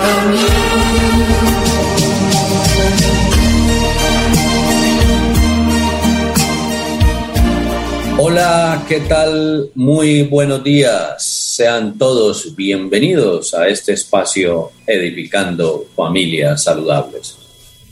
También. 0.00 0.50
Hola, 8.18 8.84
¿qué 8.88 9.00
tal? 9.00 9.70
Muy 9.74 10.22
buenos 10.24 10.62
días. 10.62 11.24
Sean 11.24 11.98
todos 11.98 12.54
bienvenidos 12.54 13.54
a 13.54 13.68
este 13.68 13.92
espacio 13.92 14.70
Edificando 14.86 15.86
Familias 15.96 16.64
Saludables. 16.64 17.36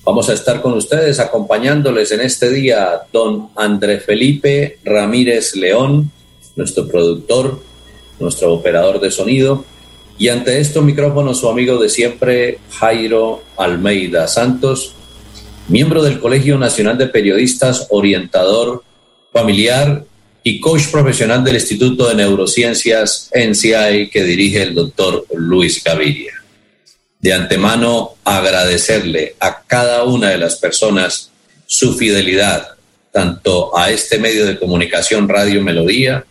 Vamos 0.05 0.29
a 0.29 0.35
estar 0.35 0.63
con 0.63 0.75
ustedes 0.75 1.19
acompañándoles 1.21 2.13
en 2.13 2.21
este 2.21 2.51
día 2.51 3.03
don 3.13 3.49
André 3.57 4.01
Felipe 4.01 4.79
Ramírez 4.85 5.55
León, 5.57 6.11
nuestro 6.57 6.87
productor, 6.89 7.61
nuestro 8.21 8.53
operador 8.53 9.01
de 9.01 9.11
sonido, 9.11 9.65
y 10.19 10.29
ante 10.29 10.59
estos 10.59 10.83
micrófonos 10.83 11.39
su 11.39 11.49
amigo 11.49 11.79
de 11.81 11.89
siempre, 11.89 12.59
Jairo 12.79 13.45
Almeida 13.57 14.27
Santos, 14.27 14.95
miembro 15.69 16.03
del 16.03 16.19
Colegio 16.19 16.59
Nacional 16.59 16.99
de 16.99 17.07
Periodistas, 17.07 17.87
orientador 17.91 18.83
familiar 19.33 20.05
y 20.43 20.61
coach 20.61 20.89
profesional 20.91 21.45
del 21.45 21.57
Instituto 21.57 22.09
de 22.09 22.17
Neurociencias 22.17 23.31
NCI 23.35 24.09
que 24.11 24.25
dirige 24.25 24.63
el 24.63 24.75
doctor 24.75 25.27
Luis 25.35 25.85
Gaviria. 25.85 26.33
De 27.21 27.33
antemano, 27.33 28.15
agradecerle 28.25 29.35
a 29.41 29.63
cada 29.67 30.05
una 30.05 30.31
de 30.31 30.39
las 30.39 30.57
personas 30.57 31.31
su 31.67 31.95
fidelidad, 31.95 32.69
tanto 33.13 33.77
a 33.77 33.91
este 33.91 34.19
medio 34.19 34.47
de 34.47 34.59
comunicación 34.59 35.29
Radio 35.29 35.63
Melodía, 35.63 36.25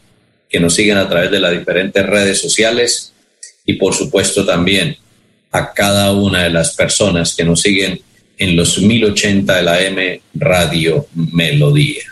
que 0.50 0.59
nos 0.59 0.76
siguen 0.76 0.98
a 0.98 1.09
través 1.09 1.31
de 1.31 1.40
las 1.40 1.52
diferentes 1.52 2.06
redes 2.06 2.40
sociales, 2.40 3.14
y 3.66 3.73
por 3.73 3.94
supuesto 3.94 4.45
también 4.45 4.98
a 5.52 5.73
cada 5.73 6.14
una 6.14 6.44
de 6.44 6.50
las 6.50 6.76
personas 6.76 7.36
que 7.36 7.44
nos 7.44 7.62
siguen 7.62 8.02
en 8.38 8.56
los 8.56 8.80
1080 8.80 9.56
de 9.56 9.64
la 9.64 9.81
M 9.81 10.22
Radio 10.36 11.08
Melodía. 11.14 12.03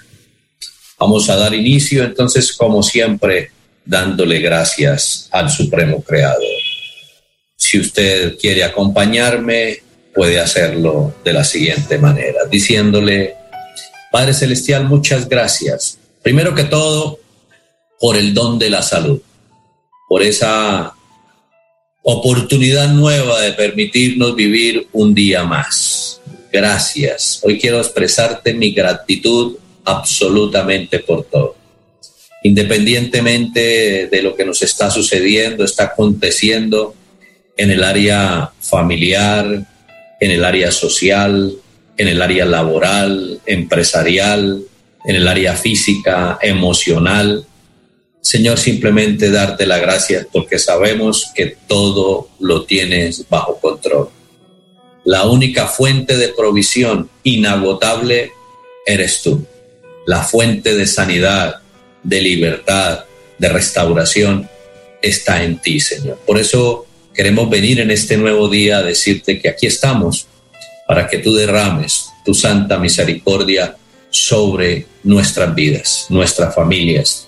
Vamos 0.97 1.29
a 1.29 1.35
dar 1.35 1.53
inicio 1.53 2.03
entonces, 2.03 2.53
como 2.53 2.81
siempre, 2.81 3.51
dándole 3.85 4.39
gracias 4.39 5.29
al 5.31 5.49
Supremo 5.49 6.01
Creador. 6.01 6.41
Si 7.55 7.79
usted 7.79 8.37
quiere 8.37 8.63
acompañarme, 8.63 9.79
puede 10.13 10.39
hacerlo 10.39 11.15
de 11.23 11.33
la 11.33 11.43
siguiente 11.43 11.97
manera, 11.97 12.45
diciéndole, 12.49 13.35
Padre 14.11 14.33
Celestial, 14.33 14.85
muchas 14.85 15.27
gracias. 15.27 15.99
Primero 16.23 16.55
que 16.55 16.63
todo, 16.63 17.19
por 17.99 18.17
el 18.17 18.33
don 18.33 18.59
de 18.59 18.69
la 18.69 18.81
salud, 18.81 19.21
por 20.07 20.23
esa 20.23 20.93
oportunidad 22.03 22.89
nueva 22.89 23.41
de 23.41 23.53
permitirnos 23.53 24.35
vivir 24.35 24.87
un 24.93 25.13
día 25.13 25.43
más. 25.43 26.21
Gracias. 26.51 27.41
Hoy 27.43 27.59
quiero 27.59 27.79
expresarte 27.79 28.53
mi 28.53 28.71
gratitud 28.71 29.57
absolutamente 29.83 30.99
por 30.99 31.25
todo. 31.25 31.55
Independientemente 32.43 34.07
de 34.07 34.21
lo 34.21 34.35
que 34.35 34.45
nos 34.45 34.61
está 34.61 34.91
sucediendo, 34.91 35.65
está 35.65 35.85
aconteciendo 35.85 36.93
en 37.57 37.71
el 37.71 37.83
área 37.83 38.51
familiar, 38.59 39.65
en 40.19 40.31
el 40.31 40.45
área 40.45 40.71
social, 40.71 41.53
en 41.97 42.07
el 42.07 42.21
área 42.21 42.45
laboral, 42.45 43.41
empresarial, 43.45 44.61
en 45.05 45.15
el 45.15 45.27
área 45.27 45.55
física, 45.55 46.37
emocional. 46.41 47.45
Señor, 48.25 48.57
simplemente 48.57 49.29
darte 49.29 49.67
la 49.67 49.77
gracia 49.77 50.27
porque 50.31 50.57
sabemos 50.57 51.31
que 51.35 51.57
todo 51.67 52.29
lo 52.39 52.65
tienes 52.65 53.25
bajo 53.29 53.59
control. 53.59 54.09
La 55.03 55.25
única 55.25 55.67
fuente 55.67 56.17
de 56.17 56.29
provisión 56.29 57.09
inagotable 57.23 58.31
eres 58.87 59.21
tú 59.21 59.45
la 60.05 60.21
fuente 60.21 60.75
de 60.75 60.85
sanidad, 60.85 61.55
de 62.03 62.21
libertad, 62.21 63.05
de 63.37 63.49
restauración, 63.49 64.47
está 65.01 65.43
en 65.43 65.59
ti, 65.59 65.79
Señor. 65.79 66.19
Por 66.25 66.39
eso 66.39 66.85
queremos 67.13 67.49
venir 67.49 67.79
en 67.79 67.91
este 67.91 68.17
nuevo 68.17 68.47
día 68.47 68.77
a 68.77 68.83
decirte 68.83 69.39
que 69.39 69.49
aquí 69.49 69.65
estamos 69.65 70.27
para 70.87 71.07
que 71.07 71.17
tú 71.17 71.33
derrames 71.33 72.09
tu 72.23 72.33
santa 72.33 72.77
misericordia 72.77 73.75
sobre 74.11 74.85
nuestras 75.03 75.53
vidas, 75.53 76.05
nuestras 76.09 76.53
familias, 76.53 77.24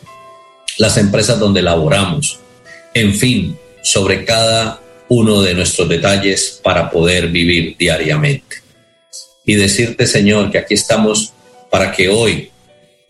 las 0.77 0.97
empresas 0.97 1.39
donde 1.39 1.61
laboramos, 1.61 2.39
en 2.93 3.13
fin, 3.13 3.57
sobre 3.83 4.25
cada 4.25 4.81
uno 5.09 5.41
de 5.41 5.53
nuestros 5.53 5.87
detalles 5.87 6.59
para 6.63 6.89
poder 6.89 7.29
vivir 7.29 7.75
diariamente. 7.77 8.57
Y 9.45 9.55
decirte, 9.55 10.05
Señor, 10.05 10.51
que 10.51 10.57
aquí 10.57 10.73
estamos 10.73 11.33
para 11.69 11.91
que 11.91 12.09
hoy 12.09 12.51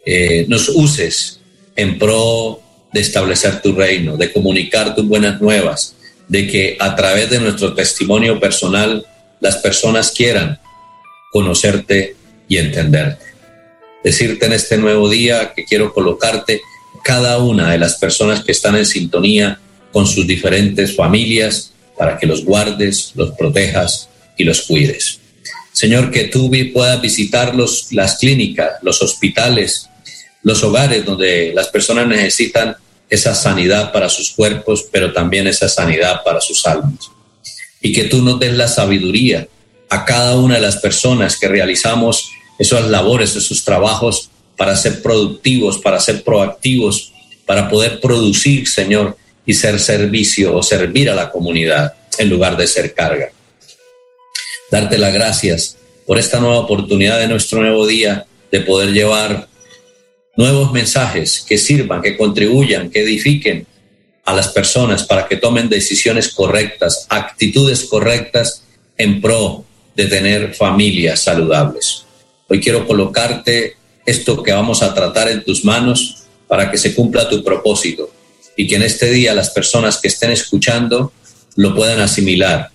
eh, 0.06 0.46
nos 0.48 0.70
uses 0.70 1.40
en 1.76 1.98
pro 1.98 2.62
de 2.94 3.02
establecer 3.02 3.62
tu 3.62 3.74
reino, 3.74 4.18
de 4.18 4.32
comunicar 4.32 4.96
tus 4.96 5.08
buenas 5.08 5.42
nuevas, 5.42 5.96
de 6.28 6.48
que 6.48 6.78
a 6.80 6.96
través 6.96 7.30
de 7.30 7.40
nuestro 7.40 7.74
testimonio 7.74 8.40
personal 8.40 9.06
las 9.40 9.58
personas 9.58 10.12
quieran 10.12 10.60
conocerte 11.32 12.16
y 12.48 12.58
entenderte. 12.58 13.26
Decirte 14.04 14.46
en 14.46 14.54
este 14.54 14.78
nuevo 14.78 15.10
día 15.10 15.54
que 15.56 15.66
quiero 15.66 15.94
colocarte 15.94 16.62
cada 17.08 17.38
una 17.38 17.72
de 17.72 17.78
las 17.78 17.96
personas 17.96 18.44
que 18.44 18.52
están 18.52 18.76
en 18.76 18.86
sintonía 18.86 19.58
con 19.94 20.06
sus 20.06 20.28
diferentes 20.28 20.94
familias 20.94 21.72
para 21.98 22.18
que 22.18 22.28
los 22.28 22.44
guardes, 22.44 23.14
los 23.16 23.32
protejas 23.32 24.10
y 24.38 24.44
los 24.44 24.64
cuides. 24.64 25.22
Señor, 25.72 26.12
que 26.12 26.26
tú 26.26 26.52
puedas 26.74 27.02
visitar 27.02 27.56
los, 27.56 27.94
las 27.94 28.18
clínicas, 28.18 28.74
los 28.82 29.02
hospitales, 29.02 29.88
los 30.44 30.62
hogares 30.66 31.06
donde 31.06 31.54
las 31.56 31.70
personas 31.70 32.08
necesitan 32.08 32.76
esa 33.10 33.34
sanidad 33.34 33.94
para 33.94 34.10
sus 34.10 34.32
cuerpos, 34.32 34.86
pero 34.92 35.14
también 35.14 35.48
esa 35.48 35.70
sanidad 35.70 36.24
para 36.26 36.42
sus 36.42 36.68
almas. 36.68 37.10
Y 37.82 37.94
que 37.94 38.04
tú 38.04 38.22
nos 38.22 38.38
des 38.38 38.54
la 38.54 38.68
sabiduría 38.68 39.48
a 39.90 40.04
cada 40.04 40.36
una 40.36 40.56
de 40.56 40.62
las 40.62 40.76
personas 40.76 41.38
que 41.40 41.48
realizamos 41.48 42.32
esas 42.60 42.90
labores, 42.90 43.34
esos 43.38 43.64
trabajos 43.64 44.30
para 44.58 44.76
ser 44.76 45.02
productivos, 45.02 45.78
para 45.78 46.00
ser 46.00 46.24
proactivos, 46.24 47.14
para 47.46 47.70
poder 47.70 48.02
producir, 48.02 48.68
Señor, 48.68 49.16
y 49.46 49.54
ser 49.54 49.80
servicio 49.80 50.56
o 50.56 50.62
servir 50.62 51.10
a 51.10 51.16
la 51.16 51.32
comunidad 51.32 51.94
en 52.18 52.30
lugar 52.30 52.58
de 52.58 52.68
ser 52.68 52.94
carga. 52.94 53.32
Darte 54.70 54.98
las 54.98 55.14
gracias 55.14 55.78
por 56.06 56.18
esta 56.18 56.40
nueva 56.40 56.60
oportunidad 56.60 57.20
de 57.20 57.28
nuestro 57.28 57.62
nuevo 57.62 57.88
día 57.88 58.26
de 58.52 58.60
poder 58.62 58.92
llevar 58.92 59.48
nuevos 60.36 60.72
mensajes 60.72 61.46
que 61.48 61.58
sirvan, 61.58 62.02
que 62.02 62.18
contribuyan, 62.18 62.90
que 62.90 63.04
edifiquen 63.04 63.66
a 64.26 64.34
las 64.34 64.50
personas 64.50 65.04
para 65.04 65.28
que 65.28 65.38
tomen 65.38 65.70
decisiones 65.70 66.34
correctas, 66.34 67.06
actitudes 67.10 67.86
correctas 67.86 68.64
en 68.98 69.22
pro 69.22 69.64
de 69.96 70.06
tener 70.06 70.54
familias 70.54 71.22
saludables. 71.22 72.04
Hoy 72.50 72.60
quiero 72.60 72.86
colocarte 72.86 73.78
esto 74.08 74.42
que 74.42 74.54
vamos 74.54 74.82
a 74.82 74.94
tratar 74.94 75.30
en 75.30 75.44
tus 75.44 75.64
manos 75.66 76.24
para 76.48 76.72
que 76.72 76.78
se 76.78 76.96
cumpla 76.96 77.30
tu 77.30 77.44
propósito 77.44 78.10
y 78.56 78.66
que 78.66 78.78
en 78.78 78.84
este 78.84 79.12
día 79.12 79.36
las 79.36 79.50
personas 79.50 79.98
que 79.98 80.08
estén 80.08 80.32
escuchando 80.32 81.12
lo 81.56 81.76
puedan 81.76 82.00
asimilar, 82.00 82.72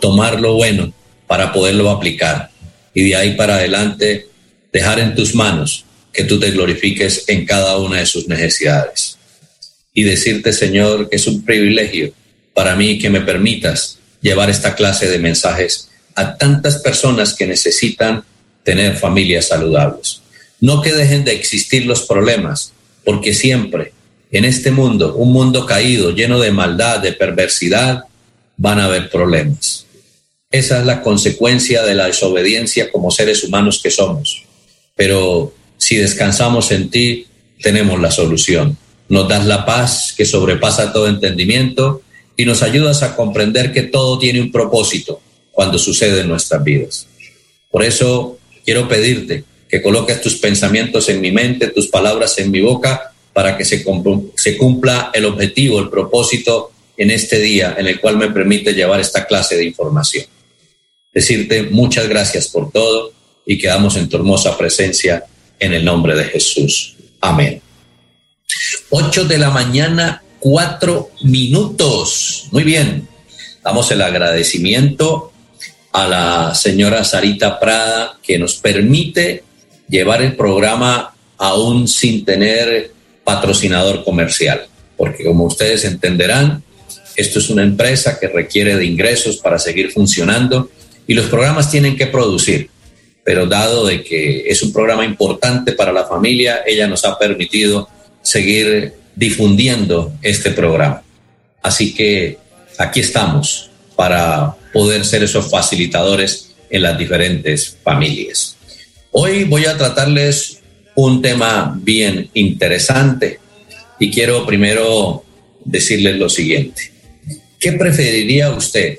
tomar 0.00 0.40
lo 0.40 0.54
bueno 0.54 0.92
para 1.26 1.52
poderlo 1.52 1.88
aplicar 1.90 2.50
y 2.92 3.08
de 3.08 3.16
ahí 3.16 3.34
para 3.34 3.56
adelante 3.56 4.28
dejar 4.72 4.98
en 4.98 5.14
tus 5.14 5.34
manos 5.34 5.86
que 6.12 6.24
tú 6.24 6.38
te 6.38 6.50
glorifiques 6.50 7.24
en 7.28 7.46
cada 7.46 7.78
una 7.78 7.98
de 7.98 8.06
sus 8.06 8.28
necesidades. 8.28 9.18
Y 9.94 10.02
decirte, 10.02 10.52
Señor, 10.52 11.08
que 11.08 11.16
es 11.16 11.26
un 11.26 11.44
privilegio 11.44 12.12
para 12.52 12.76
mí 12.76 12.98
que 12.98 13.08
me 13.08 13.22
permitas 13.22 13.98
llevar 14.20 14.50
esta 14.50 14.74
clase 14.74 15.08
de 15.08 15.18
mensajes 15.18 15.88
a 16.14 16.36
tantas 16.36 16.78
personas 16.78 17.34
que 17.34 17.46
necesitan 17.46 18.22
tener 18.62 18.96
familias 18.96 19.48
saludables. 19.48 20.23
No 20.64 20.80
que 20.80 20.94
dejen 20.94 21.24
de 21.26 21.32
existir 21.32 21.84
los 21.84 22.06
problemas, 22.06 22.72
porque 23.04 23.34
siempre 23.34 23.92
en 24.30 24.46
este 24.46 24.70
mundo, 24.70 25.14
un 25.14 25.30
mundo 25.30 25.66
caído, 25.66 26.12
lleno 26.12 26.40
de 26.40 26.52
maldad, 26.52 27.00
de 27.00 27.12
perversidad, 27.12 28.04
van 28.56 28.80
a 28.80 28.86
haber 28.86 29.10
problemas. 29.10 29.84
Esa 30.50 30.80
es 30.80 30.86
la 30.86 31.02
consecuencia 31.02 31.82
de 31.82 31.94
la 31.94 32.06
desobediencia 32.06 32.90
como 32.90 33.10
seres 33.10 33.44
humanos 33.44 33.80
que 33.82 33.90
somos. 33.90 34.44
Pero 34.96 35.52
si 35.76 35.96
descansamos 35.96 36.70
en 36.70 36.88
ti, 36.88 37.26
tenemos 37.60 38.00
la 38.00 38.10
solución. 38.10 38.78
Nos 39.10 39.28
das 39.28 39.44
la 39.44 39.66
paz 39.66 40.14
que 40.16 40.24
sobrepasa 40.24 40.94
todo 40.94 41.08
entendimiento 41.08 42.00
y 42.38 42.46
nos 42.46 42.62
ayudas 42.62 43.02
a 43.02 43.14
comprender 43.14 43.70
que 43.70 43.82
todo 43.82 44.18
tiene 44.18 44.40
un 44.40 44.50
propósito 44.50 45.20
cuando 45.52 45.78
sucede 45.78 46.22
en 46.22 46.28
nuestras 46.28 46.64
vidas. 46.64 47.06
Por 47.70 47.84
eso 47.84 48.38
quiero 48.64 48.88
pedirte 48.88 49.44
que 49.74 49.82
coloques 49.82 50.20
tus 50.20 50.36
pensamientos 50.36 51.08
en 51.08 51.20
mi 51.20 51.32
mente, 51.32 51.66
tus 51.66 51.88
palabras 51.88 52.38
en 52.38 52.48
mi 52.48 52.60
boca, 52.60 53.12
para 53.32 53.56
que 53.56 53.64
se, 53.64 53.82
cumpla 53.82 55.10
el 55.12 55.24
objetivo, 55.24 55.80
el 55.80 55.90
propósito 55.90 56.70
en 56.96 57.10
este 57.10 57.40
día 57.40 57.74
en 57.76 57.88
el 57.88 58.00
cual 58.00 58.16
me 58.16 58.30
permite 58.30 58.72
llevar 58.72 59.00
esta 59.00 59.26
clase 59.26 59.56
de 59.56 59.64
información 59.64 60.26
decirte 61.12 61.64
muchas 61.64 62.08
gracias 62.08 62.46
por 62.46 62.70
todo 62.70 63.12
y 63.44 63.58
quedamos 63.58 63.96
en 63.96 64.08
tu 64.08 64.16
hermosa 64.16 64.56
presencia 64.56 65.24
en 65.58 65.72
el 65.72 65.84
nombre 65.84 66.14
de 66.14 66.24
Jesús. 66.26 66.94
Amén. 67.20 67.60
Ocho 68.90 69.24
de 69.24 69.38
la 69.38 69.50
mañana, 69.50 70.22
cuatro 70.38 71.10
minutos. 71.22 72.46
Muy 72.52 72.62
bien. 72.62 73.08
Damos 73.64 73.90
el 73.90 74.02
agradecimiento 74.02 75.32
a 75.90 76.06
la 76.06 76.54
señora 76.54 77.02
Sarita 77.02 77.58
Prada 77.58 78.20
que 78.22 78.38
nos 78.38 78.54
permite 78.54 79.42
llevar 79.88 80.22
el 80.22 80.36
programa 80.36 81.14
aún 81.36 81.88
sin 81.88 82.24
tener 82.24 82.92
patrocinador 83.24 84.04
comercial. 84.04 84.66
Porque 84.96 85.24
como 85.24 85.44
ustedes 85.44 85.84
entenderán, 85.84 86.62
esto 87.16 87.38
es 87.38 87.50
una 87.50 87.62
empresa 87.62 88.18
que 88.18 88.28
requiere 88.28 88.76
de 88.76 88.84
ingresos 88.84 89.38
para 89.38 89.58
seguir 89.58 89.90
funcionando 89.90 90.70
y 91.06 91.14
los 91.14 91.26
programas 91.26 91.70
tienen 91.70 91.96
que 91.96 92.06
producir. 92.06 92.70
Pero 93.24 93.46
dado 93.46 93.86
de 93.86 94.02
que 94.04 94.44
es 94.48 94.62
un 94.62 94.72
programa 94.72 95.04
importante 95.04 95.72
para 95.72 95.92
la 95.92 96.06
familia, 96.06 96.60
ella 96.66 96.86
nos 96.86 97.04
ha 97.04 97.18
permitido 97.18 97.88
seguir 98.22 98.94
difundiendo 99.14 100.12
este 100.22 100.50
programa. 100.50 101.02
Así 101.62 101.94
que 101.94 102.38
aquí 102.78 103.00
estamos 103.00 103.70
para 103.96 104.54
poder 104.72 105.04
ser 105.04 105.22
esos 105.22 105.50
facilitadores 105.50 106.54
en 106.68 106.82
las 106.82 106.98
diferentes 106.98 107.78
familias. 107.82 108.53
Hoy 109.16 109.44
voy 109.44 109.64
a 109.66 109.78
tratarles 109.78 110.60
un 110.96 111.22
tema 111.22 111.78
bien 111.80 112.30
interesante 112.34 113.38
y 114.00 114.10
quiero 114.10 114.44
primero 114.44 115.22
decirles 115.64 116.16
lo 116.18 116.28
siguiente. 116.28 116.90
¿Qué 117.60 117.74
preferiría 117.74 118.50
usted? 118.50 118.98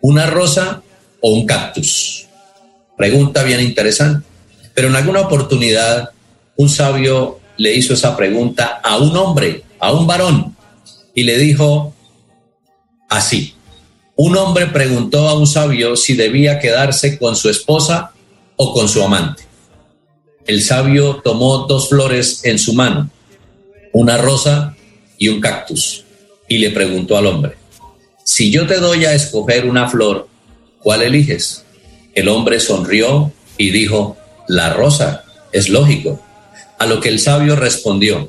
¿Una 0.00 0.26
rosa 0.26 0.82
o 1.20 1.32
un 1.32 1.46
cactus? 1.46 2.26
Pregunta 2.96 3.44
bien 3.44 3.60
interesante. 3.60 4.26
Pero 4.74 4.88
en 4.88 4.96
alguna 4.96 5.20
oportunidad 5.20 6.10
un 6.56 6.68
sabio 6.68 7.38
le 7.56 7.72
hizo 7.72 7.94
esa 7.94 8.16
pregunta 8.16 8.80
a 8.82 8.96
un 8.96 9.16
hombre, 9.16 9.62
a 9.78 9.92
un 9.92 10.08
varón, 10.08 10.56
y 11.14 11.22
le 11.22 11.38
dijo 11.38 11.94
así. 13.08 13.54
Un 14.16 14.36
hombre 14.36 14.66
preguntó 14.66 15.28
a 15.28 15.38
un 15.38 15.46
sabio 15.46 15.94
si 15.94 16.14
debía 16.14 16.58
quedarse 16.58 17.16
con 17.16 17.36
su 17.36 17.48
esposa 17.48 18.10
o 18.56 18.74
con 18.74 18.88
su 18.88 19.00
amante. 19.04 19.51
El 20.46 20.62
sabio 20.62 21.20
tomó 21.22 21.66
dos 21.68 21.88
flores 21.88 22.40
en 22.44 22.58
su 22.58 22.74
mano, 22.74 23.10
una 23.92 24.16
rosa 24.16 24.76
y 25.16 25.28
un 25.28 25.40
cactus, 25.40 26.04
y 26.48 26.58
le 26.58 26.70
preguntó 26.70 27.16
al 27.16 27.26
hombre, 27.26 27.54
si 28.24 28.50
yo 28.50 28.66
te 28.66 28.78
doy 28.78 29.04
a 29.04 29.14
escoger 29.14 29.66
una 29.66 29.88
flor, 29.88 30.28
¿cuál 30.80 31.02
eliges? 31.02 31.64
El 32.14 32.28
hombre 32.28 32.58
sonrió 32.58 33.32
y 33.56 33.70
dijo, 33.70 34.16
la 34.48 34.72
rosa, 34.72 35.24
es 35.52 35.68
lógico. 35.68 36.20
A 36.78 36.86
lo 36.86 37.00
que 37.00 37.08
el 37.08 37.20
sabio 37.20 37.54
respondió, 37.54 38.28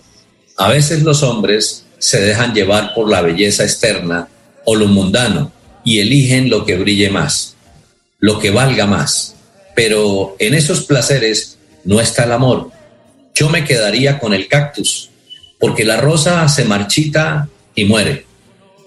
a 0.57 0.69
veces 0.69 1.01
los 1.01 1.23
hombres 1.23 1.85
se 1.97 2.21
dejan 2.21 2.53
llevar 2.53 2.93
por 2.93 3.09
la 3.09 3.21
belleza 3.21 3.63
externa 3.63 4.27
o 4.65 4.75
lo 4.75 4.87
mundano 4.87 5.51
y 5.83 5.99
eligen 5.99 6.49
lo 6.49 6.65
que 6.65 6.77
brille 6.77 7.09
más, 7.09 7.55
lo 8.19 8.39
que 8.39 8.51
valga 8.51 8.85
más. 8.85 9.35
Pero 9.75 10.35
en 10.39 10.53
esos 10.53 10.83
placeres 10.83 11.57
no 11.83 11.99
está 12.01 12.23
el 12.23 12.31
amor. 12.31 12.71
Yo 13.33 13.49
me 13.49 13.63
quedaría 13.63 14.19
con 14.19 14.33
el 14.33 14.47
cactus, 14.47 15.09
porque 15.59 15.85
la 15.85 15.97
rosa 15.97 16.47
se 16.49 16.65
marchita 16.65 17.49
y 17.75 17.85
muere. 17.85 18.25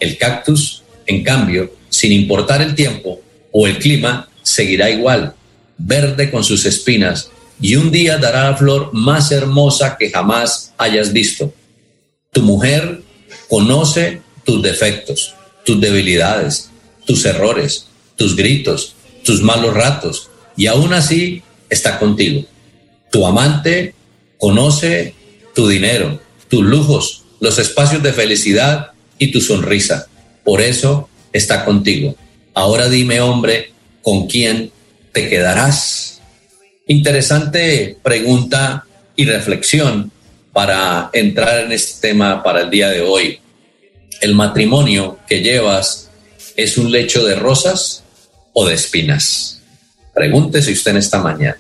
El 0.01 0.19
cactus, 0.19 0.83
en 1.07 1.25
cambio, 1.25 1.73
sin 1.89 2.13
importar 2.13 2.63
el 2.63 2.75
tiempo, 2.75 3.21
o 3.53 3.67
el 3.67 3.79
clima 3.79 4.29
seguirá 4.43 4.91
igual, 4.91 5.35
verde 5.79 6.31
con 6.31 6.45
sus 6.45 6.67
espinas, 6.67 7.31
y 7.61 7.77
un 7.77 7.91
día 7.91 8.19
dará 8.19 8.51
la 8.51 8.57
flor 8.57 8.91
más 8.93 9.33
hermosa 9.33 9.97
que 9.99 10.11
jamás 10.11 10.75
hayas 10.77 11.13
visto. 11.13 11.55
Tu 12.33 12.43
mujer 12.43 13.03
conoce 13.49 14.21
tus 14.45 14.63
defectos, 14.63 15.35
tus 15.65 15.81
debilidades, 15.81 16.71
tus 17.07 17.25
errores, 17.25 17.87
tus 18.17 18.37
gritos, 18.37 18.95
tus 19.25 19.43
malos 19.43 19.75
ratos, 19.75 20.31
y 20.57 20.67
aún 20.67 20.93
así 20.93 21.43
está 21.71 21.99
contigo. 21.99 22.47
Tu 23.17 23.25
amante 23.25 23.95
conoce 24.37 25.15
tu 25.55 25.67
dinero, 25.67 26.21
tus 26.51 26.63
lujos, 26.63 27.23
los 27.41 27.59
espacios 27.59 28.03
de 28.03 28.13
felicidad 28.13 28.91
y 29.19 29.33
tu 29.33 29.41
sonrisa. 29.41 30.07
Por 30.45 30.61
eso 30.61 31.09
está 31.33 31.65
contigo. 31.65 32.15
Ahora 32.53 32.91
dime, 32.91 33.23
hombre, 33.23 33.73
¿con 34.03 34.27
quién 34.27 34.71
te 35.15 35.31
quedarás? 35.31 36.21
Interesante 36.89 37.97
pregunta 38.03 38.85
y 39.17 39.25
reflexión 39.25 40.13
para 40.53 41.09
entrar 41.15 41.65
en 41.65 41.73
este 41.73 42.09
tema 42.09 42.43
para 42.43 42.61
el 42.61 42.71
día 42.71 42.91
de 42.91 43.01
hoy. 43.01 43.41
¿El 44.21 44.35
matrimonio 44.35 45.21
que 45.27 45.41
llevas 45.41 46.11
es 46.55 46.77
un 46.77 46.93
lecho 46.93 47.25
de 47.25 47.35
rosas 47.35 48.05
o 48.53 48.67
de 48.67 48.75
espinas? 48.75 49.63
Pregúntese 50.13 50.71
usted 50.71 50.91
en 50.91 50.97
esta 50.99 51.23
mañana. 51.23 51.57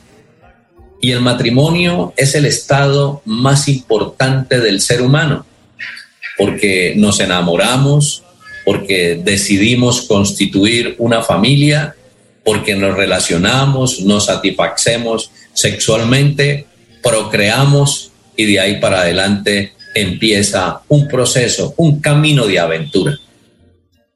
Y 1.06 1.12
el 1.12 1.20
matrimonio 1.20 2.12
es 2.16 2.34
el 2.34 2.46
estado 2.46 3.22
más 3.26 3.68
importante 3.68 4.58
del 4.58 4.80
ser 4.80 5.02
humano, 5.02 5.46
porque 6.36 6.94
nos 6.96 7.20
enamoramos, 7.20 8.24
porque 8.64 9.14
decidimos 9.22 10.02
constituir 10.02 10.96
una 10.98 11.22
familia, 11.22 11.94
porque 12.44 12.74
nos 12.74 12.96
relacionamos, 12.96 14.00
nos 14.00 14.24
satisfacemos 14.24 15.30
sexualmente, 15.52 16.66
procreamos 17.00 18.10
y 18.36 18.46
de 18.46 18.58
ahí 18.58 18.80
para 18.80 19.02
adelante 19.02 19.74
empieza 19.94 20.80
un 20.88 21.06
proceso, 21.06 21.72
un 21.76 22.00
camino 22.00 22.48
de 22.48 22.58
aventura. 22.58 23.16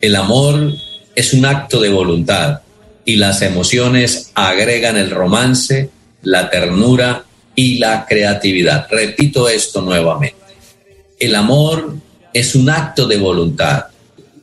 El 0.01 0.17
amor 0.17 0.73
es 1.15 1.35
un 1.35 1.47
acto 1.47 1.81
de 1.81 1.91
voluntad 1.91 2.63
y 3.05 3.15
las 3.15 3.43
emociones 3.43 4.33
agregan 4.35 4.97
el 4.97 5.11
romance, 5.11 5.89
la 6.23 6.51
ternura 6.51 7.25
y 7.55 7.79
la 7.79 8.07
creatividad. 8.07 8.87
Repito 8.91 9.49
esto 9.49 9.83
nuevamente. 9.83 10.37
El 11.19 11.35
amor 11.35 11.97
es 12.33 12.55
un 12.55 12.71
acto 12.71 13.07
de 13.07 13.19
voluntad 13.19 13.87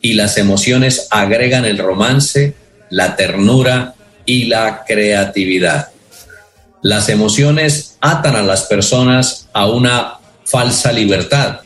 y 0.02 0.14
las 0.14 0.38
emociones 0.38 1.08
agregan 1.10 1.66
el 1.66 1.78
romance, 1.78 2.54
la 2.90 3.16
ternura 3.16 3.96
y 4.26 4.46
la 4.46 4.84
creatividad. 4.86 5.90
Las 6.84 7.10
emociones 7.10 7.98
atan 8.02 8.36
a 8.36 8.44
las 8.44 8.64
personas 8.64 9.48
a 9.54 9.66
una 9.68 10.14
falsa 10.46 10.92
libertad. 10.92 11.62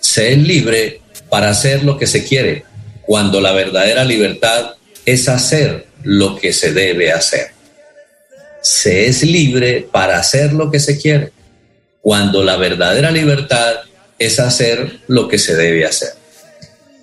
Se 0.00 0.32
es 0.32 0.38
libre 0.38 1.00
para 1.28 1.50
hacer 1.50 1.84
lo 1.84 1.98
que 1.98 2.06
se 2.06 2.24
quiere, 2.24 2.64
cuando 3.02 3.40
la 3.40 3.52
verdadera 3.52 4.04
libertad 4.04 4.74
es 5.04 5.28
hacer 5.28 5.86
lo 6.02 6.36
que 6.36 6.52
se 6.52 6.72
debe 6.72 7.12
hacer. 7.12 7.53
Se 8.64 9.06
es 9.06 9.22
libre 9.22 9.86
para 9.92 10.18
hacer 10.18 10.52
lo 10.52 10.70
que 10.72 10.80
se 10.80 10.98
quiere, 10.98 11.30
cuando 12.00 12.42
la 12.42 12.56
verdadera 12.56 13.12
libertad 13.12 13.76
es 14.18 14.40
hacer 14.40 15.00
lo 15.06 15.28
que 15.28 15.38
se 15.38 15.54
debe 15.54 15.86
hacer 15.86 16.24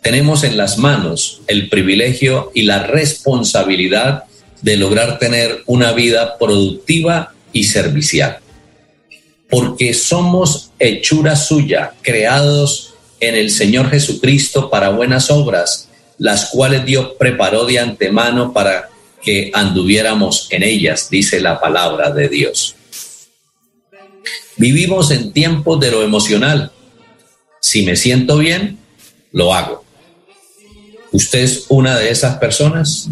tenemos 0.02 0.44
en 0.44 0.58
las 0.58 0.78
manos 0.78 1.42
el 1.48 1.70
privilegio 1.70 2.52
y 2.54 2.64
la 2.64 2.84
responsabilidad 2.84 4.24
de 4.62 4.78
lograr 4.78 5.20
tener 5.20 5.64
una 5.68 5.92
vida 5.94 6.38
productiva 6.38 7.34
y 7.54 7.66
servicial. 7.66 8.40
Porque 9.50 9.94
somos 9.94 10.72
hechura 10.80 11.36
suya, 11.36 11.94
creados 12.02 12.96
en 13.20 13.36
el 13.36 13.52
Señor 13.52 13.90
Jesucristo 13.90 14.70
para 14.70 14.90
buenas 14.90 15.30
obras, 15.30 15.88
las 16.18 16.50
cuales 16.50 16.86
Dios 16.86 17.12
preparó 17.20 17.66
de 17.66 17.80
antemano 17.80 18.54
para 18.54 18.90
que 19.22 19.52
anduviéramos 19.54 20.48
en 20.52 20.64
ellas, 20.64 21.10
dice 21.10 21.40
la 21.40 21.60
palabra 21.60 22.12
de 22.12 22.28
Dios. 22.28 22.76
Vivimos 24.58 25.12
en 25.12 25.32
tiempos 25.32 25.80
de 25.80 25.92
lo 25.92 26.04
emocional, 26.04 26.72
Si 27.64 27.84
me 27.84 27.96
siento 27.96 28.40
bien, 28.40 28.80
lo 29.32 29.54
hago. 29.54 29.86
¿Usted 31.12 31.40
es 31.40 31.66
una 31.70 31.96
de 31.98 32.10
esas 32.10 32.38
personas? 32.38 33.08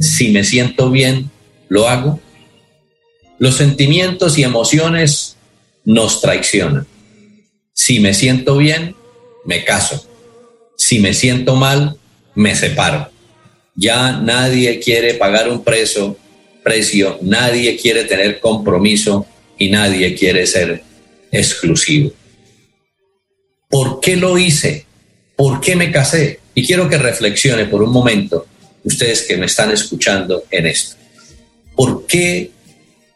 Si 0.00 0.30
me 0.30 0.44
siento 0.44 0.90
bien, 0.90 1.30
lo 1.68 1.88
hago. 1.88 2.20
Los 3.38 3.56
sentimientos 3.56 4.36
y 4.36 4.42
emociones 4.42 5.36
nos 5.84 6.20
traicionan. 6.20 6.86
Si 7.72 7.98
me 7.98 8.12
siento 8.12 8.58
bien, 8.58 8.94
me 9.44 9.64
caso. 9.64 10.06
Si 10.76 10.98
me 10.98 11.14
siento 11.14 11.56
mal, 11.56 11.96
me 12.34 12.54
separo. 12.54 13.10
Ya 13.74 14.12
nadie 14.12 14.78
quiere 14.78 15.14
pagar 15.14 15.48
un 15.48 15.64
precio, 15.64 16.16
precio, 16.62 17.18
nadie 17.22 17.76
quiere 17.76 18.04
tener 18.04 18.40
compromiso 18.40 19.26
y 19.58 19.68
nadie 19.70 20.14
quiere 20.14 20.46
ser 20.46 20.82
exclusivo. 21.30 22.12
¿Por 23.68 24.00
qué 24.00 24.16
lo 24.16 24.38
hice? 24.38 24.86
¿Por 25.36 25.60
qué 25.60 25.74
me 25.74 25.90
casé? 25.90 26.40
Y 26.54 26.64
quiero 26.66 26.88
que 26.88 26.98
reflexione 26.98 27.66
por 27.66 27.82
un 27.82 27.90
momento, 27.90 28.46
ustedes 28.84 29.22
que 29.22 29.36
me 29.36 29.46
están 29.46 29.72
escuchando 29.72 30.44
en 30.50 30.66
esto. 30.66 30.96
¿Por 31.74 32.06
qué 32.06 32.52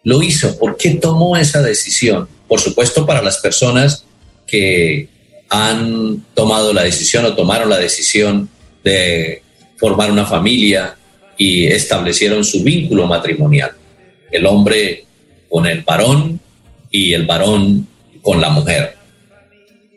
lo 0.03 0.23
hizo? 0.23 0.59
¿Por 0.59 0.77
qué 0.77 0.91
tomó 0.91 1.37
esa 1.37 1.63
decisión? 1.63 2.29
Por 2.49 2.61
supuesto, 2.61 3.07
para 3.07 3.23
las 3.23 3.39
personas 3.39 4.05
que 4.47 5.09
han 5.49 6.25
tomado 6.35 6.73
la 6.73 6.83
decisión 6.83 7.25
o 7.25 7.37
tomaron 7.37 7.71
la 7.71 7.79
decisión 7.79 8.49
de 8.83 9.43
formar 9.79 10.11
una 10.11 10.27
familia 10.27 10.97
y 11.37 11.67
establecieron 11.67 12.45
su 12.45 12.63
vínculo 12.63 13.07
matrimonial. 13.07 13.71
El 14.31 14.45
hombre 14.45 15.05
con 15.49 15.67
el 15.67 15.83
varón 15.83 16.41
y 16.91 17.15
el 17.15 17.27
varón 17.27 17.87
con 18.21 18.41
la 18.41 18.51
mujer. 18.51 18.97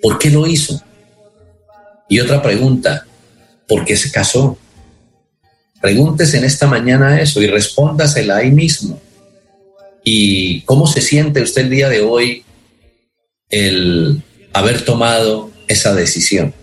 ¿Por 0.01 0.17
qué 0.17 0.29
lo 0.29 0.47
hizo? 0.47 0.81
Y 2.07 2.19
otra 2.19 2.41
pregunta, 2.41 3.05
¿por 3.67 3.83
qué 3.83 3.97
se 3.97 4.11
casó? 4.11 4.57
Pregúntese 5.81 6.37
en 6.37 6.45
esta 6.45 6.67
mañana 6.67 7.19
eso 7.19 7.41
y 7.41 7.47
respóndasela 7.47 8.37
ahí 8.37 8.51
mismo. 8.51 9.01
¿Y 10.03 10.61
cómo 10.61 10.87
se 10.87 11.01
siente 11.01 11.41
usted 11.41 11.63
el 11.63 11.69
día 11.69 11.89
de 11.89 12.01
hoy 12.01 12.43
el 13.49 14.21
haber 14.53 14.85
tomado 14.85 15.51
esa 15.67 15.93
decisión? 15.95 16.53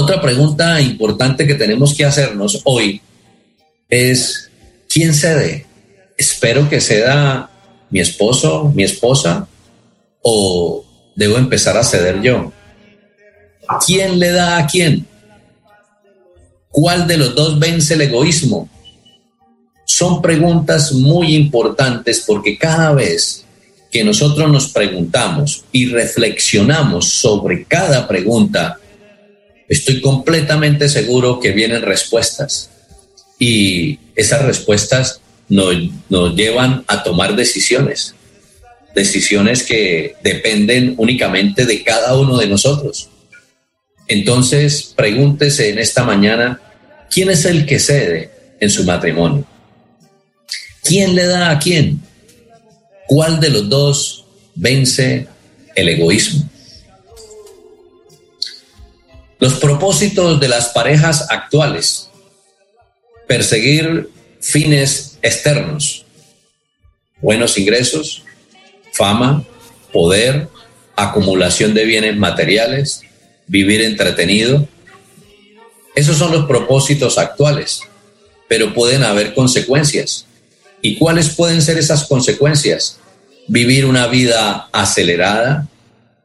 Otra 0.00 0.18
pregunta 0.18 0.80
importante 0.80 1.46
que 1.46 1.56
tenemos 1.56 1.92
que 1.92 2.06
hacernos 2.06 2.62
hoy 2.64 3.02
es, 3.90 4.50
¿quién 4.88 5.12
cede? 5.12 5.66
Espero 6.16 6.70
que 6.70 6.80
ceda 6.80 7.50
mi 7.90 8.00
esposo, 8.00 8.72
mi 8.74 8.82
esposa, 8.82 9.46
o 10.22 10.82
debo 11.14 11.36
empezar 11.36 11.76
a 11.76 11.84
ceder 11.84 12.22
yo. 12.22 12.50
¿Quién 13.86 14.18
le 14.18 14.30
da 14.30 14.56
a 14.56 14.66
quién? 14.66 15.06
¿Cuál 16.70 17.06
de 17.06 17.18
los 17.18 17.34
dos 17.34 17.58
vence 17.58 17.92
el 17.92 18.00
egoísmo? 18.00 18.70
Son 19.84 20.22
preguntas 20.22 20.92
muy 20.92 21.36
importantes 21.36 22.24
porque 22.26 22.56
cada 22.56 22.94
vez 22.94 23.44
que 23.92 24.02
nosotros 24.02 24.50
nos 24.50 24.68
preguntamos 24.68 25.62
y 25.72 25.90
reflexionamos 25.90 27.06
sobre 27.06 27.64
cada 27.64 28.08
pregunta, 28.08 28.79
estoy 29.70 30.00
completamente 30.00 30.88
seguro 30.88 31.40
que 31.40 31.52
vienen 31.52 31.82
respuestas. 31.82 32.68
Y 33.38 33.98
esas 34.16 34.42
respuestas 34.42 35.20
nos, 35.48 35.74
nos 36.10 36.34
llevan 36.34 36.84
a 36.88 37.02
tomar 37.02 37.36
decisiones, 37.36 38.14
decisiones 38.94 39.62
que 39.62 40.16
dependen 40.22 40.94
únicamente 40.98 41.64
de 41.64 41.82
cada 41.84 42.18
uno 42.18 42.36
de 42.36 42.48
nosotros. 42.48 43.08
Entonces, 44.08 44.92
pregúntese 44.96 45.70
en 45.70 45.78
esta 45.78 46.02
mañana, 46.02 46.60
¿quién 47.08 47.30
es 47.30 47.44
el 47.44 47.64
que 47.64 47.78
cede 47.78 48.30
en 48.58 48.68
su 48.68 48.84
matrimonio? 48.84 49.46
¿Quién 50.82 51.14
le 51.14 51.26
da 51.26 51.52
a 51.52 51.58
quién? 51.60 52.00
¿Cuál 53.06 53.38
de 53.38 53.50
los 53.50 53.68
dos 53.68 54.24
vence 54.56 55.28
el 55.76 55.88
egoísmo? 55.88 56.50
Los 59.40 59.54
propósitos 59.54 60.38
de 60.38 60.48
las 60.48 60.68
parejas 60.68 61.26
actuales. 61.30 62.10
Perseguir 63.26 64.10
fines 64.38 65.18
externos. 65.22 66.04
Buenos 67.22 67.56
ingresos, 67.56 68.22
fama, 68.92 69.42
poder, 69.94 70.48
acumulación 70.94 71.72
de 71.72 71.86
bienes 71.86 72.18
materiales, 72.18 73.00
vivir 73.46 73.80
entretenido. 73.80 74.68
Esos 75.94 76.18
son 76.18 76.32
los 76.32 76.44
propósitos 76.44 77.16
actuales, 77.16 77.80
pero 78.46 78.74
pueden 78.74 79.04
haber 79.04 79.32
consecuencias. 79.32 80.26
¿Y 80.82 80.96
cuáles 80.98 81.30
pueden 81.30 81.62
ser 81.62 81.78
esas 81.78 82.04
consecuencias? 82.04 82.98
Vivir 83.48 83.86
una 83.86 84.06
vida 84.06 84.68
acelerada, 84.70 85.66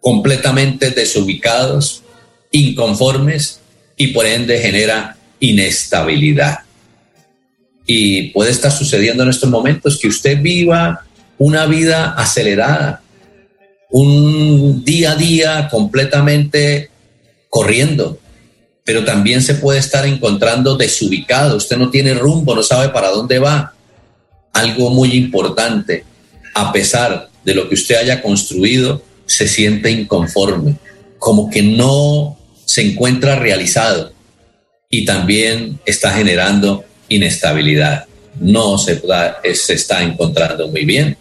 completamente 0.02 0.92
desubicados, 0.92 2.04
inconformes 2.52 3.60
y 3.98 4.08
por 4.08 4.26
ende 4.26 4.60
genera 4.60 5.18
inestabilidad. 5.40 6.60
Y 7.86 8.30
puede 8.30 8.52
estar 8.52 8.72
sucediendo 8.72 9.24
en 9.24 9.30
estos 9.30 9.50
momentos 9.50 10.00
que 10.00 10.08
usted 10.08 10.42
viva 10.42 11.06
una 11.38 11.66
vida 11.66 12.14
acelerada, 12.14 13.02
un 13.92 14.84
día 14.84 15.12
a 15.12 15.16
día 15.16 15.68
completamente 15.70 16.90
corriendo, 17.50 18.20
pero 18.84 19.04
también 19.04 19.42
se 19.42 19.56
puede 19.56 19.80
estar 19.80 20.06
encontrando 20.06 20.78
desubicado, 20.78 21.58
usted 21.58 21.78
no 21.78 21.90
tiene 21.90 22.14
rumbo, 22.14 22.56
no 22.56 22.64
sabe 22.64 22.90
para 22.90 23.10
dónde 23.10 23.40
va. 23.40 23.74
Algo 24.54 24.90
muy 24.90 25.14
importante, 25.14 26.06
a 26.54 26.72
pesar 26.72 27.30
de 27.44 27.56
lo 27.56 27.68
que 27.68 27.76
usted 27.76 27.96
haya 27.96 28.22
construido, 28.22 29.02
se 29.26 29.48
siente 29.48 29.92
inconforme, 29.92 30.76
como 31.26 31.50
que 31.50 31.64
no 31.64 32.38
se 32.66 32.84
encuentra 32.84 33.36
realizado 33.36 34.14
y 34.92 35.06
también 35.06 35.80
está 35.84 36.12
generando 36.12 36.86
inestabilidad. 37.10 38.06
No 38.40 38.78
se, 38.78 39.02
se 39.56 39.74
está 39.74 40.04
encontrando 40.04 40.68
muy 40.68 40.86
bien. 40.86 41.18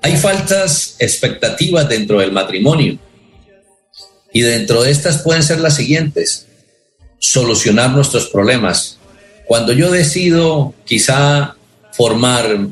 Hay 0.00 0.16
faltas 0.16 0.96
expectativas 0.98 1.86
dentro 1.86 2.20
del 2.20 2.32
matrimonio 2.32 2.98
y 4.32 4.40
dentro 4.40 4.84
de 4.84 4.90
estas 4.90 5.20
pueden 5.20 5.42
ser 5.42 5.60
las 5.60 5.76
siguientes. 5.76 6.46
Solucionar 7.18 7.90
nuestros 7.90 8.28
problemas. 8.30 8.96
Cuando 9.46 9.74
yo 9.74 9.90
decido 9.90 10.72
quizá 10.86 11.56
formar 11.92 12.68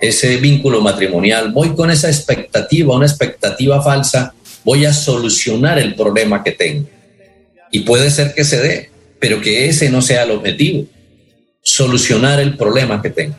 ese 0.00 0.36
vínculo 0.36 0.80
matrimonial, 0.80 1.50
voy 1.50 1.74
con 1.74 1.90
esa 1.90 2.06
expectativa, 2.06 2.94
una 2.94 3.06
expectativa 3.06 3.82
falsa, 3.82 4.32
voy 4.66 4.84
a 4.84 4.92
solucionar 4.92 5.78
el 5.78 5.94
problema 5.94 6.42
que 6.42 6.50
tengo. 6.50 6.88
Y 7.70 7.80
puede 7.80 8.10
ser 8.10 8.34
que 8.34 8.42
se 8.42 8.60
dé, 8.60 8.90
pero 9.20 9.40
que 9.40 9.68
ese 9.68 9.90
no 9.90 10.02
sea 10.02 10.24
el 10.24 10.32
objetivo, 10.32 10.86
solucionar 11.62 12.40
el 12.40 12.56
problema 12.56 13.00
que 13.00 13.10
tengo. 13.10 13.36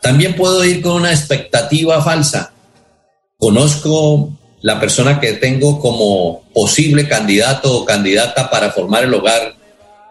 También 0.00 0.36
puedo 0.36 0.64
ir 0.64 0.80
con 0.80 0.92
una 0.92 1.10
expectativa 1.10 2.00
falsa. 2.04 2.52
Conozco 3.36 4.32
la 4.62 4.78
persona 4.78 5.18
que 5.18 5.32
tengo 5.32 5.80
como 5.80 6.44
posible 6.54 7.08
candidato 7.08 7.76
o 7.76 7.84
candidata 7.84 8.48
para 8.48 8.70
formar 8.70 9.02
el 9.02 9.12
hogar, 9.12 9.56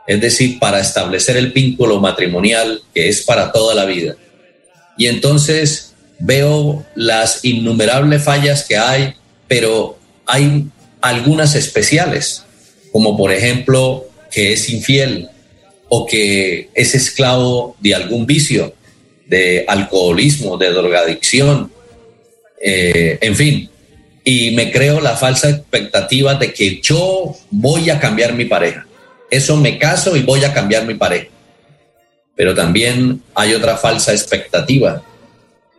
es 0.08 0.20
decir, 0.20 0.60
para 0.60 0.82
establecer 0.82 1.38
el 1.38 1.54
vínculo 1.54 2.02
matrimonial 2.02 2.82
que 2.94 3.08
es 3.08 3.22
para 3.22 3.54
toda 3.54 3.74
la 3.74 3.86
vida. 3.86 4.18
Y 4.98 5.08
entonces 5.08 5.94
veo 6.20 6.86
las 6.96 7.46
innumerables 7.46 8.24
fallas 8.24 8.66
que 8.66 8.78
hay, 8.78 9.16
pero 9.48 9.98
hay 10.26 10.66
algunas 11.02 11.56
especiales, 11.56 12.44
como 12.92 13.18
por 13.18 13.32
ejemplo 13.32 14.06
que 14.32 14.54
es 14.54 14.70
infiel 14.70 15.30
o 15.90 16.06
que 16.06 16.70
es 16.74 16.96
esclavo 16.96 17.76
de 17.80 17.96
algún 17.96 18.26
vicio, 18.26 18.74
de 19.28 19.66
alcoholismo, 19.68 20.58
de 20.58 20.72
drogadicción, 20.72 21.72
eh, 22.62 23.18
en 23.22 23.36
fin, 23.36 23.70
y 24.24 24.52
me 24.52 24.72
creo 24.72 25.00
la 25.00 25.16
falsa 25.16 25.50
expectativa 25.50 26.34
de 26.34 26.52
que 26.52 26.82
yo 26.82 27.36
voy 27.52 27.90
a 27.92 28.00
cambiar 28.00 28.34
mi 28.34 28.46
pareja. 28.46 28.88
Eso 29.30 29.56
me 29.58 29.78
caso 29.78 30.16
y 30.16 30.24
voy 30.24 30.44
a 30.44 30.54
cambiar 30.54 30.86
mi 30.86 30.96
pareja. 30.96 31.28
Pero 32.36 32.56
también 32.56 33.22
hay 33.36 33.54
otra 33.54 33.78
falsa 33.78 34.12
expectativa. 34.12 35.04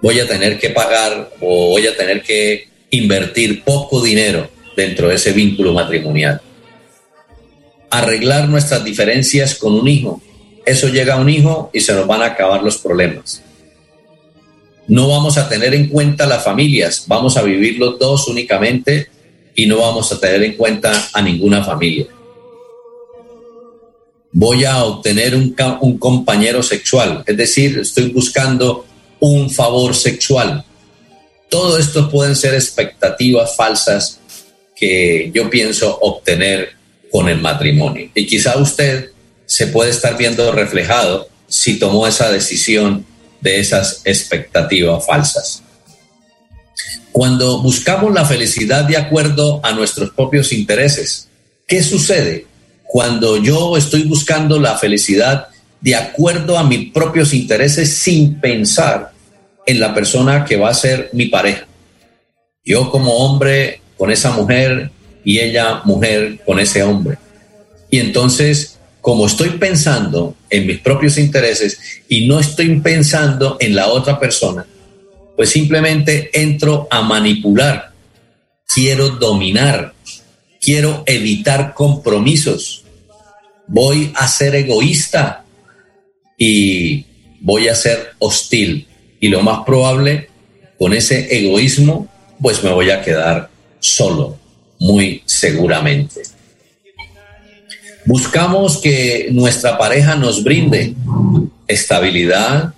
Voy 0.00 0.20
a 0.20 0.28
tener 0.28 0.58
que 0.58 0.70
pagar 0.70 1.30
o 1.40 1.70
voy 1.70 1.86
a 1.86 1.96
tener 1.96 2.22
que 2.22 2.68
invertir 2.90 3.64
poco 3.64 4.02
dinero 4.02 4.48
dentro 4.76 5.08
de 5.08 5.14
ese 5.16 5.32
vínculo 5.32 5.72
matrimonial. 5.72 6.40
Arreglar 7.90 8.48
nuestras 8.48 8.84
diferencias 8.84 9.54
con 9.54 9.74
un 9.74 9.88
hijo. 9.88 10.22
Eso 10.64 10.88
llega 10.88 11.14
a 11.14 11.20
un 11.20 11.28
hijo 11.28 11.70
y 11.72 11.80
se 11.80 11.94
nos 11.94 12.06
van 12.06 12.22
a 12.22 12.26
acabar 12.26 12.62
los 12.62 12.78
problemas 12.78 13.42
no 14.88 15.08
vamos 15.08 15.36
a 15.36 15.48
tener 15.48 15.74
en 15.74 15.88
cuenta 15.88 16.26
las 16.26 16.44
familias, 16.44 17.04
vamos 17.06 17.36
a 17.36 17.42
vivir 17.42 17.78
los 17.78 17.98
dos 17.98 18.28
únicamente 18.28 19.08
y 19.54 19.66
no 19.66 19.78
vamos 19.78 20.12
a 20.12 20.20
tener 20.20 20.42
en 20.42 20.54
cuenta 20.54 21.08
a 21.12 21.22
ninguna 21.22 21.64
familia. 21.64 22.06
Voy 24.32 24.64
a 24.64 24.84
obtener 24.84 25.34
un, 25.34 25.56
un 25.80 25.98
compañero 25.98 26.62
sexual, 26.62 27.24
es 27.26 27.36
decir, 27.36 27.78
estoy 27.78 28.10
buscando 28.10 28.84
un 29.18 29.50
favor 29.50 29.94
sexual. 29.94 30.64
Todo 31.48 31.78
esto 31.78 32.10
pueden 32.10 32.34
ser 32.36 32.54
expectativas 32.54 33.54
falsas 33.56 34.20
que 34.74 35.30
yo 35.34 35.48
pienso 35.48 35.98
obtener 36.00 36.70
con 37.10 37.28
el 37.28 37.40
matrimonio. 37.40 38.10
Y 38.14 38.26
quizá 38.26 38.58
usted 38.58 39.10
se 39.46 39.68
puede 39.68 39.90
estar 39.90 40.16
viendo 40.16 40.50
reflejado 40.52 41.28
si 41.48 41.78
tomó 41.78 42.06
esa 42.06 42.30
decisión 42.30 43.06
de 43.40 43.60
esas 43.60 44.02
expectativas 44.04 45.06
falsas. 45.06 45.62
Cuando 47.12 47.62
buscamos 47.62 48.12
la 48.12 48.26
felicidad 48.26 48.84
de 48.84 48.96
acuerdo 48.96 49.60
a 49.62 49.72
nuestros 49.72 50.10
propios 50.10 50.52
intereses, 50.52 51.28
¿qué 51.66 51.82
sucede? 51.82 52.46
Cuando 52.84 53.36
yo 53.38 53.76
estoy 53.76 54.02
buscando 54.02 54.58
la 54.60 54.76
felicidad 54.76 55.48
de 55.80 55.94
acuerdo 55.94 56.58
a 56.58 56.64
mis 56.64 56.92
propios 56.92 57.32
intereses 57.32 57.96
sin 57.96 58.40
pensar 58.40 59.12
en 59.66 59.80
la 59.80 59.92
persona 59.94 60.44
que 60.44 60.56
va 60.56 60.70
a 60.70 60.74
ser 60.74 61.10
mi 61.12 61.26
pareja. 61.26 61.66
Yo 62.64 62.90
como 62.90 63.12
hombre 63.18 63.80
con 63.96 64.10
esa 64.10 64.30
mujer 64.32 64.90
y 65.24 65.40
ella 65.40 65.82
mujer 65.84 66.38
con 66.46 66.60
ese 66.60 66.82
hombre. 66.82 67.18
Y 67.90 67.98
entonces, 67.98 68.78
como 69.00 69.26
estoy 69.26 69.50
pensando 69.50 70.36
en 70.50 70.66
mis 70.66 70.78
propios 70.78 71.18
intereses 71.18 71.78
y 72.08 72.26
no 72.26 72.40
estoy 72.40 72.80
pensando 72.80 73.56
en 73.60 73.74
la 73.74 73.88
otra 73.88 74.18
persona, 74.18 74.66
pues 75.36 75.50
simplemente 75.50 76.30
entro 76.32 76.88
a 76.90 77.02
manipular, 77.02 77.92
quiero 78.72 79.10
dominar, 79.10 79.94
quiero 80.60 81.02
evitar 81.06 81.74
compromisos, 81.74 82.84
voy 83.66 84.12
a 84.14 84.26
ser 84.28 84.54
egoísta 84.54 85.44
y 86.38 87.04
voy 87.40 87.68
a 87.68 87.74
ser 87.74 88.14
hostil. 88.18 88.85
Y 89.20 89.28
lo 89.28 89.42
más 89.42 89.64
probable, 89.64 90.28
con 90.78 90.92
ese 90.92 91.36
egoísmo, 91.36 92.08
pues 92.40 92.62
me 92.62 92.70
voy 92.70 92.90
a 92.90 93.02
quedar 93.02 93.50
solo, 93.80 94.36
muy 94.78 95.22
seguramente. 95.24 96.22
Buscamos 98.04 98.78
que 98.78 99.28
nuestra 99.32 99.76
pareja 99.78 100.14
nos 100.14 100.44
brinde 100.44 100.94
estabilidad, 101.66 102.72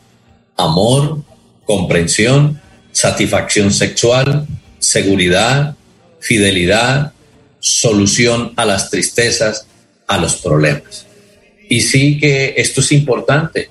amor, 0.56 1.22
comprensión, 1.64 2.60
satisfacción 2.92 3.70
sexual, 3.70 4.46
seguridad, 4.78 5.76
fidelidad, 6.20 7.12
solución 7.60 8.52
a 8.56 8.64
las 8.64 8.90
tristezas, 8.90 9.66
a 10.06 10.18
los 10.18 10.36
problemas. 10.36 11.06
Y 11.68 11.82
sí 11.82 12.18
que 12.18 12.54
esto 12.56 12.80
es 12.80 12.92
importante, 12.92 13.68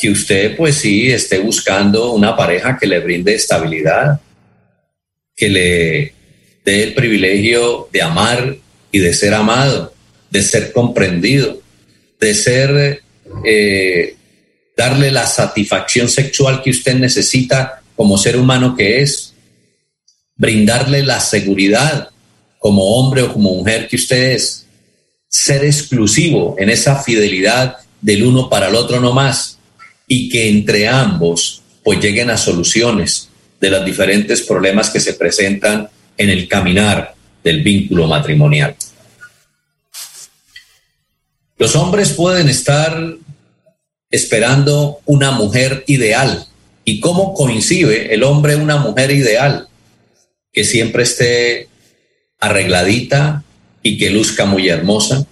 que 0.00 0.08
usted 0.08 0.56
pues 0.56 0.76
sí 0.76 1.12
esté 1.12 1.38
buscando 1.40 2.12
una 2.12 2.34
pareja 2.34 2.78
que 2.80 2.86
le 2.86 3.00
brinde 3.00 3.34
estabilidad, 3.34 4.18
que 5.36 5.48
le 5.50 6.14
dé 6.64 6.82
el 6.84 6.94
privilegio 6.94 7.86
de 7.92 8.00
amar 8.00 8.56
y 8.90 8.98
de 8.98 9.12
ser 9.12 9.34
amado, 9.34 9.92
de 10.30 10.42
ser 10.42 10.72
comprendido, 10.72 11.60
de 12.18 12.34
ser, 12.34 13.02
eh, 13.44 14.16
darle 14.74 15.10
la 15.10 15.26
satisfacción 15.26 16.08
sexual 16.08 16.62
que 16.62 16.70
usted 16.70 16.94
necesita 16.94 17.82
como 17.94 18.16
ser 18.16 18.38
humano 18.38 18.74
que 18.74 19.02
es, 19.02 19.34
brindarle 20.34 21.02
la 21.02 21.20
seguridad 21.20 22.08
como 22.58 22.96
hombre 22.96 23.20
o 23.20 23.34
como 23.34 23.54
mujer 23.54 23.86
que 23.86 23.96
usted 23.96 24.32
es, 24.32 24.64
ser 25.28 25.62
exclusivo 25.62 26.56
en 26.58 26.70
esa 26.70 27.02
fidelidad 27.02 27.76
del 28.00 28.24
uno 28.24 28.48
para 28.48 28.68
el 28.68 28.76
otro 28.76 28.98
no 28.98 29.12
más 29.12 29.59
y 30.12 30.28
que 30.28 30.48
entre 30.48 30.88
ambos 30.88 31.62
pues 31.84 32.00
lleguen 32.00 32.30
a 32.30 32.36
soluciones 32.36 33.28
de 33.60 33.70
los 33.70 33.84
diferentes 33.84 34.42
problemas 34.42 34.90
que 34.90 34.98
se 34.98 35.14
presentan 35.14 35.88
en 36.16 36.30
el 36.30 36.48
caminar 36.48 37.14
del 37.44 37.62
vínculo 37.62 38.08
matrimonial. 38.08 38.74
Los 41.56 41.76
hombres 41.76 42.12
pueden 42.14 42.48
estar 42.48 43.14
esperando 44.10 44.98
una 45.06 45.30
mujer 45.30 45.84
ideal. 45.86 46.44
¿Y 46.84 46.98
cómo 46.98 47.32
coincide 47.32 48.12
el 48.12 48.24
hombre 48.24 48.56
una 48.56 48.78
mujer 48.78 49.12
ideal? 49.12 49.68
Que 50.52 50.64
siempre 50.64 51.04
esté 51.04 51.68
arregladita 52.40 53.44
y 53.80 53.96
que 53.96 54.10
luzca 54.10 54.44
muy 54.44 54.68
hermosa, 54.68 55.24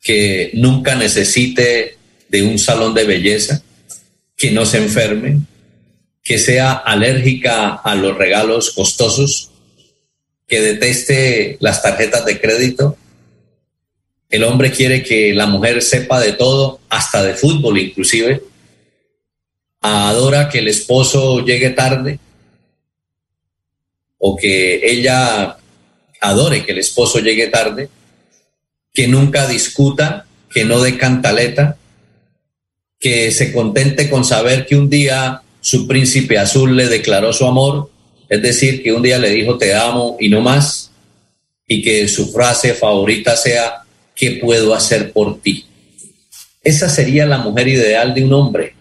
que 0.00 0.50
nunca 0.54 0.94
necesite 0.94 1.98
de 2.30 2.42
un 2.42 2.58
salón 2.58 2.94
de 2.94 3.04
belleza, 3.04 3.62
que 4.36 4.50
no 4.50 4.66
se 4.66 4.78
enferme, 4.78 5.40
que 6.22 6.38
sea 6.38 6.72
alérgica 6.72 7.74
a 7.74 7.94
los 7.94 8.16
regalos 8.16 8.70
costosos, 8.72 9.50
que 10.46 10.60
deteste 10.60 11.56
las 11.60 11.82
tarjetas 11.82 12.24
de 12.26 12.40
crédito. 12.40 12.96
El 14.28 14.44
hombre 14.44 14.70
quiere 14.70 15.02
que 15.02 15.32
la 15.32 15.46
mujer 15.46 15.82
sepa 15.82 16.20
de 16.20 16.32
todo, 16.32 16.80
hasta 16.88 17.22
de 17.22 17.34
fútbol 17.34 17.78
inclusive. 17.78 18.42
Adora 19.80 20.48
que 20.48 20.58
el 20.58 20.68
esposo 20.68 21.44
llegue 21.44 21.70
tarde 21.70 22.18
o 24.18 24.36
que 24.36 24.80
ella 24.90 25.56
adore 26.20 26.64
que 26.64 26.72
el 26.72 26.78
esposo 26.78 27.20
llegue 27.20 27.48
tarde, 27.48 27.88
que 28.92 29.06
nunca 29.06 29.46
discuta, 29.46 30.26
que 30.50 30.64
no 30.64 30.80
dé 30.80 30.96
cantaleta, 30.96 31.76
que 32.98 33.30
se 33.30 33.52
contente 33.52 34.08
con 34.08 34.24
saber 34.24 34.66
que 34.66 34.76
un 34.76 34.88
día 34.88 35.42
su 35.60 35.86
príncipe 35.86 36.38
azul 36.38 36.76
le 36.76 36.88
declaró 36.88 37.32
su 37.32 37.46
amor, 37.46 37.90
es 38.28 38.42
decir, 38.42 38.82
que 38.82 38.92
un 38.92 39.02
día 39.02 39.18
le 39.18 39.30
dijo 39.30 39.58
te 39.58 39.74
amo 39.74 40.16
y 40.18 40.28
no 40.28 40.40
más, 40.40 40.90
y 41.66 41.82
que 41.82 42.08
su 42.08 42.32
frase 42.32 42.74
favorita 42.74 43.36
sea 43.36 43.82
¿qué 44.14 44.38
puedo 44.42 44.74
hacer 44.74 45.12
por 45.12 45.40
ti? 45.40 45.66
Esa 46.62 46.88
sería 46.88 47.26
la 47.26 47.38
mujer 47.38 47.68
ideal 47.68 48.14
de 48.14 48.24
un 48.24 48.32
hombre, 48.32 48.74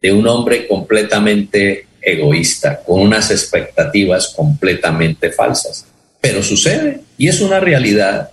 de 0.00 0.12
un 0.12 0.26
hombre 0.26 0.66
completamente 0.66 1.86
egoísta, 2.02 2.80
con 2.82 3.00
unas 3.02 3.30
expectativas 3.30 4.28
completamente 4.34 5.30
falsas. 5.30 5.86
Pero 6.20 6.42
sucede 6.42 7.00
y 7.18 7.28
es 7.28 7.40
una 7.40 7.60
realidad. 7.60 8.30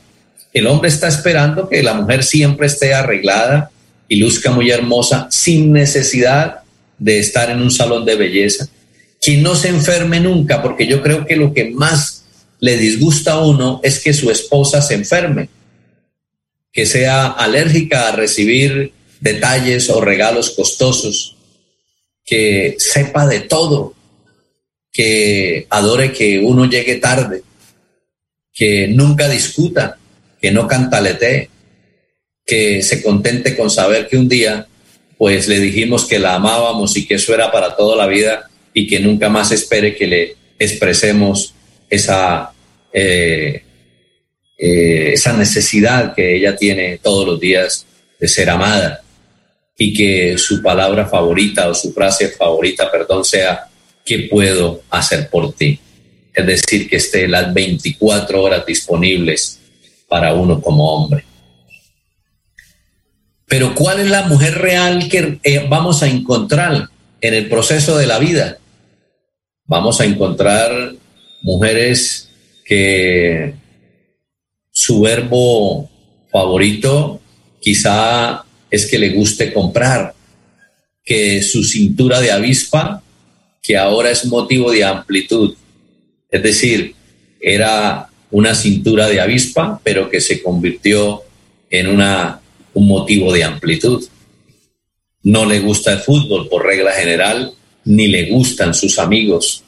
El 0.54 0.68
hombre 0.68 0.90
está 0.90 1.08
esperando 1.08 1.70
que 1.70 1.84
la 1.84 1.94
mujer 1.94 2.24
siempre 2.24 2.68
esté 2.68 2.94
arreglada 2.94 3.70
y 4.08 4.18
luzca 4.18 4.52
muy 4.52 4.70
hermosa 4.72 5.28
sin 5.32 5.72
necesidad 5.72 6.60
de 6.98 7.20
estar 7.20 7.50
en 7.50 7.62
un 7.62 7.72
salón 7.72 8.06
de 8.06 8.16
belleza, 8.16 8.68
que 9.22 9.38
no 9.38 9.56
se 9.56 9.70
enferme 9.70 10.20
nunca, 10.20 10.62
porque 10.62 10.88
yo 10.88 11.02
creo 11.02 11.26
que 11.26 11.36
lo 11.36 11.54
que 11.54 11.72
más 11.72 12.26
le 12.60 12.78
disgusta 12.78 13.34
a 13.34 13.46
uno 13.46 13.80
es 13.84 14.00
que 14.00 14.14
su 14.14 14.32
esposa 14.32 14.82
se 14.82 14.96
enferme, 14.96 15.50
que 16.72 16.86
sea 16.86 17.28
alérgica 17.28 18.08
a 18.08 18.12
recibir 18.12 18.94
detalles 19.20 19.90
o 19.90 20.02
regalos 20.02 20.52
costosos, 20.52 21.36
que 22.26 22.76
sepa 22.78 23.28
de 23.28 23.42
todo, 23.42 23.94
que 24.92 25.68
adore 25.70 26.12
que 26.12 26.40
uno 26.40 26.66
llegue 26.66 26.96
tarde, 26.96 27.44
que 28.54 28.88
nunca 28.88 29.30
discuta, 29.30 29.98
que 30.42 30.52
no 30.52 30.68
cantaletee, 30.68 31.50
que 32.48 32.82
se 32.82 33.04
contente 33.04 33.58
con 33.58 33.70
saber 33.70 34.08
que 34.08 34.18
un 34.18 34.30
día 34.30 34.66
pues 35.18 35.48
le 35.48 35.60
dijimos 35.60 36.06
que 36.06 36.18
la 36.18 36.36
amábamos 36.36 36.96
y 36.96 37.06
que 37.06 37.16
eso 37.16 37.34
era 37.34 37.52
para 37.52 37.76
toda 37.76 37.98
la 37.98 38.08
vida 38.08 38.50
y 38.74 38.88
que 38.88 39.00
nunca 39.00 39.28
más 39.30 39.52
espere 39.52 39.96
que 39.96 40.08
le 40.08 40.36
expresemos 40.58 41.54
esa, 41.90 42.52
eh, 42.94 43.64
eh, 44.58 45.12
esa 45.14 45.34
necesidad 45.34 46.16
que 46.16 46.38
ella 46.38 46.56
tiene 46.56 47.00
todos 47.00 47.28
los 47.28 47.40
días 47.40 47.86
de 48.20 48.28
ser 48.28 48.50
amada 48.50 49.02
y 49.78 49.94
que 49.94 50.38
su 50.38 50.62
palabra 50.62 51.06
favorita 51.08 51.68
o 51.70 51.74
su 51.74 51.92
frase 51.94 52.30
favorita, 52.30 52.90
perdón, 52.92 53.26
sea, 53.26 53.68
¿qué 54.06 54.28
puedo 54.32 54.82
hacer 54.90 55.30
por 55.30 55.54
ti? 55.54 55.80
Es 56.34 56.46
decir, 56.46 56.90
que 56.90 56.96
esté 56.96 57.28
las 57.28 57.54
24 57.54 58.42
horas 58.42 58.66
disponibles 58.66 59.60
para 60.08 60.34
uno 60.34 60.62
como 60.62 60.94
hombre. 60.94 61.27
Pero 63.48 63.74
¿cuál 63.76 64.02
es 64.02 64.10
la 64.10 64.28
mujer 64.28 64.58
real 64.58 65.08
que 65.10 65.40
eh, 65.44 65.66
vamos 65.70 66.04
a 66.04 66.08
encontrar 66.08 66.90
en 67.22 67.34
el 67.34 67.48
proceso 67.48 67.98
de 67.98 68.06
la 68.06 68.20
vida? 68.20 68.58
Vamos 69.66 70.02
a 70.02 70.06
encontrar 70.06 70.94
mujeres 71.42 72.30
que 72.66 73.54
su 74.70 75.02
verbo 75.02 75.90
favorito 76.30 77.22
quizá 77.62 78.44
es 78.70 78.86
que 78.86 79.00
le 79.00 79.10
guste 79.10 79.54
comprar, 79.54 80.14
que 81.06 81.42
su 81.42 81.64
cintura 81.64 82.20
de 82.20 82.32
avispa, 82.32 83.02
que 83.62 83.78
ahora 83.78 84.12
es 84.12 84.26
motivo 84.26 84.72
de 84.72 84.84
amplitud, 84.84 85.56
es 86.30 86.44
decir, 86.44 86.96
era 87.40 88.10
una 88.30 88.54
cintura 88.56 89.08
de 89.08 89.22
avispa, 89.22 89.80
pero 89.84 90.10
que 90.10 90.20
se 90.20 90.44
convirtió 90.44 91.24
en 91.70 91.88
una, 91.88 92.42
un 92.78 92.88
motivo 92.88 93.34
de 93.34 93.44
amplitud. 93.44 94.04
No 95.24 95.46
le 95.46 95.60
gusta 95.60 95.94
el 95.94 96.00
fútbol 96.00 96.48
por 96.48 96.64
regla 96.64 96.92
general, 96.92 97.52
ni 97.86 98.08
le 98.08 98.30
gustan 98.30 98.76
sus 98.76 99.00
amigos. 99.00 99.64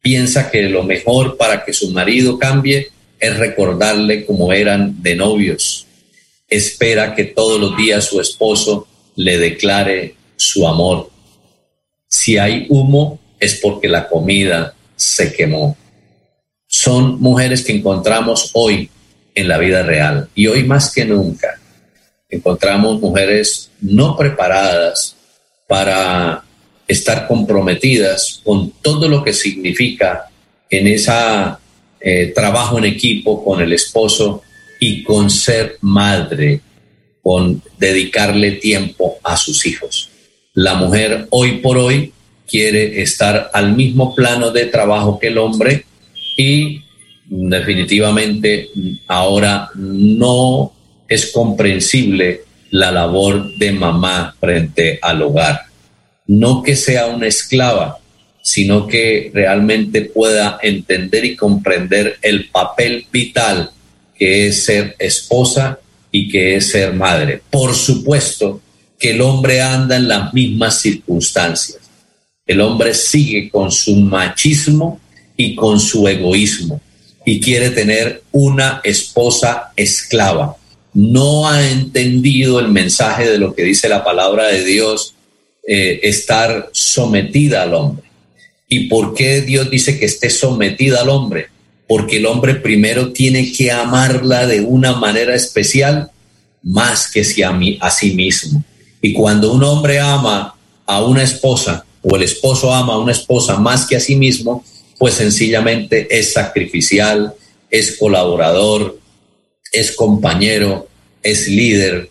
Piensa 0.00 0.50
que 0.50 0.62
lo 0.62 0.82
mejor 0.82 1.36
para 1.36 1.62
que 1.64 1.74
su 1.74 1.90
marido 1.90 2.38
cambie 2.38 2.88
es 3.18 3.36
recordarle 3.36 4.24
cómo 4.24 4.54
eran 4.54 5.02
de 5.02 5.16
novios. 5.16 5.86
Espera 6.48 7.14
que 7.14 7.24
todos 7.24 7.60
los 7.60 7.76
días 7.76 8.06
su 8.06 8.18
esposo 8.18 8.88
le 9.16 9.36
declare 9.38 10.14
su 10.36 10.66
amor. 10.66 11.10
Si 12.08 12.38
hay 12.38 12.66
humo 12.70 13.20
es 13.38 13.56
porque 13.56 13.86
la 13.86 14.08
comida 14.08 14.74
se 14.96 15.34
quemó. 15.34 15.76
Son 16.66 17.20
mujeres 17.20 17.62
que 17.62 17.72
encontramos 17.72 18.50
hoy 18.54 18.88
en 19.34 19.46
la 19.46 19.58
vida 19.58 19.82
real 19.82 20.30
y 20.34 20.46
hoy 20.46 20.64
más 20.64 20.90
que 20.90 21.04
nunca 21.04 21.59
encontramos 22.30 23.00
mujeres 23.00 23.70
no 23.80 24.16
preparadas 24.16 25.16
para 25.66 26.44
estar 26.86 27.26
comprometidas 27.26 28.40
con 28.44 28.70
todo 28.82 29.08
lo 29.08 29.22
que 29.22 29.32
significa 29.32 30.28
en 30.68 30.86
ese 30.86 31.12
eh, 32.00 32.32
trabajo 32.34 32.78
en 32.78 32.84
equipo 32.84 33.44
con 33.44 33.60
el 33.60 33.72
esposo 33.72 34.42
y 34.80 35.02
con 35.02 35.30
ser 35.30 35.76
madre, 35.82 36.60
con 37.22 37.62
dedicarle 37.78 38.52
tiempo 38.52 39.18
a 39.22 39.36
sus 39.36 39.66
hijos. 39.66 40.10
La 40.54 40.74
mujer 40.74 41.26
hoy 41.30 41.58
por 41.58 41.78
hoy 41.78 42.12
quiere 42.48 43.02
estar 43.02 43.50
al 43.52 43.76
mismo 43.76 44.14
plano 44.14 44.50
de 44.50 44.66
trabajo 44.66 45.18
que 45.18 45.28
el 45.28 45.38
hombre 45.38 45.84
y 46.36 46.82
definitivamente 47.26 48.70
ahora 49.06 49.70
no 49.74 50.72
es 51.10 51.32
comprensible 51.32 52.42
la 52.70 52.92
labor 52.92 53.54
de 53.58 53.72
mamá 53.72 54.34
frente 54.40 54.98
al 55.02 55.20
hogar. 55.20 55.62
No 56.26 56.62
que 56.62 56.76
sea 56.76 57.08
una 57.08 57.26
esclava, 57.26 57.98
sino 58.40 58.86
que 58.86 59.30
realmente 59.34 60.02
pueda 60.02 60.58
entender 60.62 61.24
y 61.24 61.36
comprender 61.36 62.16
el 62.22 62.48
papel 62.48 63.06
vital 63.12 63.72
que 64.16 64.46
es 64.46 64.64
ser 64.64 64.94
esposa 64.98 65.80
y 66.12 66.28
que 66.28 66.56
es 66.56 66.70
ser 66.70 66.94
madre. 66.94 67.42
Por 67.50 67.74
supuesto 67.74 68.60
que 68.98 69.10
el 69.10 69.20
hombre 69.20 69.60
anda 69.60 69.96
en 69.96 70.06
las 70.06 70.32
mismas 70.32 70.80
circunstancias. 70.80 71.80
El 72.46 72.60
hombre 72.60 72.94
sigue 72.94 73.50
con 73.50 73.72
su 73.72 73.96
machismo 73.96 75.00
y 75.36 75.56
con 75.56 75.80
su 75.80 76.06
egoísmo 76.06 76.80
y 77.24 77.40
quiere 77.40 77.70
tener 77.70 78.22
una 78.30 78.80
esposa 78.84 79.72
esclava. 79.76 80.56
No 80.92 81.48
ha 81.48 81.70
entendido 81.70 82.60
el 82.60 82.68
mensaje 82.68 83.28
de 83.28 83.38
lo 83.38 83.54
que 83.54 83.62
dice 83.62 83.88
la 83.88 84.02
palabra 84.02 84.48
de 84.48 84.64
Dios, 84.64 85.14
eh, 85.66 86.00
estar 86.02 86.70
sometida 86.72 87.62
al 87.62 87.74
hombre. 87.74 88.04
¿Y 88.68 88.88
por 88.88 89.14
qué 89.14 89.42
Dios 89.42 89.70
dice 89.70 89.98
que 89.98 90.06
esté 90.06 90.30
sometida 90.30 91.00
al 91.00 91.08
hombre? 91.08 91.48
Porque 91.86 92.16
el 92.16 92.26
hombre 92.26 92.54
primero 92.54 93.12
tiene 93.12 93.52
que 93.52 93.70
amarla 93.70 94.46
de 94.46 94.60
una 94.60 94.94
manera 94.94 95.34
especial 95.34 96.10
más 96.62 97.10
que 97.10 97.24
si 97.24 97.42
a, 97.42 97.52
mí, 97.52 97.78
a 97.80 97.90
sí 97.90 98.14
mismo. 98.14 98.64
Y 99.02 99.12
cuando 99.12 99.52
un 99.52 99.64
hombre 99.64 99.98
ama 99.98 100.54
a 100.86 101.04
una 101.04 101.22
esposa 101.22 101.84
o 102.02 102.16
el 102.16 102.22
esposo 102.22 102.72
ama 102.72 102.94
a 102.94 102.98
una 102.98 103.12
esposa 103.12 103.58
más 103.58 103.86
que 103.86 103.96
a 103.96 104.00
sí 104.00 104.16
mismo, 104.16 104.64
pues 104.98 105.14
sencillamente 105.14 106.06
es 106.10 106.32
sacrificial, 106.32 107.34
es 107.70 107.96
colaborador, 107.98 108.98
es 109.72 109.92
compañero, 109.92 110.88
es 111.22 111.48
líder, 111.48 112.08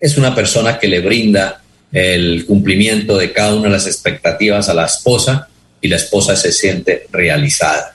es 0.00 0.16
una 0.16 0.34
persona 0.34 0.78
que 0.78 0.88
le 0.88 1.00
brinda 1.00 1.62
el 1.92 2.46
cumplimiento 2.46 3.16
de 3.16 3.32
cada 3.32 3.54
una 3.54 3.64
de 3.64 3.74
las 3.74 3.86
expectativas 3.86 4.68
a 4.68 4.74
la 4.74 4.86
esposa 4.86 5.48
y 5.80 5.88
la 5.88 5.96
esposa 5.96 6.36
se 6.36 6.52
siente 6.52 7.06
realizada. 7.10 7.94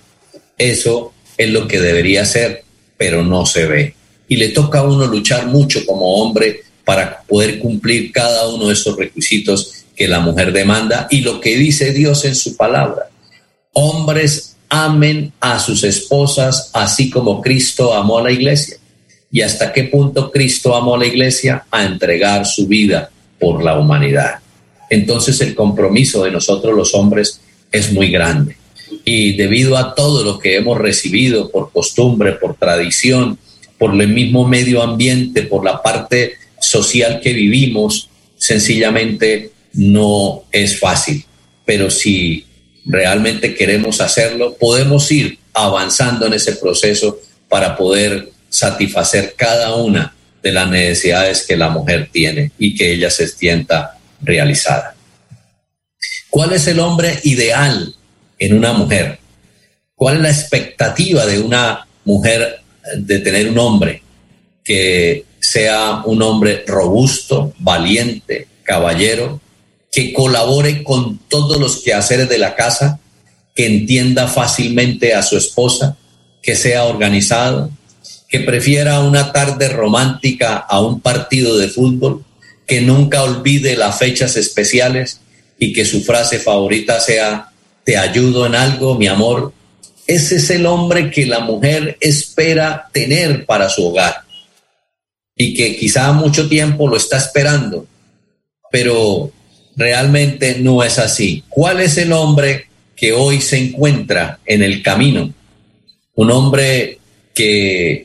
Eso 0.57 1.13
es 1.37 1.49
lo 1.49 1.67
que 1.67 1.79
debería 1.79 2.25
ser, 2.25 2.63
pero 2.97 3.23
no 3.23 3.45
se 3.45 3.65
ve. 3.65 3.95
Y 4.27 4.37
le 4.37 4.49
toca 4.49 4.79
a 4.79 4.83
uno 4.83 5.05
luchar 5.07 5.47
mucho 5.47 5.85
como 5.85 6.15
hombre 6.15 6.63
para 6.83 7.21
poder 7.21 7.59
cumplir 7.59 8.11
cada 8.11 8.47
uno 8.49 8.67
de 8.67 8.73
esos 8.73 8.97
requisitos 8.97 9.85
que 9.95 10.07
la 10.07 10.19
mujer 10.19 10.51
demanda 10.51 11.07
y 11.09 11.21
lo 11.21 11.39
que 11.39 11.55
dice 11.57 11.93
Dios 11.93 12.25
en 12.25 12.35
su 12.35 12.57
palabra 12.57 13.09
hombres 13.75 14.55
amen 14.69 15.31
a 15.39 15.59
sus 15.59 15.83
esposas 15.83 16.71
así 16.73 17.09
como 17.09 17.41
Cristo 17.41 17.93
amó 17.93 18.17
a 18.17 18.23
la 18.23 18.31
iglesia. 18.31 18.77
¿Y 19.31 19.41
hasta 19.41 19.73
qué 19.73 19.85
punto 19.85 20.31
Cristo 20.31 20.75
amó 20.75 20.95
a 20.95 20.99
la 20.99 21.07
iglesia? 21.07 21.65
A 21.71 21.83
entregar 21.83 22.45
su 22.45 22.67
vida 22.67 23.09
por 23.39 23.63
la 23.63 23.77
humanidad. 23.77 24.39
Entonces 24.89 25.41
el 25.41 25.55
compromiso 25.55 26.23
de 26.23 26.31
nosotros 26.31 26.75
los 26.75 26.93
hombres 26.93 27.41
es 27.71 27.91
muy 27.91 28.11
grande. 28.11 28.57
Y 29.03 29.33
debido 29.33 29.77
a 29.77 29.93
todo 29.93 30.23
lo 30.23 30.39
que 30.39 30.55
hemos 30.55 30.77
recibido 30.77 31.49
por 31.49 31.71
costumbre, 31.71 32.33
por 32.33 32.55
tradición, 32.55 33.37
por 33.77 33.99
el 33.99 34.07
mismo 34.07 34.47
medio 34.47 34.81
ambiente, 34.81 35.43
por 35.43 35.65
la 35.65 35.81
parte 35.81 36.35
social 36.59 37.19
que 37.21 37.33
vivimos, 37.33 38.09
sencillamente 38.37 39.51
no 39.73 40.43
es 40.51 40.79
fácil. 40.79 41.25
Pero 41.65 41.89
si 41.89 42.45
realmente 42.85 43.55
queremos 43.55 44.01
hacerlo, 44.01 44.55
podemos 44.59 45.11
ir 45.11 45.39
avanzando 45.53 46.27
en 46.27 46.33
ese 46.33 46.53
proceso 46.53 47.19
para 47.49 47.75
poder 47.75 48.29
satisfacer 48.55 49.35
cada 49.35 49.75
una 49.75 50.15
de 50.41 50.51
las 50.51 50.69
necesidades 50.69 51.45
que 51.45 51.57
la 51.57 51.69
mujer 51.69 52.09
tiene 52.11 52.51
y 52.57 52.75
que 52.75 52.93
ella 52.93 53.09
se 53.09 53.27
sienta 53.27 53.97
realizada. 54.21 54.95
¿Cuál 56.29 56.53
es 56.53 56.67
el 56.67 56.79
hombre 56.79 57.19
ideal 57.23 57.95
en 58.39 58.57
una 58.57 58.73
mujer? 58.73 59.19
¿Cuál 59.95 60.17
es 60.17 60.21
la 60.21 60.29
expectativa 60.29 61.25
de 61.25 61.39
una 61.39 61.87
mujer 62.05 62.61
de 62.97 63.19
tener 63.19 63.49
un 63.49 63.57
hombre 63.57 64.03
que 64.63 65.25
sea 65.39 66.01
un 66.05 66.21
hombre 66.21 66.63
robusto, 66.67 67.53
valiente, 67.59 68.47
caballero, 68.63 69.41
que 69.91 70.13
colabore 70.13 70.83
con 70.83 71.19
todos 71.29 71.59
los 71.59 71.81
quehaceres 71.81 72.27
de 72.29 72.37
la 72.37 72.55
casa, 72.55 72.99
que 73.53 73.65
entienda 73.65 74.27
fácilmente 74.27 75.13
a 75.13 75.23
su 75.23 75.37
esposa, 75.37 75.97
que 76.41 76.55
sea 76.55 76.85
organizado, 76.85 77.71
que 78.35 78.41
prefiera 78.41 78.99
una 78.99 79.31
tarde 79.31 79.69
romántica 79.69 80.57
a 80.57 80.81
un 80.81 80.99
partido 80.99 81.57
de 81.57 81.69
fútbol, 81.69 82.25
que 82.67 82.81
nunca 82.81 83.23
olvide 83.23 83.77
las 83.77 83.97
fechas 83.97 84.35
especiales 84.35 85.21
y 85.57 85.71
que 85.71 85.85
su 85.85 86.03
frase 86.03 86.39
favorita 86.39 86.99
sea, 86.99 87.47
te 87.85 87.95
ayudo 87.95 88.45
en 88.45 88.55
algo, 88.55 88.95
mi 88.95 89.07
amor. 89.07 89.53
Ese 90.05 90.35
es 90.35 90.49
el 90.49 90.65
hombre 90.65 91.11
que 91.11 91.25
la 91.25 91.39
mujer 91.39 91.97
espera 92.01 92.89
tener 92.91 93.45
para 93.45 93.69
su 93.69 93.85
hogar 93.85 94.23
y 95.33 95.53
que 95.53 95.77
quizá 95.77 96.11
mucho 96.11 96.49
tiempo 96.49 96.89
lo 96.89 96.97
está 96.97 97.15
esperando, 97.15 97.87
pero 98.69 99.31
realmente 99.77 100.57
no 100.59 100.83
es 100.83 100.99
así. 100.99 101.41
¿Cuál 101.47 101.79
es 101.79 101.97
el 101.97 102.11
hombre 102.11 102.67
que 102.97 103.13
hoy 103.13 103.39
se 103.39 103.59
encuentra 103.59 104.39
en 104.45 104.61
el 104.61 104.83
camino? 104.83 105.33
Un 106.15 106.31
hombre 106.31 106.99
que 107.33 108.04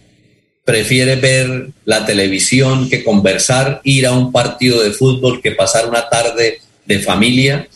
prefiere 0.70 1.16
ver 1.16 1.70
la 1.84 2.06
televisión 2.06 2.88
que 2.88 3.02
conversar, 3.02 3.80
ir 3.82 4.06
a 4.06 4.12
un 4.12 4.30
partido 4.30 4.80
de 4.80 4.92
fútbol 4.92 5.42
que 5.42 5.50
pasar 5.50 5.88
una 5.88 6.08
tarde 6.08 6.60
de 6.86 7.00
familia, 7.00 7.66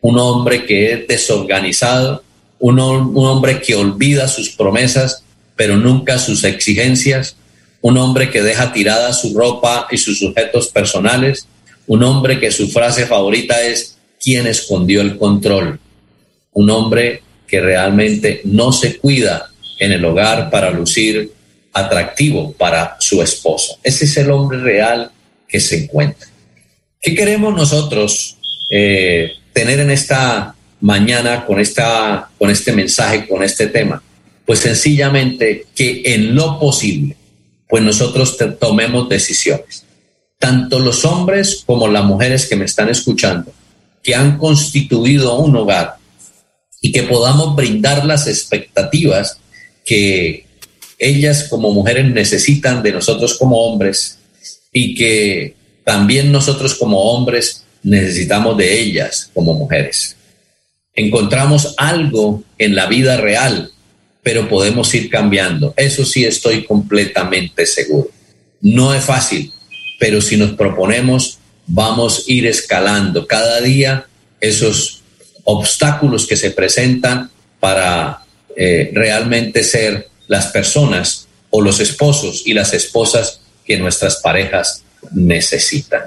un 0.00 0.18
hombre 0.18 0.66
que 0.66 0.92
es 0.92 1.06
desorganizado, 1.06 2.24
un, 2.58 2.80
hombre 2.80 3.60
que 3.60 3.76
olvida 3.76 4.26
sus 4.26 4.50
promesas, 4.50 5.22
pero 5.54 5.76
nunca 5.76 6.18
sus 6.18 6.42
exigencias, 6.42 7.36
un 7.82 7.96
hombre 7.98 8.32
que 8.32 8.42
deja 8.42 8.72
tirada 8.72 9.12
su 9.12 9.32
ropa 9.38 9.86
y 9.88 9.96
sus 9.96 10.18
sujetos 10.18 10.66
personales, 10.70 11.46
un 11.86 12.02
hombre 12.02 12.40
que 12.40 12.50
su 12.50 12.68
frase 12.68 13.06
favorita 13.06 13.62
es 13.62 13.96
¿quién 14.20 14.48
escondió 14.48 15.02
el 15.02 15.16
control? 15.16 15.78
Un 16.52 16.68
hombre 16.70 17.22
que 17.46 17.60
realmente 17.60 18.40
no 18.42 18.72
se 18.72 18.96
cuida 18.96 19.52
en 19.78 19.92
el 19.92 20.04
hogar 20.04 20.50
para 20.50 20.72
lucir 20.72 21.38
atractivo 21.72 22.52
para 22.52 22.96
su 22.98 23.22
esposo. 23.22 23.78
Ese 23.82 24.04
es 24.04 24.16
el 24.16 24.30
hombre 24.30 24.58
real 24.60 25.10
que 25.48 25.60
se 25.60 25.84
encuentra. 25.84 26.28
¿Qué 27.00 27.14
queremos 27.14 27.54
nosotros 27.54 28.36
eh, 28.70 29.32
tener 29.52 29.80
en 29.80 29.90
esta 29.90 30.54
mañana 30.80 31.46
con, 31.46 31.60
esta, 31.60 32.30
con 32.38 32.50
este 32.50 32.72
mensaje, 32.72 33.26
con 33.26 33.42
este 33.42 33.68
tema? 33.68 34.02
Pues 34.44 34.60
sencillamente 34.60 35.66
que 35.74 36.02
en 36.04 36.34
lo 36.34 36.58
posible, 36.58 37.16
pues 37.68 37.82
nosotros 37.82 38.36
tomemos 38.58 39.08
decisiones 39.08 39.84
tanto 40.40 40.78
los 40.78 41.04
hombres 41.04 41.62
como 41.66 41.86
las 41.86 42.02
mujeres 42.02 42.46
que 42.46 42.56
me 42.56 42.64
están 42.64 42.88
escuchando, 42.88 43.52
que 44.02 44.14
han 44.14 44.38
constituido 44.38 45.38
un 45.38 45.54
hogar 45.54 45.96
y 46.80 46.90
que 46.92 47.02
podamos 47.02 47.54
brindar 47.54 48.06
las 48.06 48.26
expectativas 48.26 49.38
que 49.84 50.46
ellas 51.00 51.44
como 51.44 51.72
mujeres 51.72 52.04
necesitan 52.12 52.82
de 52.82 52.92
nosotros 52.92 53.36
como 53.38 53.56
hombres 53.64 54.18
y 54.72 54.94
que 54.94 55.56
también 55.82 56.30
nosotros 56.30 56.74
como 56.74 57.00
hombres 57.00 57.64
necesitamos 57.82 58.56
de 58.58 58.80
ellas 58.80 59.30
como 59.34 59.54
mujeres. 59.54 60.14
Encontramos 60.94 61.74
algo 61.78 62.44
en 62.58 62.74
la 62.74 62.86
vida 62.86 63.16
real, 63.16 63.72
pero 64.22 64.48
podemos 64.48 64.94
ir 64.94 65.08
cambiando. 65.08 65.72
Eso 65.76 66.04
sí 66.04 66.24
estoy 66.24 66.64
completamente 66.64 67.64
seguro. 67.64 68.10
No 68.60 68.92
es 68.94 69.02
fácil, 69.02 69.52
pero 69.98 70.20
si 70.20 70.36
nos 70.36 70.52
proponemos, 70.52 71.38
vamos 71.66 72.18
a 72.18 72.32
ir 72.32 72.46
escalando 72.46 73.26
cada 73.26 73.62
día 73.62 74.06
esos 74.40 75.02
obstáculos 75.44 76.26
que 76.26 76.36
se 76.36 76.50
presentan 76.50 77.30
para 77.58 78.22
eh, 78.54 78.90
realmente 78.92 79.64
ser 79.64 80.09
las 80.30 80.46
personas 80.46 81.26
o 81.50 81.60
los 81.60 81.80
esposos 81.80 82.44
y 82.46 82.54
las 82.54 82.72
esposas 82.72 83.40
que 83.66 83.76
nuestras 83.78 84.18
parejas 84.18 84.84
necesitan. 85.10 86.02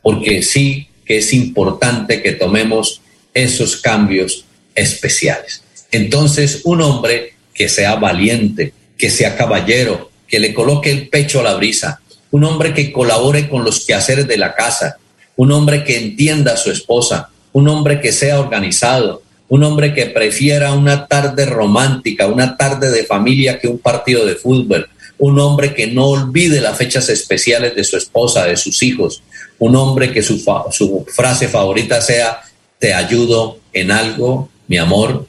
Porque 0.00 0.44
sí 0.44 0.86
que 1.04 1.18
es 1.18 1.32
importante 1.32 2.22
que 2.22 2.30
tomemos 2.30 3.00
esos 3.34 3.76
cambios 3.78 4.44
especiales. 4.76 5.64
Entonces, 5.90 6.60
un 6.62 6.82
hombre 6.82 7.34
que 7.52 7.68
sea 7.68 7.96
valiente, 7.96 8.72
que 8.96 9.10
sea 9.10 9.36
caballero, 9.36 10.08
que 10.28 10.38
le 10.38 10.54
coloque 10.54 10.92
el 10.92 11.08
pecho 11.08 11.40
a 11.40 11.42
la 11.42 11.54
brisa, 11.54 12.00
un 12.30 12.44
hombre 12.44 12.74
que 12.74 12.92
colabore 12.92 13.48
con 13.48 13.64
los 13.64 13.84
quehaceres 13.84 14.28
de 14.28 14.38
la 14.38 14.54
casa, 14.54 14.98
un 15.34 15.50
hombre 15.50 15.82
que 15.82 15.98
entienda 15.98 16.52
a 16.52 16.56
su 16.56 16.70
esposa, 16.70 17.30
un 17.52 17.68
hombre 17.68 18.00
que 18.00 18.12
sea 18.12 18.38
organizado, 18.38 19.23
un 19.54 19.62
hombre 19.62 19.94
que 19.94 20.06
prefiera 20.06 20.72
una 20.72 21.06
tarde 21.06 21.46
romántica, 21.46 22.26
una 22.26 22.56
tarde 22.56 22.90
de 22.90 23.04
familia 23.04 23.60
que 23.60 23.68
un 23.68 23.78
partido 23.78 24.26
de 24.26 24.34
fútbol, 24.34 24.88
un 25.16 25.38
hombre 25.38 25.72
que 25.72 25.86
no 25.86 26.06
olvide 26.06 26.60
las 26.60 26.76
fechas 26.76 27.08
especiales 27.08 27.76
de 27.76 27.84
su 27.84 27.96
esposa, 27.96 28.46
de 28.46 28.56
sus 28.56 28.82
hijos, 28.82 29.22
un 29.60 29.76
hombre 29.76 30.12
que 30.12 30.22
su, 30.22 30.42
su 30.72 31.06
frase 31.08 31.46
favorita 31.46 32.00
sea, 32.00 32.40
te 32.80 32.94
ayudo 32.94 33.60
en 33.72 33.92
algo, 33.92 34.48
mi 34.66 34.76
amor. 34.76 35.28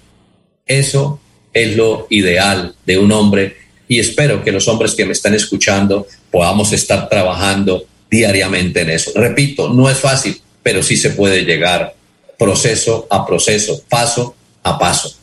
Eso 0.66 1.20
es 1.54 1.76
lo 1.76 2.08
ideal 2.10 2.74
de 2.84 2.98
un 2.98 3.12
hombre 3.12 3.58
y 3.88 4.00
espero 4.00 4.44
que 4.44 4.52
los 4.52 4.68
hombres 4.68 4.96
que 4.96 5.06
me 5.06 5.14
están 5.14 5.36
escuchando 5.36 6.08
podamos 6.32 6.74
estar 6.74 7.10
trabajando 7.10 7.86
diariamente 8.10 8.82
en 8.82 8.90
eso. 8.90 9.12
Repito, 9.14 9.70
no 9.70 9.88
es 9.88 10.00
fácil, 10.00 10.42
pero 10.64 10.82
sí 10.82 10.98
se 10.98 11.12
puede 11.12 11.44
llegar 11.44 11.94
proceso 12.38 13.08
a 13.10 13.26
proceso, 13.26 13.82
paso 13.90 14.36
a 14.64 14.78
paso. 14.78 15.16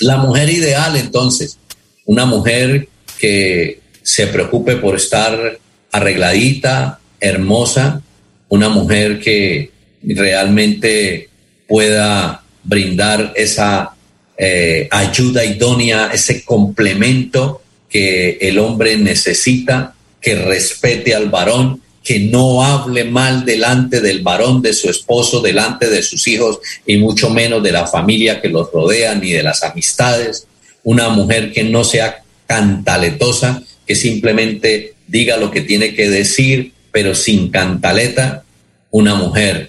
La 0.00 0.18
mujer 0.18 0.50
ideal, 0.50 0.96
entonces, 0.96 1.58
una 2.04 2.26
mujer 2.26 2.88
que 3.18 3.80
se 4.02 4.26
preocupe 4.26 4.76
por 4.76 4.96
estar 4.96 5.58
arregladita, 5.92 7.00
hermosa, 7.20 8.02
una 8.48 8.68
mujer 8.68 9.18
que 9.20 9.72
realmente 10.02 11.28
pueda 11.66 12.42
brindar 12.62 13.32
esa 13.36 13.94
eh, 14.38 14.88
ayuda 14.90 15.44
idónea, 15.44 16.10
ese 16.12 16.44
complemento 16.44 17.62
que 17.88 18.38
el 18.40 18.58
hombre 18.58 18.96
necesita, 18.96 19.94
que 20.20 20.34
respete 20.34 21.14
al 21.14 21.30
varón, 21.30 21.80
que 22.06 22.20
no 22.20 22.64
hable 22.64 23.02
mal 23.02 23.44
delante 23.44 24.00
del 24.00 24.22
varón, 24.22 24.62
de 24.62 24.72
su 24.72 24.88
esposo, 24.88 25.40
delante 25.40 25.90
de 25.90 26.04
sus 26.04 26.28
hijos 26.28 26.60
y 26.86 26.98
mucho 26.98 27.30
menos 27.30 27.64
de 27.64 27.72
la 27.72 27.84
familia 27.88 28.40
que 28.40 28.48
los 28.48 28.70
rodea 28.70 29.16
ni 29.16 29.32
de 29.32 29.42
las 29.42 29.64
amistades. 29.64 30.46
Una 30.84 31.08
mujer 31.08 31.52
que 31.52 31.64
no 31.64 31.82
sea 31.82 32.22
cantaletosa, 32.46 33.60
que 33.84 33.96
simplemente 33.96 34.94
diga 35.08 35.36
lo 35.36 35.50
que 35.50 35.62
tiene 35.62 35.96
que 35.96 36.08
decir, 36.08 36.72
pero 36.92 37.12
sin 37.12 37.50
cantaleta. 37.50 38.44
Una 38.92 39.16
mujer 39.16 39.68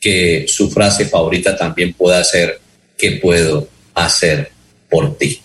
que 0.00 0.46
su 0.48 0.70
frase 0.70 1.04
favorita 1.04 1.54
también 1.54 1.92
pueda 1.92 2.24
ser, 2.24 2.60
¿qué 2.96 3.12
puedo 3.12 3.68
hacer 3.92 4.52
por 4.88 5.18
ti? 5.18 5.38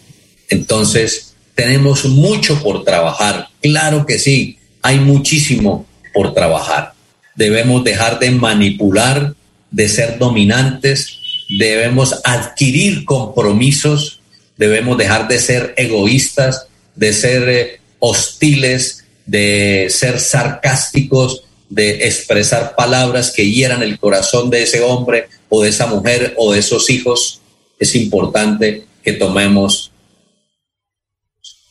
Entonces, 0.48 1.34
tenemos 1.54 2.06
mucho 2.06 2.64
por 2.64 2.86
trabajar, 2.86 3.50
claro 3.62 4.06
que 4.06 4.18
sí, 4.18 4.58
hay 4.82 5.00
muchísimo 5.00 5.86
por 6.14 6.34
trabajar. 6.34 6.94
Debemos 7.36 7.84
dejar 7.84 8.20
de 8.20 8.32
manipular, 8.32 9.34
de 9.72 9.90
ser 9.90 10.18
dominantes, 10.18 11.20
debemos 11.50 12.20
adquirir 12.24 13.06
compromisos, 13.06 14.22
debemos 14.58 14.98
dejar 14.98 15.28
de 15.28 15.40
ser 15.40 15.74
egoístas, 15.78 16.68
de 16.96 17.14
ser 17.14 17.50
eh, 17.50 17.80
hostiles, 18.00 19.06
de 19.26 19.88
ser 19.90 20.20
sarcásticos, 20.20 21.44
de 21.70 22.08
expresar 22.08 22.76
palabras 22.76 23.32
que 23.32 23.50
hieran 23.50 23.84
el 23.84 24.00
corazón 24.00 24.50
de 24.50 24.64
ese 24.64 24.82
hombre 24.82 25.28
o 25.50 25.64
de 25.64 25.70
esa 25.70 25.88
mujer 25.88 26.34
o 26.38 26.52
de 26.52 26.60
esos 26.60 26.90
hijos. 26.90 27.42
Es 27.80 27.96
importante 27.96 28.86
que 29.04 29.14
tomemos 29.14 29.92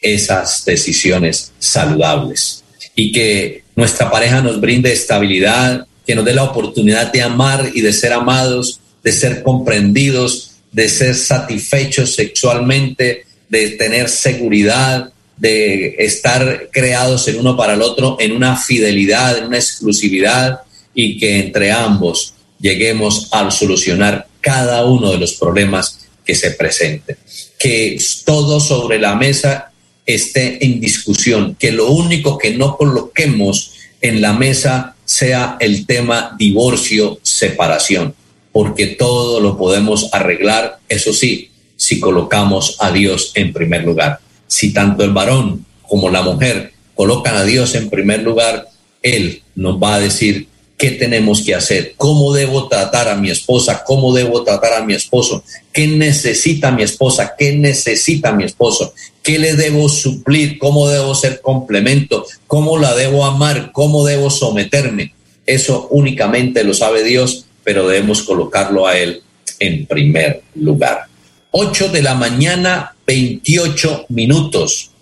esas 0.00 0.64
decisiones 0.64 1.52
saludables 1.58 2.64
y 2.94 3.12
que 3.12 3.64
nuestra 3.78 4.10
pareja 4.10 4.40
nos 4.40 4.60
brinde 4.60 4.92
estabilidad, 4.92 5.86
que 6.04 6.16
nos 6.16 6.24
dé 6.24 6.34
la 6.34 6.42
oportunidad 6.42 7.12
de 7.12 7.22
amar 7.22 7.70
y 7.72 7.80
de 7.80 7.92
ser 7.92 8.12
amados, 8.12 8.80
de 9.04 9.12
ser 9.12 9.44
comprendidos, 9.44 10.56
de 10.72 10.88
ser 10.88 11.14
satisfechos 11.14 12.16
sexualmente, 12.16 13.24
de 13.48 13.70
tener 13.82 14.08
seguridad, 14.08 15.12
de 15.36 15.94
estar 16.00 16.70
creados 16.72 17.28
el 17.28 17.36
uno 17.36 17.56
para 17.56 17.74
el 17.74 17.82
otro 17.82 18.16
en 18.18 18.32
una 18.32 18.56
fidelidad, 18.56 19.38
en 19.38 19.44
una 19.44 19.58
exclusividad 19.58 20.62
y 20.92 21.16
que 21.16 21.38
entre 21.38 21.70
ambos 21.70 22.34
lleguemos 22.58 23.28
a 23.30 23.48
solucionar 23.52 24.26
cada 24.40 24.84
uno 24.86 25.12
de 25.12 25.18
los 25.18 25.34
problemas 25.34 26.00
que 26.24 26.34
se 26.34 26.50
presenten. 26.50 27.16
Que 27.56 27.96
todo 28.24 28.58
sobre 28.58 28.98
la 28.98 29.14
mesa 29.14 29.70
esté 30.08 30.64
en 30.64 30.80
discusión, 30.80 31.54
que 31.58 31.70
lo 31.70 31.90
único 31.90 32.38
que 32.38 32.54
no 32.54 32.76
coloquemos 32.76 33.74
en 34.00 34.20
la 34.20 34.32
mesa 34.32 34.96
sea 35.04 35.56
el 35.60 35.86
tema 35.86 36.34
divorcio, 36.38 37.20
separación, 37.22 38.14
porque 38.50 38.86
todo 38.86 39.40
lo 39.40 39.58
podemos 39.58 40.08
arreglar, 40.12 40.78
eso 40.88 41.12
sí, 41.12 41.50
si 41.76 42.00
colocamos 42.00 42.76
a 42.80 42.90
Dios 42.90 43.32
en 43.34 43.52
primer 43.52 43.84
lugar. 43.84 44.18
Si 44.46 44.72
tanto 44.72 45.04
el 45.04 45.12
varón 45.12 45.66
como 45.82 46.10
la 46.10 46.22
mujer 46.22 46.72
colocan 46.94 47.36
a 47.36 47.44
Dios 47.44 47.74
en 47.74 47.90
primer 47.90 48.22
lugar, 48.22 48.68
Él 49.02 49.42
nos 49.54 49.80
va 49.80 49.96
a 49.96 50.00
decir 50.00 50.48
qué 50.78 50.92
tenemos 50.92 51.42
que 51.42 51.54
hacer, 51.54 51.94
cómo 51.96 52.32
debo 52.32 52.68
tratar 52.68 53.08
a 53.08 53.16
mi 53.16 53.30
esposa, 53.30 53.82
cómo 53.84 54.14
debo 54.14 54.42
tratar 54.44 54.74
a 54.74 54.84
mi 54.84 54.94
esposo, 54.94 55.44
qué 55.72 55.86
necesita 55.88 56.70
mi 56.70 56.82
esposa, 56.82 57.34
qué 57.36 57.52
necesita 57.52 58.32
mi 58.32 58.44
esposo, 58.44 58.94
qué 59.28 59.38
le 59.38 59.56
debo 59.56 59.90
suplir, 59.90 60.56
cómo 60.56 60.88
debo 60.88 61.14
ser 61.14 61.42
complemento, 61.42 62.24
cómo 62.46 62.78
la 62.78 62.94
debo 62.94 63.26
amar, 63.26 63.72
cómo 63.72 64.06
debo 64.06 64.30
someterme. 64.30 65.12
Eso 65.44 65.86
únicamente 65.90 66.64
lo 66.64 66.72
sabe 66.72 67.04
Dios, 67.04 67.44
pero 67.62 67.86
debemos 67.86 68.22
colocarlo 68.22 68.86
a 68.86 68.96
Él 68.96 69.22
en 69.60 69.84
primer 69.84 70.44
lugar. 70.54 71.08
8 71.50 71.90
de 71.90 72.00
la 72.00 72.14
mañana, 72.14 72.96
28 73.06 74.06
minutos. 74.08 74.92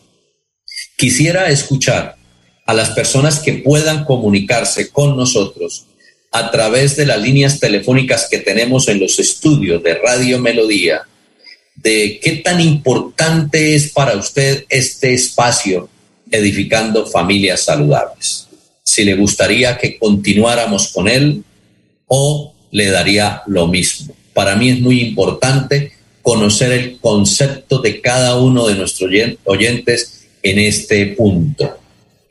Quisiera 0.97 1.49
escuchar 1.49 2.17
a 2.67 2.75
las 2.75 2.91
personas 2.91 3.39
que 3.39 3.53
puedan 3.53 4.05
comunicarse 4.05 4.91
con 4.91 5.17
nosotros 5.17 5.87
a 6.33 6.51
través 6.51 6.97
de 6.97 7.07
las 7.07 7.21
líneas 7.23 7.61
telefónicas 7.61 8.27
que 8.29 8.39
tenemos 8.39 8.89
en 8.89 8.99
los 8.99 9.21
estudios 9.21 9.85
de 9.85 9.95
Radio 9.95 10.41
Melodía, 10.41 11.03
de 11.77 12.19
qué 12.23 12.37
tan 12.37 12.61
importante 12.61 13.75
es 13.75 13.91
para 13.93 14.17
usted 14.17 14.65
este 14.69 15.15
espacio 15.15 15.89
edificando 16.31 17.07
familias 17.07 17.63
saludables. 17.63 18.49
Si 18.83 19.05
le 19.05 19.15
gustaría 19.15 19.79
que 19.79 19.99
continuáramos 19.99 20.89
con 20.89 21.09
él 21.09 21.45
o 22.07 22.55
le 22.71 22.91
daría 22.91 23.43
lo 23.47 23.67
mismo. 23.67 24.15
Para 24.33 24.57
mí 24.57 24.71
es 24.71 24.81
muy 24.81 25.01
importante 25.01 25.93
conocer 26.23 26.73
el 26.73 26.99
concepto 26.99 27.79
de 27.81 28.01
cada 28.01 28.37
uno 28.37 28.67
de 28.67 28.75
nuestros 28.75 29.11
oyentes 29.45 30.27
en 30.43 30.59
este 30.59 31.07
punto 31.07 31.79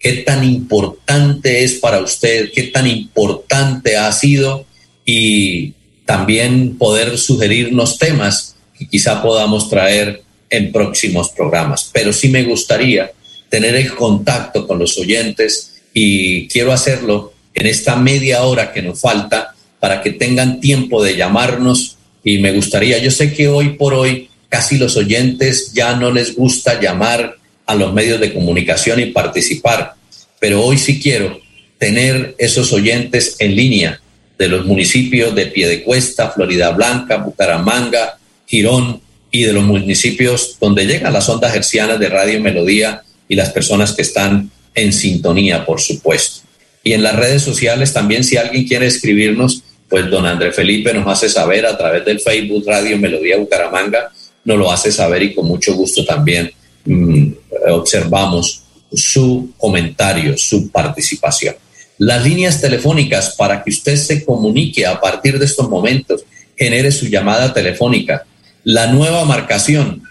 qué 0.05 0.17
tan 0.17 0.43
importante 0.43 1.63
es 1.63 1.79
para 1.79 1.99
usted, 1.99 2.51
qué 2.53 2.63
tan 2.63 2.85
importante 2.85 3.97
ha 3.97 4.11
sido 4.11 4.63
y 5.03 5.73
también 6.05 6.77
poder 6.77 7.17
sugerirnos 7.17 7.97
temas 7.97 8.54
quizá 8.77 9.21
podamos 9.21 9.69
traer 9.69 10.21
en 10.49 10.71
próximos 10.71 11.29
programas. 11.29 11.89
Pero 11.93 12.11
sí 12.13 12.29
me 12.29 12.43
gustaría 12.43 13.11
tener 13.49 13.75
el 13.75 13.95
contacto 13.95 14.67
con 14.67 14.79
los 14.79 14.97
oyentes 14.97 15.81
y 15.93 16.47
quiero 16.47 16.73
hacerlo 16.73 17.33
en 17.53 17.67
esta 17.67 17.95
media 17.95 18.43
hora 18.43 18.73
que 18.73 18.81
nos 18.81 18.99
falta 18.99 19.55
para 19.79 20.01
que 20.01 20.11
tengan 20.11 20.59
tiempo 20.59 21.03
de 21.03 21.15
llamarnos 21.15 21.97
y 22.23 22.39
me 22.39 22.51
gustaría, 22.51 22.97
yo 22.97 23.11
sé 23.11 23.33
que 23.33 23.47
hoy 23.47 23.69
por 23.69 23.93
hoy 23.93 24.29
casi 24.49 24.77
los 24.77 24.97
oyentes 24.97 25.71
ya 25.73 25.95
no 25.95 26.11
les 26.11 26.35
gusta 26.35 26.81
llamar 26.81 27.37
a 27.65 27.75
los 27.75 27.93
medios 27.93 28.19
de 28.19 28.33
comunicación 28.33 28.99
y 28.99 29.07
participar. 29.07 29.93
Pero 30.39 30.63
hoy 30.63 30.77
sí 30.77 30.99
quiero 30.99 31.39
tener 31.77 32.35
esos 32.37 32.73
oyentes 32.73 33.35
en 33.39 33.55
línea 33.55 34.01
de 34.37 34.47
los 34.47 34.65
municipios 34.65 35.33
de 35.35 35.47
Piedecuesta, 35.47 36.31
Florida 36.31 36.71
Blanca, 36.71 37.17
Bucaramanga, 37.17 38.17
Girón 38.45 39.01
y 39.31 39.43
de 39.43 39.53
los 39.53 39.63
municipios 39.63 40.57
donde 40.59 40.85
llegan 40.85 41.13
las 41.13 41.27
ondas 41.29 41.55
hercianas 41.55 41.99
de 41.99 42.09
Radio 42.09 42.39
Melodía 42.39 43.03
y 43.27 43.35
las 43.35 43.49
personas 43.49 43.93
que 43.93 44.01
están 44.01 44.51
en 44.73 44.93
sintonía, 44.93 45.65
por 45.65 45.81
supuesto. 45.81 46.47
Y 46.83 46.93
en 46.93 47.03
las 47.03 47.15
redes 47.15 47.41
sociales 47.41 47.93
también, 47.93 48.23
si 48.23 48.37
alguien 48.37 48.67
quiere 48.67 48.85
escribirnos, 48.85 49.63
pues 49.89 50.09
don 50.09 50.25
André 50.25 50.51
Felipe 50.51 50.93
nos 50.93 51.07
hace 51.07 51.29
saber 51.29 51.65
a 51.65 51.77
través 51.77 52.05
del 52.05 52.19
Facebook 52.19 52.63
Radio 52.67 52.97
Melodía 52.97 53.37
Bucaramanga, 53.37 54.11
nos 54.43 54.57
lo 54.57 54.71
hace 54.71 54.91
saber 54.91 55.23
y 55.23 55.33
con 55.33 55.47
mucho 55.47 55.73
gusto 55.73 56.05
también 56.05 56.51
mm, 56.85 57.27
observamos 57.69 58.61
su 58.93 59.51
comentario, 59.57 60.37
su 60.37 60.69
participación. 60.69 61.55
Las 61.97 62.23
líneas 62.23 62.61
telefónicas 62.61 63.35
para 63.35 63.63
que 63.63 63.69
usted 63.69 63.95
se 63.95 64.23
comunique 64.23 64.85
a 64.85 64.99
partir 64.99 65.39
de 65.39 65.45
estos 65.45 65.69
momentos, 65.69 66.23
genere 66.57 66.91
su 66.91 67.07
llamada 67.07 67.53
telefónica. 67.53 68.25
La 68.65 68.87
nueva 68.87 69.23
marcación 69.25 70.01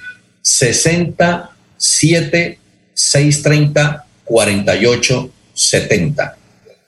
67 0.40 2.58
630 2.94 4.06
48 4.24 5.30
70. 5.52 6.36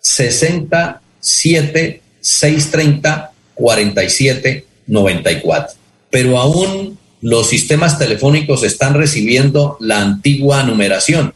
67 0.00 2.02
630 2.20 3.30
47 3.54 4.66
94. 4.86 5.74
Pero 6.08 6.38
aún 6.38 6.96
los 7.20 7.48
sistemas 7.48 7.98
telefónicos 7.98 8.62
están 8.62 8.94
recibiendo 8.94 9.76
la 9.80 10.00
antigua 10.00 10.62
numeración. 10.62 11.34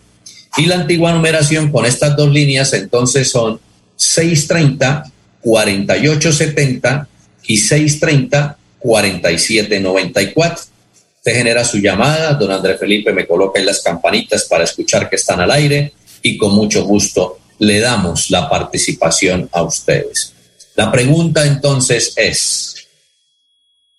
Y 0.56 0.66
la 0.66 0.76
antigua 0.76 1.12
numeración 1.12 1.72
con 1.72 1.86
estas 1.86 2.16
dos 2.16 2.30
líneas 2.30 2.72
entonces 2.72 3.28
son 3.28 3.58
630 3.96 5.10
4870 5.40 7.08
y 7.48 7.56
630 7.56 8.58
4794. 8.80 10.64
Usted 11.18 11.32
genera 11.32 11.64
su 11.64 11.78
llamada, 11.78 12.34
don 12.34 12.50
André 12.50 12.78
Felipe 12.78 13.12
me 13.12 13.26
coloca 13.26 13.60
en 13.60 13.66
las 13.66 13.80
campanitas 13.80 14.44
para 14.44 14.64
escuchar 14.64 15.08
que 15.08 15.16
están 15.16 15.40
al 15.40 15.50
aire 15.50 15.92
y 16.22 16.36
con 16.36 16.54
mucho 16.54 16.84
gusto 16.84 17.38
le 17.58 17.78
damos 17.78 18.30
la 18.30 18.48
participación 18.48 19.48
a 19.52 19.62
ustedes. 19.62 20.32
La 20.76 20.90
pregunta 20.90 21.44
entonces 21.46 22.14
es, 22.16 22.86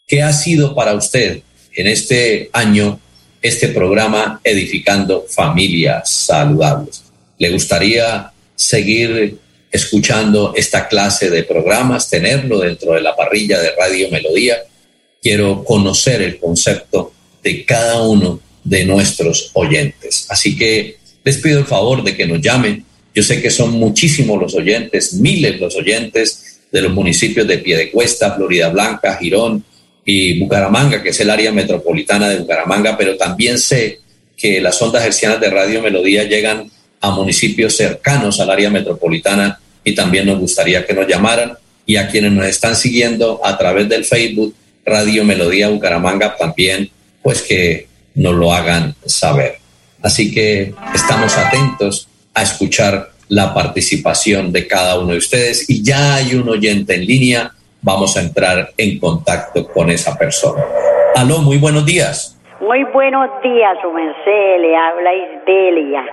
¿qué 0.08 0.24
ha 0.24 0.34
sido 0.34 0.74
para 0.74 0.96
usted 0.96 1.42
en 1.76 1.88
este 1.88 2.50
año 2.54 3.00
este 3.42 3.68
programa 3.68 4.42
Edificando 4.44 5.26
Familias 5.30 6.10
Saludables? 6.10 7.04
¿Le 7.38 7.52
gustaría 7.52 8.32
seguir 8.56 9.38
escuchando 9.72 10.54
esta 10.56 10.88
clase 10.88 11.30
de 11.30 11.44
programas, 11.44 12.10
tenerlo 12.10 12.60
dentro 12.60 12.94
de 12.94 13.02
la 13.02 13.16
parrilla 13.16 13.60
de 13.60 13.76
Radio 13.76 14.10
Melodía? 14.10 14.58
Quiero 15.22 15.64
conocer 15.64 16.22
el 16.22 16.40
concepto 16.40 17.14
de 17.44 17.64
cada 17.64 18.02
uno 18.02 18.40
de 18.64 18.86
nuestros 18.86 19.52
oyentes. 19.54 20.26
Así 20.30 20.58
que 20.58 20.98
les 21.24 21.38
pido 21.38 21.60
el 21.60 21.66
favor 21.66 22.04
de 22.04 22.16
que 22.16 22.26
nos 22.26 22.42
llamen. 22.42 22.84
Yo 23.14 23.22
sé 23.22 23.42
que 23.42 23.52
son 23.52 23.74
muchísimos 23.74 24.40
los 24.40 24.56
oyentes, 24.56 25.14
miles 25.14 25.60
los 25.60 25.76
oyentes 25.76 26.62
de 26.72 26.82
los 26.82 26.94
municipios 26.94 27.48
de 27.48 27.60
Piedecuesta, 27.60 28.34
Florida 28.34 28.70
Blanca, 28.70 29.18
Girón 29.18 29.64
y 30.04 30.40
Bucaramanga, 30.40 31.04
que 31.04 31.10
es 31.10 31.20
el 31.20 31.30
área 31.30 31.52
metropolitana 31.52 32.30
de 32.30 32.40
Bucaramanga, 32.40 32.98
pero 32.98 33.16
también 33.18 33.60
sé 33.60 34.00
que 34.36 34.60
las 34.60 34.82
ondas 34.82 35.06
hercianas 35.06 35.40
de 35.40 35.50
Radio 35.52 35.82
Melodía 35.82 36.24
llegan 36.24 36.72
a 37.00 37.12
municipios 37.12 37.76
cercanos 37.76 38.40
al 38.40 38.50
área 38.50 38.70
metropolitana 38.70 39.60
y 39.84 39.94
también 39.94 40.26
nos 40.26 40.40
gustaría 40.40 40.86
que 40.86 40.94
nos 40.94 41.08
llamaran 41.08 41.54
y 41.86 41.98
a 41.98 42.08
quienes 42.08 42.32
nos 42.32 42.46
están 42.46 42.76
siguiendo 42.76 43.42
a 43.44 43.58
través 43.58 43.90
del 43.90 44.06
Facebook 44.06 44.56
Radio 44.92 45.24
Melodía 45.24 45.70
Bucaramanga 45.70 46.36
también, 46.36 46.90
pues 47.24 47.42
que 47.42 47.88
nos 48.16 48.36
lo 48.36 48.54
hagan 48.54 48.94
saber. 49.06 49.56
Así 50.04 50.34
que 50.34 50.74
estamos 50.94 51.38
atentos 51.38 52.10
a 52.34 52.44
escuchar 52.44 53.10
la 53.30 53.54
participación 53.54 54.52
de 54.52 54.68
cada 54.68 55.00
uno 55.00 55.14
de 55.14 55.18
ustedes 55.18 55.70
y 55.70 55.82
ya 55.84 56.16
hay 56.16 56.36
un 56.36 56.50
oyente 56.50 56.96
en 56.96 57.06
línea, 57.06 57.52
vamos 57.82 58.18
a 58.18 58.22
entrar 58.22 58.72
en 58.78 59.00
contacto 59.00 59.68
con 59.68 59.90
esa 59.90 60.18
persona. 60.18 60.62
Aló, 61.16 61.38
muy 61.40 61.58
buenos 61.58 61.86
días. 61.86 62.38
Muy 62.60 62.84
buenos 62.92 63.30
días, 63.42 63.78
merced, 63.94 64.62
le 64.62 64.76
habla 64.76 65.12
Isbelia. 65.14 66.06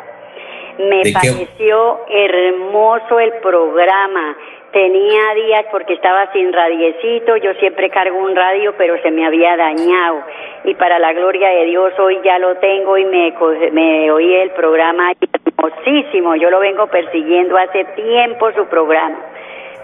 Me 0.79 1.12
pareció 1.12 2.07
hermoso 2.09 3.19
el 3.19 3.33
programa 3.43 4.37
Tenía 4.72 5.35
días 5.35 5.64
porque 5.70 5.94
estaba 5.94 6.31
sin 6.33 6.52
radiecito, 6.52 7.37
yo 7.38 7.54
siempre 7.54 7.88
cargo 7.88 8.18
un 8.18 8.37
radio, 8.37 8.74
pero 8.76 9.00
se 9.02 9.11
me 9.11 9.26
había 9.26 9.57
dañado. 9.57 10.22
Y 10.64 10.74
para 10.74 10.98
la 10.98 11.12
gloria 11.14 11.48
de 11.48 11.64
Dios 11.64 11.92
hoy 11.98 12.18
ya 12.22 12.38
lo 12.38 12.57
tengo 12.57 12.98
y 12.98 13.04
me, 13.07 13.35
me 13.72 14.11
oí 14.11 14.35
el 14.35 14.50
programa 14.50 15.12
hermosísimo. 15.59 16.37
Yo 16.37 16.50
lo 16.50 16.61
vengo 16.61 16.87
persiguiendo 16.87 17.57
hace 17.57 17.85
tiempo 17.96 18.52
su 18.52 18.66
programa. 18.66 19.18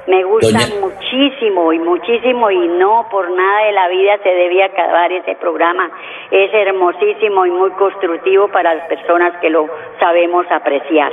Me 0.07 0.23
gusta 0.23 0.59
muchísimo 0.81 1.73
y 1.73 1.79
muchísimo 1.79 2.51
y 2.51 2.69
no 2.69 3.09
por 3.11 3.31
nada 3.31 3.65
de 3.65 3.73
la 3.73 3.89
vida 3.89 4.19
se 4.23 4.29
debe 4.29 4.63
acabar 4.63 5.11
ese 5.11 5.35
programa. 5.37 5.91
Es 6.31 6.53
hermosísimo 6.53 7.47
y 7.47 7.51
muy 7.51 7.71
constructivo 7.71 8.49
para 8.49 8.75
las 8.75 8.87
personas 8.87 9.35
que 9.41 9.49
lo 9.49 9.67
sabemos 9.99 10.45
apreciar. 10.51 11.11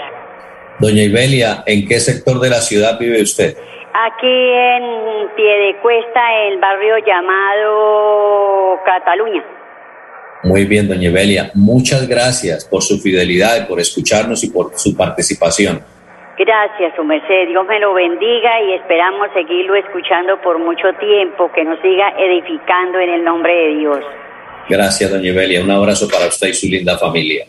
Doña 0.79 1.03
Ibelia, 1.03 1.63
¿en 1.65 1.87
qué 1.87 1.99
sector 1.99 2.39
de 2.39 2.49
la 2.49 2.61
ciudad 2.61 2.97
vive 2.99 3.21
usted? 3.21 3.55
Aquí 3.93 4.27
en 4.27 5.35
Piedecuesta, 5.35 6.21
el 6.47 6.59
barrio 6.59 6.95
llamado 7.05 8.79
Cataluña. 8.85 9.43
Muy 10.43 10.65
bien, 10.65 10.87
doña 10.87 11.09
Ibelia. 11.09 11.51
Muchas 11.53 12.07
gracias 12.07 12.65
por 12.65 12.81
su 12.81 12.99
fidelidad, 12.99 13.67
por 13.67 13.79
escucharnos 13.79 14.43
y 14.43 14.49
por 14.49 14.71
su 14.75 14.95
participación. 14.95 15.83
Gracias, 16.37 16.95
su 16.95 17.03
merced. 17.03 17.49
Dios 17.49 17.67
me 17.67 17.79
lo 17.79 17.93
bendiga 17.93 18.61
y 18.63 18.73
esperamos 18.73 19.27
seguirlo 19.33 19.75
escuchando 19.75 20.41
por 20.41 20.57
mucho 20.57 20.87
tiempo, 20.99 21.51
que 21.53 21.63
nos 21.63 21.79
siga 21.81 22.13
edificando 22.17 22.99
en 22.99 23.09
el 23.09 23.23
nombre 23.23 23.53
de 23.53 23.75
Dios. 23.75 23.99
Gracias, 24.67 25.11
doña 25.11 25.27
Ibelia. 25.27 25.61
Un 25.61 25.69
abrazo 25.69 26.07
para 26.07 26.27
usted 26.27 26.47
y 26.47 26.53
su 26.53 26.67
linda 26.67 26.97
familia. 26.97 27.45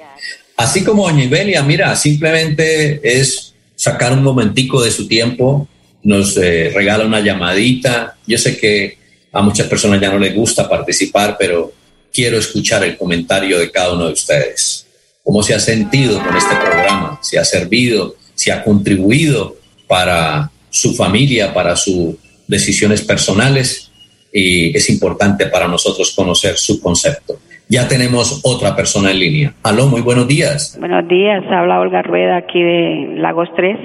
Así 0.57 0.85
como 0.85 1.09
Doña 1.09 1.25
Ibelia, 1.25 1.63
mira, 1.63 1.95
simplemente 1.97 3.01
es 3.03 3.55
sacar 3.75 4.13
un 4.13 4.23
momentico 4.23 4.83
de 4.83 4.91
su 4.91 5.09
tiempo, 5.09 5.69
nos 6.03 6.37
eh, 6.37 6.71
regala 6.75 7.07
una 7.07 7.21
llamadita. 7.21 8.17
Yo 8.27 8.39
sé 8.39 8.57
que 8.57 8.99
a 9.33 9.43
muchas 9.43 9.67
personas 9.67 10.01
ya 10.01 10.11
no 10.11 10.19
les 10.19 10.35
gusta 10.35 10.69
participar, 10.69 11.37
pero 11.39 11.73
quiero 12.13 12.39
escuchar 12.39 12.85
el 12.85 12.97
comentario 12.97 13.59
de 13.59 13.71
cada 13.71 13.95
uno 13.95 14.07
de 14.07 14.13
ustedes. 14.13 14.87
¿Cómo 15.25 15.43
se 15.43 15.55
ha 15.55 15.61
sentido 15.61 16.23
con 16.23 16.37
este 16.37 16.55
programa? 16.57 17.19
¿Se 17.23 17.39
ha 17.39 17.45
servido? 17.45 18.17
¿Se 18.35 18.53
ha 18.53 18.63
contribuido 18.63 19.57
para 19.87 20.51
su 20.71 20.95
familia, 20.95 21.55
para 21.55 21.77
sus 21.77 22.17
decisiones 22.47 23.03
personales? 23.03 23.91
Y 24.33 24.77
es 24.77 24.91
importante 24.91 25.47
para 25.47 25.69
nosotros 25.69 26.13
conocer 26.13 26.57
su 26.59 26.81
concepto. 26.81 27.39
Ya 27.73 27.89
tenemos 27.89 28.43
otra 28.45 28.77
persona 28.77 29.13
en 29.13 29.19
línea. 29.19 29.55
Aló, 29.63 29.87
muy 29.87 30.03
buenos 30.03 30.29
días. 30.29 30.77
Buenos 30.79 31.09
días, 31.09 31.43
habla 31.51 31.81
Olga 31.81 32.03
Rueda 32.03 32.37
aquí 32.37 32.63
de 32.63 33.15
Lagos 33.17 33.49
3. 33.57 33.79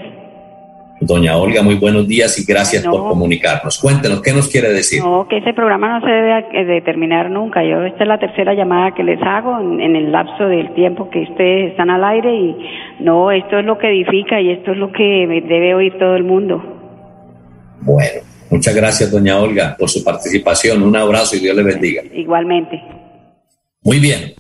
Doña 1.00 1.38
Olga, 1.38 1.62
muy 1.62 1.76
buenos 1.76 2.06
días 2.06 2.38
y 2.38 2.44
gracias 2.44 2.84
por 2.84 3.08
comunicarnos. 3.08 3.80
Cuéntenos, 3.80 4.22
¿qué 4.22 4.34
nos 4.34 4.50
quiere 4.50 4.74
decir? 4.74 5.02
No, 5.02 5.26
que 5.30 5.38
ese 5.38 5.54
programa 5.54 5.88
no 5.88 6.06
se 6.06 6.12
debe 6.12 6.66
de 6.66 6.82
terminar 6.82 7.32
nunca. 7.32 7.64
Yo, 7.64 7.82
esta 7.84 8.04
es 8.04 8.10
la 8.10 8.20
tercera 8.20 8.54
llamada 8.54 8.94
que 8.94 9.04
les 9.04 9.22
hago 9.22 9.58
en, 9.58 9.80
en, 9.80 9.96
el 9.96 10.12
lapso 10.12 10.50
del 10.50 10.74
tiempo 10.74 11.10
que 11.10 11.22
ustedes 11.22 11.72
están 11.72 11.90
al 11.90 12.04
aire 12.04 12.36
y 12.36 12.58
no, 13.00 13.32
esto 13.32 13.58
es 13.58 13.64
lo 13.64 13.78
que 13.78 13.88
edifica 13.88 14.42
y 14.42 14.52
esto 14.52 14.74
es 14.74 14.78
lo 14.78 14.92
que 14.92 15.44
debe 15.48 15.76
oír 15.76 15.98
todo 15.98 16.18
el 16.18 16.26
mundo. 16.26 16.62
Bueno, 17.84 18.20
muchas 18.50 18.76
gracias, 18.76 19.10
doña 19.10 19.40
Olga, 19.40 19.78
por 19.80 19.90
su 19.90 20.04
participación. 20.04 20.84
Un 20.84 20.98
abrazo 20.98 21.38
y 21.38 21.40
Dios 21.40 21.56
le 21.56 21.64
bendiga. 21.64 22.02
Igualmente. 22.14 22.98
Muy 23.88 24.00
bien. 24.00 24.36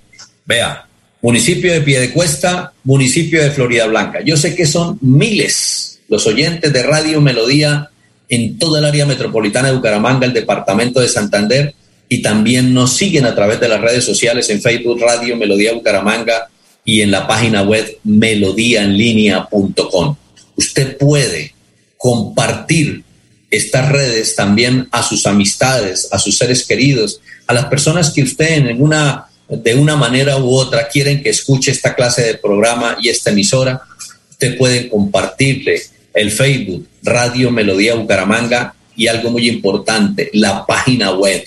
Vea, 0.45 0.85
municipio 1.21 1.71
de 1.71 1.79
Piedecuesta, 1.79 2.73
municipio 2.83 3.41
de 3.41 3.51
Florida 3.51 3.87
Blanca. 3.87 4.19
Yo 4.19 4.35
sé 4.35 4.53
que 4.53 4.65
son 4.65 4.97
miles 4.99 6.01
los 6.09 6.27
oyentes 6.27 6.73
de 6.73 6.83
Radio 6.83 7.21
Melodía 7.21 7.89
en 8.27 8.59
toda 8.59 8.79
el 8.79 8.85
área 8.85 9.05
metropolitana 9.05 9.69
de 9.69 9.77
Bucaramanga, 9.77 10.25
el 10.25 10.33
departamento 10.33 10.99
de 10.99 11.07
Santander, 11.07 11.73
y 12.09 12.21
también 12.21 12.73
nos 12.73 12.97
siguen 12.97 13.23
a 13.23 13.35
través 13.35 13.61
de 13.61 13.69
las 13.69 13.79
redes 13.79 14.03
sociales 14.03 14.49
en 14.49 14.61
Facebook 14.61 14.99
Radio 14.99 15.37
Melodía 15.37 15.71
Bucaramanga 15.71 16.49
y 16.83 16.99
en 16.99 17.09
la 17.09 17.25
página 17.25 17.61
web 17.61 17.99
melodíaenlínea.com. 18.03 20.17
Usted 20.57 20.97
puede 20.97 21.53
compartir 21.95 23.01
estas 23.49 23.93
redes 23.93 24.35
también 24.35 24.89
a 24.91 25.03
sus 25.03 25.25
amistades, 25.25 26.09
a 26.11 26.19
sus 26.19 26.37
seres 26.37 26.65
queridos, 26.65 27.21
a 27.47 27.53
las 27.53 27.67
personas 27.67 28.11
que 28.11 28.23
usted 28.23 28.57
en 28.57 28.67
alguna 28.67 29.26
de 29.49 29.75
una 29.75 29.95
manera 29.95 30.37
u 30.37 30.53
otra 30.53 30.87
quieren 30.87 31.21
que 31.23 31.29
escuche 31.29 31.71
esta 31.71 31.95
clase 31.95 32.21
de 32.23 32.35
programa 32.35 32.97
y 33.01 33.09
esta 33.09 33.31
emisora, 33.31 33.81
usted 34.29 34.55
puede 34.57 34.87
compartirle 34.89 35.81
el 36.13 36.31
Facebook 36.31 36.87
Radio 37.03 37.49
Melodía 37.51 37.95
Bucaramanga 37.95 38.75
y 38.95 39.07
algo 39.07 39.31
muy 39.31 39.47
importante, 39.47 40.29
la 40.33 40.65
página 40.65 41.13
web 41.13 41.43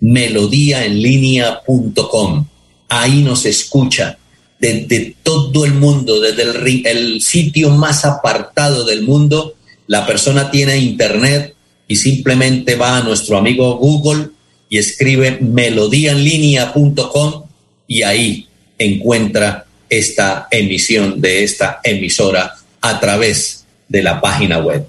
melodíaenlínea.com. 0.00 2.46
Ahí 2.88 3.22
nos 3.22 3.46
escucha 3.46 4.18
desde 4.58 5.14
todo 5.22 5.64
el 5.64 5.74
mundo, 5.74 6.20
desde 6.20 6.42
el, 6.42 6.84
el 6.86 7.20
sitio 7.20 7.70
más 7.70 8.04
apartado 8.04 8.84
del 8.84 9.02
mundo. 9.02 9.54
La 9.86 10.04
persona 10.06 10.50
tiene 10.50 10.78
internet 10.78 11.54
y 11.88 11.96
simplemente 11.96 12.76
va 12.76 12.98
a 12.98 13.02
nuestro 13.02 13.36
amigo 13.36 13.76
Google 13.76 14.30
y 14.68 14.78
escribe 14.78 15.38
melodíaenlínea.com 15.40 17.44
y 17.86 18.02
ahí 18.02 18.48
encuentra 18.78 19.66
esta 19.88 20.48
emisión 20.50 21.20
de 21.20 21.44
esta 21.44 21.78
emisora 21.84 22.56
a 22.80 22.98
través 23.00 23.64
de 23.88 24.02
la 24.02 24.20
página 24.20 24.58
web 24.58 24.84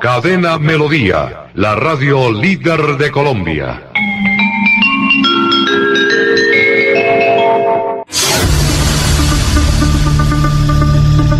Cadena 0.00 0.58
Melodía, 0.58 1.50
la 1.54 1.74
radio 1.74 2.30
líder 2.30 2.96
de 2.98 3.10
Colombia. 3.10 3.82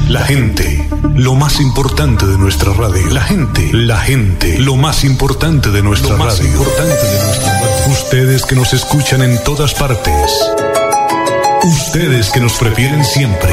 La 0.08 0.24
gente, 0.24 0.88
lo 1.14 1.34
más 1.36 1.60
importante 1.60 2.26
de 2.26 2.36
nuestra 2.36 2.72
radio. 2.72 3.06
La 3.10 3.22
gente, 3.22 3.70
la 3.72 3.98
gente, 3.98 4.58
lo 4.58 4.74
más 4.74 5.04
importante 5.04 5.70
de 5.70 5.82
nuestra 5.82 6.12
lo 6.12 6.18
más 6.18 6.40
Importante 6.40 7.06
de 7.06 7.24
nuestra 7.24 7.52
radio. 7.60 7.92
Ustedes 7.92 8.44
que 8.44 8.56
nos 8.56 8.72
escuchan 8.72 9.22
en 9.22 9.42
todas 9.44 9.74
partes. 9.74 10.32
Ustedes 11.62 12.30
que 12.30 12.40
nos 12.40 12.54
prefieren 12.54 13.04
siempre. 13.04 13.52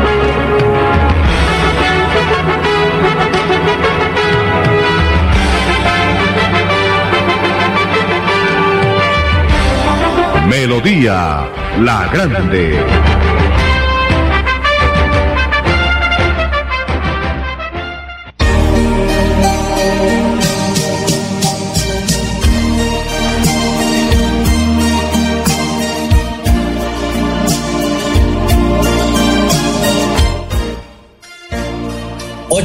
Melodía 10.71 11.49
La 11.81 12.09
Grande. 12.13 13.11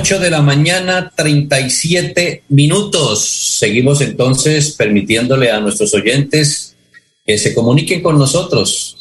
de 0.06 0.30
la 0.30 0.40
mañana, 0.40 1.12
37 1.16 2.44
minutos. 2.50 3.24
Seguimos 3.58 4.00
entonces 4.00 4.70
permitiéndole 4.70 5.50
a 5.50 5.58
nuestros 5.58 5.92
oyentes 5.94 6.65
que 7.26 7.38
se 7.38 7.52
comuniquen 7.52 8.02
con 8.02 8.18
nosotros 8.18 8.96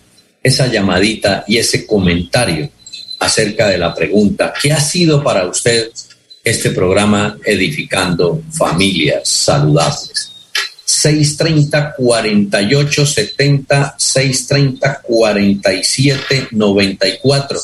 esa 0.44 0.72
llamadita 0.72 1.44
y 1.48 1.58
ese 1.58 1.86
comentario 1.88 2.70
acerca 3.26 3.68
de 3.68 3.78
la 3.78 3.94
pregunta, 3.94 4.54
¿qué 4.62 4.72
ha 4.72 4.80
sido 4.80 5.24
para 5.24 5.48
usted 5.48 5.90
este 6.44 6.70
programa 6.72 7.38
Edificando 7.44 8.42
Familias 8.52 9.28
Saludables? 9.28 10.32
630 10.86 11.96
48 11.98 13.06
70 13.06 13.96
630 13.98 15.02
47 15.02 16.48
94. 16.52 17.60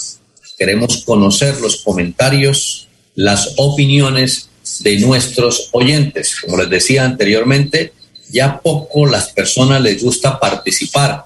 Queremos 0.58 1.04
conocer 1.06 1.60
los 1.62 1.78
comentarios, 1.78 2.88
las 3.16 3.54
opiniones 3.58 4.50
de 4.80 5.00
nuestros 5.00 5.70
oyentes. 5.72 6.36
Como 6.42 6.58
les 6.58 6.70
decía 6.70 7.06
anteriormente, 7.06 7.94
ya 8.30 8.60
poco 8.60 9.06
las 9.06 9.32
personas 9.32 9.82
les 9.82 10.04
gusta 10.04 10.40
participar, 10.40 11.26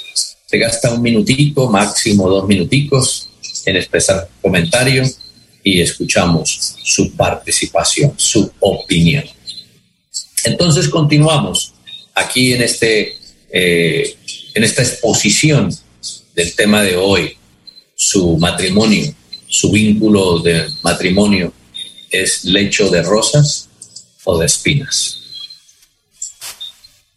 Se 0.45 0.57
gasta 0.57 0.91
un 0.91 1.01
minutito, 1.01 1.69
máximo 1.69 2.29
dos 2.29 2.47
minuticos 2.47 3.27
en 3.65 3.75
expresar 3.77 4.29
comentario 4.41 5.03
y 5.63 5.81
escuchamos 5.81 6.75
su 6.83 7.15
participación, 7.15 8.13
su 8.17 8.51
opinión. 8.59 9.23
Entonces 10.43 10.89
continuamos 10.89 11.73
aquí 12.15 12.53
en, 12.53 12.63
este, 12.63 13.15
eh, 13.51 14.15
en 14.53 14.63
esta 14.63 14.81
exposición 14.81 15.75
del 16.35 16.55
tema 16.55 16.81
de 16.81 16.95
hoy, 16.95 17.37
su 17.95 18.37
matrimonio, 18.37 19.13
su 19.47 19.71
vínculo 19.71 20.39
de 20.39 20.67
matrimonio 20.81 21.53
es 22.09 22.45
lecho 22.45 22.89
de 22.89 23.03
rosas 23.03 23.69
o 24.23 24.37
de 24.37 24.45
espinas. 24.45 25.17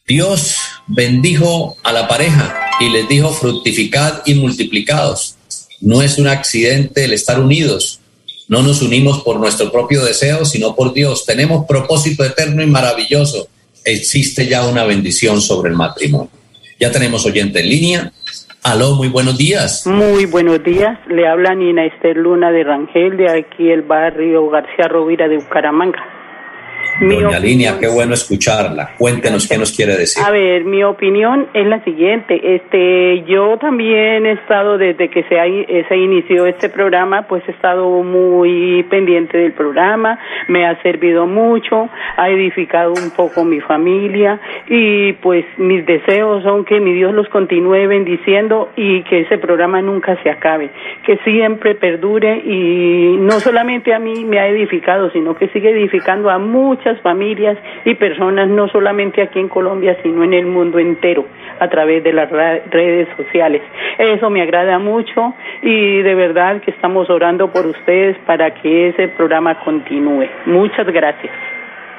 Dios 0.06 0.56
bendijo 0.86 1.76
a 1.82 1.92
la 1.92 2.06
pareja 2.06 2.54
y 2.80 2.90
les 2.90 3.08
dijo 3.08 3.32
fructificad 3.32 4.22
y 4.26 4.34
multiplicados. 4.34 5.36
No 5.80 6.02
es 6.02 6.18
un 6.18 6.28
accidente 6.28 7.04
el 7.04 7.12
estar 7.12 7.40
unidos. 7.40 8.00
No 8.48 8.62
nos 8.62 8.82
unimos 8.82 9.22
por 9.22 9.40
nuestro 9.40 9.72
propio 9.72 10.04
deseo, 10.04 10.44
sino 10.44 10.74
por 10.74 10.92
Dios. 10.92 11.24
Tenemos 11.24 11.66
propósito 11.66 12.24
eterno 12.24 12.62
y 12.62 12.66
maravilloso. 12.66 13.48
Existe 13.84 14.46
ya 14.46 14.66
una 14.66 14.84
bendición 14.84 15.40
sobre 15.40 15.70
el 15.70 15.76
matrimonio. 15.76 16.30
Ya 16.80 16.90
tenemos 16.90 17.24
oyente 17.26 17.60
en 17.60 17.68
línea. 17.68 18.12
Aló, 18.62 18.94
muy 18.94 19.08
buenos 19.08 19.36
días. 19.36 19.86
Muy 19.86 20.24
buenos 20.24 20.64
días. 20.64 20.98
Le 21.08 21.28
habla 21.28 21.54
Nina 21.54 21.84
Esther 21.84 22.16
Luna 22.16 22.50
de 22.50 22.64
Rangel, 22.64 23.16
de 23.16 23.30
aquí 23.30 23.70
el 23.70 23.82
barrio 23.82 24.48
García 24.48 24.88
Rovira 24.88 25.28
de 25.28 25.36
Bucaramanga. 25.36 26.13
Doña 27.00 27.40
Línea, 27.40 27.78
qué 27.80 27.88
bueno 27.88 28.14
escucharla. 28.14 28.90
Cuéntenos 28.98 29.48
qué 29.48 29.58
nos 29.58 29.76
quiere 29.76 29.96
decir. 29.96 30.22
A 30.24 30.30
ver, 30.30 30.64
mi 30.64 30.84
opinión 30.84 31.48
es 31.52 31.66
la 31.66 31.82
siguiente. 31.82 32.54
Este, 32.54 33.24
yo 33.24 33.58
también 33.58 34.26
he 34.26 34.32
estado 34.32 34.78
desde 34.78 35.08
que 35.08 35.24
se, 35.24 35.84
se 35.88 35.96
inició 35.96 36.46
este 36.46 36.68
programa, 36.68 37.22
pues 37.22 37.42
he 37.48 37.50
estado 37.50 38.02
muy 38.02 38.84
pendiente 38.84 39.38
del 39.38 39.52
programa. 39.52 40.18
Me 40.46 40.66
ha 40.66 40.80
servido 40.82 41.26
mucho, 41.26 41.88
ha 42.16 42.30
edificado 42.30 42.92
un 42.92 43.10
poco 43.10 43.44
mi 43.44 43.60
familia 43.60 44.40
y 44.68 45.14
pues 45.14 45.44
mis 45.58 45.84
deseos 45.84 46.44
son 46.44 46.64
que 46.64 46.78
mi 46.78 46.92
Dios 46.92 47.12
los 47.12 47.28
continúe 47.28 47.88
bendiciendo 47.88 48.70
y 48.76 49.02
que 49.02 49.22
ese 49.22 49.38
programa 49.38 49.82
nunca 49.82 50.16
se 50.22 50.30
acabe, 50.30 50.70
que 51.04 51.16
siempre 51.18 51.74
perdure 51.74 52.36
y 52.38 53.16
no 53.18 53.32
solamente 53.40 53.92
a 53.92 53.98
mí 53.98 54.24
me 54.24 54.38
ha 54.38 54.46
edificado, 54.46 55.10
sino 55.10 55.34
que 55.34 55.48
sigue 55.48 55.70
edificando 55.70 56.30
a 56.30 56.38
muchos 56.38 56.83
muchas 56.84 57.00
familias 57.02 57.56
y 57.84 57.94
personas, 57.94 58.48
no 58.48 58.68
solamente 58.68 59.22
aquí 59.22 59.38
en 59.38 59.48
Colombia, 59.48 59.96
sino 60.02 60.24
en 60.24 60.34
el 60.34 60.46
mundo 60.46 60.78
entero, 60.78 61.26
a 61.60 61.68
través 61.68 62.02
de 62.04 62.12
las 62.12 62.30
redes 62.30 63.08
sociales. 63.16 63.62
Eso 63.98 64.30
me 64.30 64.42
agrada 64.42 64.78
mucho 64.78 65.34
y 65.62 66.02
de 66.02 66.14
verdad 66.14 66.60
que 66.60 66.70
estamos 66.70 67.08
orando 67.10 67.50
por 67.52 67.66
ustedes 67.66 68.16
para 68.26 68.54
que 68.54 68.88
ese 68.88 69.08
programa 69.08 69.58
continúe. 69.64 70.26
Muchas 70.46 70.86
gracias. 70.86 71.32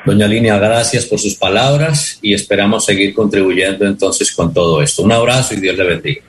Doña 0.06 0.28
Línea, 0.28 0.60
gracias 0.60 1.06
por 1.06 1.18
sus 1.18 1.36
palabras 1.36 2.20
y 2.22 2.34
esperamos 2.34 2.86
seguir 2.86 3.14
contribuyendo 3.16 3.88
entonces 3.88 4.36
con 4.36 4.54
todo 4.54 4.82
esto. 4.82 5.02
Un 5.02 5.12
abrazo 5.12 5.56
y 5.56 5.62
Dios 5.62 5.76
le 5.76 5.84
bendiga. 5.84 6.22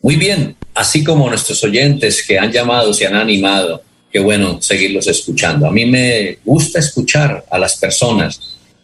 Muy 0.00 0.16
bien, 0.16 0.56
así 0.74 1.04
como 1.04 1.28
nuestros 1.28 1.62
oyentes 1.62 2.26
que 2.26 2.38
han 2.38 2.50
llamado, 2.50 2.94
se 2.94 3.06
han 3.06 3.14
animado 3.14 3.82
qué 4.12 4.18
bueno 4.18 4.60
seguirlos 4.60 5.06
escuchando. 5.06 5.66
A 5.66 5.70
mí 5.70 5.86
me 5.86 6.38
gusta 6.44 6.78
escuchar 6.78 7.44
a 7.50 7.58
las 7.58 7.76
personas, 7.76 8.40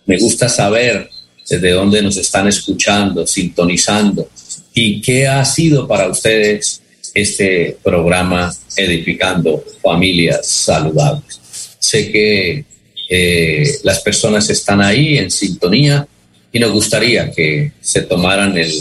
me 0.07 0.19
gusta 0.19 0.49
saber 0.49 1.09
desde 1.49 1.71
dónde 1.71 2.03
nos 2.03 2.17
están 2.17 2.49
escuchando, 2.49 3.27
sintonizando 3.27 4.29
y 4.75 5.01
qué 5.01 5.27
ha 5.27 5.45
sido 5.45 5.87
para 5.87 6.09
ustedes 6.09 6.83
este 7.15 7.77
programa 7.83 8.55
Edificando 8.77 9.65
Familias 9.83 10.47
Saludables. 10.47 11.41
Sé 11.79 12.11
que 12.11 12.65
eh, 13.09 13.79
las 13.85 14.01
personas 14.01 14.51
están 14.51 14.81
ahí 14.81 15.17
en 15.17 15.31
sintonía 15.31 16.07
y 16.53 16.59
nos 16.59 16.73
gustaría 16.73 17.31
que 17.31 17.73
se 17.81 18.03
tomaran 18.03 18.57
el 18.59 18.73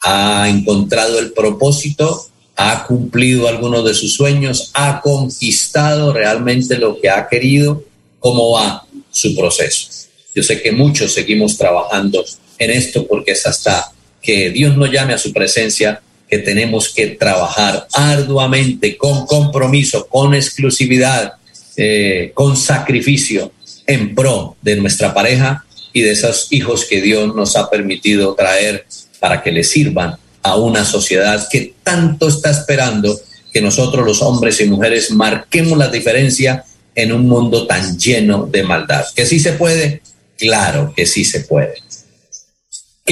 ¿Ha 0.00 0.48
encontrado 0.48 1.18
el 1.18 1.32
propósito? 1.32 2.28
¿Ha 2.54 2.86
cumplido 2.86 3.48
alguno 3.48 3.82
de 3.82 3.94
sus 3.94 4.14
sueños? 4.14 4.70
¿Ha 4.74 5.00
conquistado 5.00 6.12
realmente 6.12 6.78
lo 6.78 7.00
que 7.00 7.10
ha 7.10 7.26
querido? 7.26 7.82
¿Cómo 8.20 8.52
va 8.52 8.86
su 9.10 9.34
proceso? 9.34 9.88
Yo 10.36 10.44
sé 10.44 10.62
que 10.62 10.70
muchos 10.70 11.12
seguimos 11.12 11.58
trabajando 11.58 12.24
en 12.58 12.70
esto 12.70 13.08
porque 13.08 13.32
es 13.32 13.44
hasta 13.44 13.90
que 14.20 14.50
Dios 14.50 14.76
nos 14.76 14.92
llame 14.92 15.14
a 15.14 15.18
su 15.18 15.32
presencia 15.32 16.00
que 16.32 16.38
tenemos 16.38 16.88
que 16.88 17.08
trabajar 17.08 17.86
arduamente, 17.92 18.96
con 18.96 19.26
compromiso, 19.26 20.06
con 20.06 20.32
exclusividad, 20.32 21.34
eh, 21.76 22.30
con 22.32 22.56
sacrificio 22.56 23.52
en 23.86 24.14
pro 24.14 24.56
de 24.62 24.76
nuestra 24.76 25.12
pareja 25.12 25.66
y 25.92 26.00
de 26.00 26.12
esos 26.12 26.46
hijos 26.48 26.86
que 26.86 27.02
Dios 27.02 27.36
nos 27.36 27.54
ha 27.54 27.68
permitido 27.68 28.34
traer 28.34 28.86
para 29.20 29.42
que 29.42 29.52
le 29.52 29.62
sirvan 29.62 30.16
a 30.42 30.56
una 30.56 30.86
sociedad 30.86 31.46
que 31.50 31.74
tanto 31.82 32.28
está 32.28 32.50
esperando 32.50 33.20
que 33.52 33.60
nosotros 33.60 34.06
los 34.06 34.22
hombres 34.22 34.58
y 34.62 34.64
mujeres 34.64 35.10
marquemos 35.10 35.76
la 35.76 35.88
diferencia 35.88 36.64
en 36.94 37.12
un 37.12 37.28
mundo 37.28 37.66
tan 37.66 37.98
lleno 37.98 38.46
de 38.46 38.62
maldad. 38.62 39.04
¿Que 39.14 39.26
sí 39.26 39.38
se 39.38 39.52
puede? 39.52 40.00
Claro 40.38 40.94
que 40.96 41.04
sí 41.04 41.26
se 41.26 41.40
puede. 41.40 41.74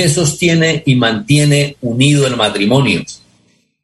¿Qué 0.01 0.09
sostiene 0.09 0.83
y 0.87 0.95
mantiene 0.95 1.77
unido 1.83 2.27
el 2.27 2.35
matrimonio? 2.35 3.05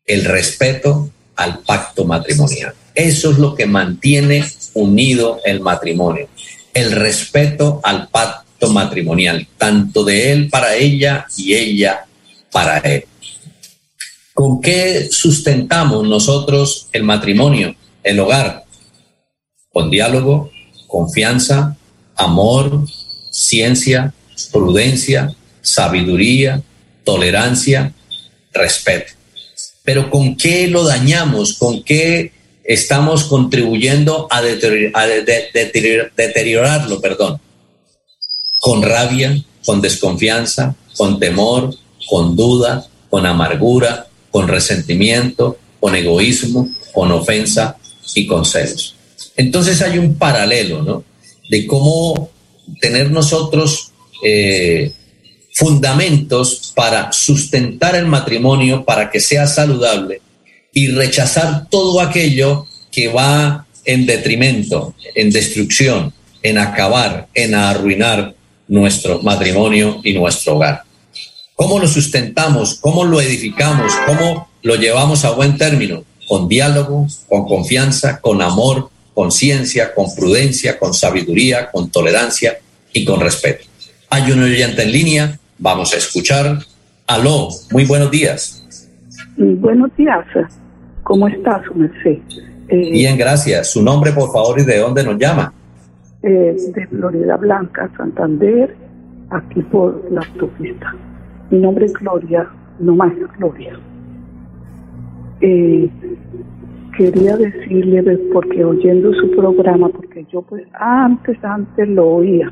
El 0.07 0.25
respeto 0.25 1.11
al 1.35 1.59
pacto 1.59 2.07
matrimonial. 2.07 2.73
Eso 2.95 3.33
es 3.33 3.39
lo 3.39 3.55
que 3.55 3.67
mantiene 3.67 4.43
unido 4.73 5.41
el 5.45 5.61
matrimonio. 5.61 6.27
El 6.73 6.93
respeto 6.93 7.83
al 7.85 8.09
pacto 8.09 8.71
matrimonial, 8.71 9.47
tanto 9.59 10.05
de 10.05 10.33
él 10.33 10.49
para 10.49 10.75
ella 10.75 11.27
y 11.37 11.53
ella 11.53 12.07
para 12.51 12.79
él. 12.79 13.05
¿Con 14.33 14.63
qué 14.63 15.09
sustentamos 15.11 16.09
nosotros 16.09 16.89
el 16.93 17.03
matrimonio, 17.03 17.77
el 18.03 18.21
hogar? 18.21 18.65
Con 19.71 19.91
diálogo, 19.91 20.51
confianza, 20.87 21.77
amor, 22.17 22.87
ciencia, 23.31 24.15
prudencia, 24.51 25.37
sabiduría, 25.67 26.63
tolerancia, 27.05 27.93
respeto. 28.53 29.13
Pero 29.83 30.11
¿con 30.11 30.37
qué 30.37 30.69
lo 30.69 30.85
dañamos? 30.85 31.55
¿Con 31.55 31.83
qué 31.83 32.31
estamos 32.65 33.25
contribuyendo 33.25 34.29
a, 34.31 34.43
deteriorarlo? 34.43 37.01
Perdón. 37.01 37.41
Con 38.61 38.83
rabia, 38.83 39.43
con 39.65 39.81
desconfianza, 39.81 40.77
con 40.97 41.19
temor, 41.19 41.75
con 42.09 42.37
duda, 42.37 42.87
con 43.11 43.27
amargura, 43.27 44.07
con 44.31 44.47
resentimiento, 44.49 45.59
con 45.81 45.97
egoísmo, 45.97 46.69
con 46.93 47.11
ofensa 47.11 47.77
y 48.15 48.27
con 48.27 48.45
celos. 48.45 48.95
Entonces 49.37 49.83
hay 49.83 49.99
un 49.99 50.17
paralelo, 50.17 50.83
¿no? 50.83 51.03
De 51.51 51.67
cómo 51.67 52.31
tener 52.81 53.11
nosotros 53.11 53.91
eh, 54.25 54.93
fundamentos 55.57 56.71
para 56.77 57.11
sustentar 57.13 57.97
el 57.97 58.05
matrimonio, 58.05 58.85
para 58.85 59.11
que 59.11 59.21
sea 59.21 59.47
saludable 59.47 60.21
y 60.75 60.89
rechazar 60.89 61.67
todo 61.71 62.03
aquello 62.03 62.67
que 62.93 63.09
va 63.09 63.67
en 63.87 64.05
detrimento, 64.05 64.95
en 65.15 65.31
destrucción, 65.31 66.13
en 66.43 66.59
acabar, 66.59 67.29
en 67.33 67.55
arruinar 67.55 68.35
nuestro 68.69 69.23
matrimonio 69.23 70.03
y 70.05 70.13
nuestro 70.13 70.57
hogar. 70.57 70.83
¿Cómo 71.55 71.79
lo 71.79 71.89
sustentamos? 71.89 72.75
¿Cómo 72.75 73.05
lo 73.05 73.23
edificamos? 73.23 73.95
¿Cómo 74.05 74.51
lo 74.63 74.75
llevamos 74.75 75.25
a 75.25 75.31
buen 75.31 75.57
término? 75.57 76.05
Con 76.29 76.49
diálogo, 76.49 77.07
con 77.31 77.49
confianza, 77.49 78.21
con 78.21 78.43
amor, 78.43 78.91
con 79.15 79.33
ciencia, 79.33 79.95
con 79.95 80.15
prudencia, 80.15 80.79
con 80.79 80.93
sabiduría, 80.93 81.71
con 81.71 81.91
tolerancia 81.91 82.59
y 82.93 83.07
con 83.07 83.21
respeto. 83.21 83.65
Hay 84.11 84.31
un 84.31 84.43
oyente 84.43 84.83
en 84.83 84.93
línea, 84.93 85.41
vamos 85.59 85.93
a 85.95 85.97
escuchar. 85.97 86.59
Aló, 87.07 87.49
muy 87.73 87.85
buenos 87.85 88.11
días. 88.11 88.63
Buenos 89.37 89.95
días, 89.97 90.25
¿cómo 91.03 91.29
estás, 91.29 91.63
merced? 91.75 92.19
Eh, 92.69 92.91
Bien, 92.91 93.17
gracias. 93.17 93.71
Su 93.71 93.83
nombre, 93.83 94.13
por 94.13 94.33
favor, 94.33 94.59
y 94.59 94.65
de 94.65 94.79
dónde 94.79 95.05
nos 95.05 95.19
llama. 95.19 95.53
Eh, 96.23 96.57
de 96.75 96.87
Florida 96.89 97.37
Blanca, 97.37 97.91
Santander, 97.97 98.75
aquí 99.31 99.63
por 99.63 100.11
la 100.11 100.23
autopista. 100.23 100.95
Mi 101.51 101.59
nombre 101.59 101.87
es 101.87 101.93
Gloria, 101.93 102.49
no 102.81 102.97
más 102.97 103.13
Gloria. 103.39 103.79
Eh, 105.41 105.89
quería 106.97 107.37
decirle, 107.37 108.03
porque 108.33 108.65
oyendo 108.65 109.13
su 109.15 109.31
programa, 109.33 109.89
porque 109.91 110.27
yo 110.33 110.43
pues 110.43 110.65
antes, 110.81 111.37
antes 111.45 111.89
lo 111.89 112.09
oía, 112.09 112.51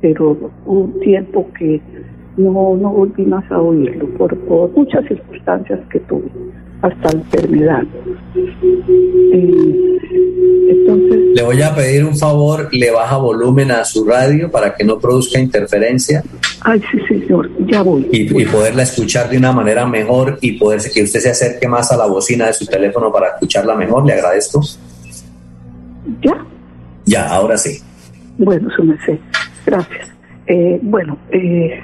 pero 0.00 0.50
un 0.64 0.98
tiempo 1.00 1.46
que 1.58 1.80
no, 2.36 2.76
no 2.76 2.90
volví 2.90 3.24
más 3.24 3.50
a 3.50 3.60
oírlo 3.60 4.08
por, 4.16 4.36
por 4.46 4.70
muchas 4.70 5.04
circunstancias 5.06 5.80
que 5.90 6.00
tuve 6.00 6.30
hasta 6.82 7.10
enfermedad. 7.10 7.82
Eh, 9.32 9.98
entonces, 10.70 11.18
le 11.34 11.42
voy 11.42 11.60
a 11.62 11.74
pedir 11.74 12.04
un 12.04 12.16
favor, 12.16 12.68
le 12.72 12.90
baja 12.90 13.16
volumen 13.18 13.70
a 13.70 13.84
su 13.84 14.04
radio 14.04 14.50
para 14.50 14.74
que 14.74 14.84
no 14.84 14.98
produzca 14.98 15.38
interferencia. 15.38 16.22
Ay, 16.62 16.80
sí, 16.90 16.98
señor, 17.08 17.50
ya 17.66 17.82
voy. 17.82 18.08
Y, 18.10 18.44
poderla 18.44 18.82
escuchar 18.82 19.28
de 19.28 19.38
una 19.38 19.52
manera 19.52 19.86
mejor 19.86 20.38
y 20.40 20.52
poder 20.52 20.80
que 20.92 21.02
usted 21.02 21.20
se 21.20 21.30
acerque 21.30 21.68
más 21.68 21.90
a 21.92 21.96
la 21.96 22.06
bocina 22.06 22.46
de 22.46 22.52
su 22.52 22.66
teléfono 22.66 23.12
para 23.12 23.28
escucharla 23.28 23.74
mejor, 23.74 24.06
le 24.06 24.14
agradezco. 24.14 24.62
¿Ya? 26.22 26.44
Ya, 27.04 27.28
ahora 27.28 27.56
sí. 27.56 27.78
Bueno, 28.38 28.70
su 28.74 28.84
merced, 28.84 29.18
gracias. 29.66 30.08
Eh, 30.46 30.78
bueno, 30.82 31.18
eh, 31.30 31.80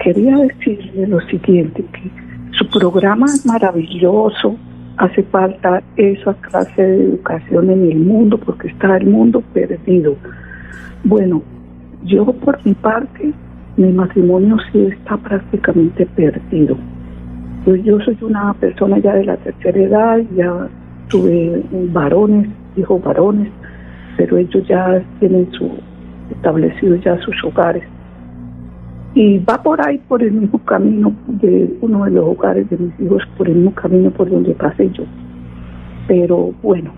quería 0.00 0.36
decirle 0.36 1.06
lo 1.06 1.20
siguiente, 1.20 1.84
que 1.92 2.10
su 2.58 2.66
programa 2.68 3.26
es 3.26 3.46
maravilloso, 3.46 4.56
hace 4.96 5.22
falta 5.24 5.82
esa 5.96 6.34
clase 6.34 6.82
de 6.82 7.04
educación 7.04 7.70
en 7.70 7.90
el 7.90 7.98
mundo 7.98 8.38
porque 8.38 8.68
está 8.68 8.96
el 8.96 9.06
mundo 9.06 9.42
perdido. 9.52 10.16
Bueno, 11.04 11.42
yo 12.04 12.26
por 12.26 12.58
mi 12.64 12.74
parte, 12.74 13.32
mi 13.76 13.92
matrimonio 13.92 14.56
sí 14.72 14.86
está 14.86 15.16
prácticamente 15.16 16.06
perdido. 16.06 16.76
Yo 17.66 18.00
soy 18.00 18.16
una 18.22 18.54
persona 18.54 18.98
ya 18.98 19.14
de 19.14 19.24
la 19.24 19.36
tercera 19.36 19.78
edad, 19.78 20.18
ya 20.34 20.68
tuve 21.08 21.62
varones, 21.92 22.48
hijos 22.76 23.02
varones, 23.02 23.48
pero 24.16 24.38
ellos 24.38 24.66
ya 24.66 25.02
tienen 25.18 25.50
su 25.52 25.70
establecido 26.30 26.96
ya 26.96 27.18
sus 27.18 27.36
hogares 27.44 27.84
y 29.14 29.38
va 29.38 29.60
por 29.62 29.86
ahí 29.86 29.98
por 30.08 30.22
el 30.22 30.32
mismo 30.32 30.58
camino 30.60 31.12
de 31.26 31.76
uno 31.80 32.04
de 32.04 32.12
los 32.12 32.24
hogares 32.24 32.68
de 32.70 32.78
mis 32.78 33.00
hijos, 33.00 33.22
por 33.36 33.48
el 33.48 33.56
mismo 33.56 33.74
camino 33.74 34.10
por 34.10 34.30
donde 34.30 34.54
pasé 34.54 34.90
yo. 34.90 35.04
Pero 36.06 36.52
bueno, 36.62 36.92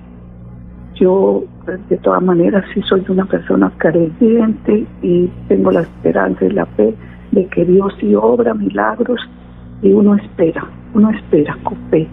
yo 0.95 1.45
de 1.89 1.97
todas 1.99 2.23
maneras 2.23 2.65
sí 2.75 2.83
soy 2.83 3.05
una 3.09 3.25
persona 3.25 3.73
creyente 3.79 4.87
y 5.01 5.31
tengo 5.49 5.71
la 5.71 5.81
esperanza 5.81 6.45
y 6.45 6.51
la 6.51 6.67
fe 6.67 6.95
de 7.31 7.47
que 7.47 7.65
Dios 7.65 7.95
sí 7.99 8.15
obra 8.15 8.53
milagros 8.53 9.21
y 9.81 9.93
uno 9.93 10.15
espera, 10.17 10.67
uno 10.95 11.11
espera 11.11 11.57
con 11.63 11.77
fe. 11.91 12.07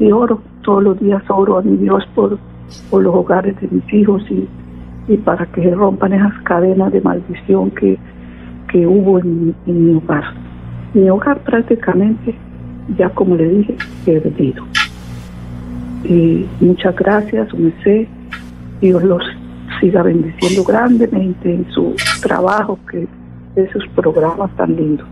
Y 0.00 0.10
oro, 0.10 0.40
todos 0.62 0.82
los 0.82 1.00
días 1.00 1.22
oro 1.28 1.58
a 1.58 1.62
mi 1.62 1.76
Dios 1.76 2.04
por, 2.14 2.36
por 2.90 3.02
los 3.02 3.14
hogares 3.14 3.58
de 3.60 3.68
mis 3.68 3.94
hijos 3.94 4.22
y, 4.28 4.48
y 5.06 5.16
para 5.18 5.46
que 5.46 5.62
se 5.62 5.74
rompan 5.74 6.14
esas 6.14 6.36
cadenas 6.42 6.92
de 6.92 7.00
maldición 7.00 7.70
que 7.70 7.96
que 8.70 8.86
hubo 8.86 9.18
en, 9.18 9.54
mi 9.66 9.94
hogar. 9.94 10.24
Mi 10.94 11.08
hogar 11.10 11.42
prácticamente, 11.42 12.34
ya 12.98 13.10
como 13.10 13.36
le 13.36 13.48
dije, 13.48 13.76
perdido. 14.04 14.64
Y 16.04 16.46
muchas 16.60 16.94
gracias, 16.96 17.48
sé 17.84 18.08
Dios 18.80 19.02
los 19.02 19.22
siga 19.80 20.02
bendiciendo 20.02 20.64
grandemente 20.64 21.54
en 21.54 21.70
su 21.72 21.94
trabajo, 22.22 22.78
que 22.90 23.06
esos 23.56 23.84
programas 23.94 24.54
tan 24.56 24.74
lindos. 24.76 25.06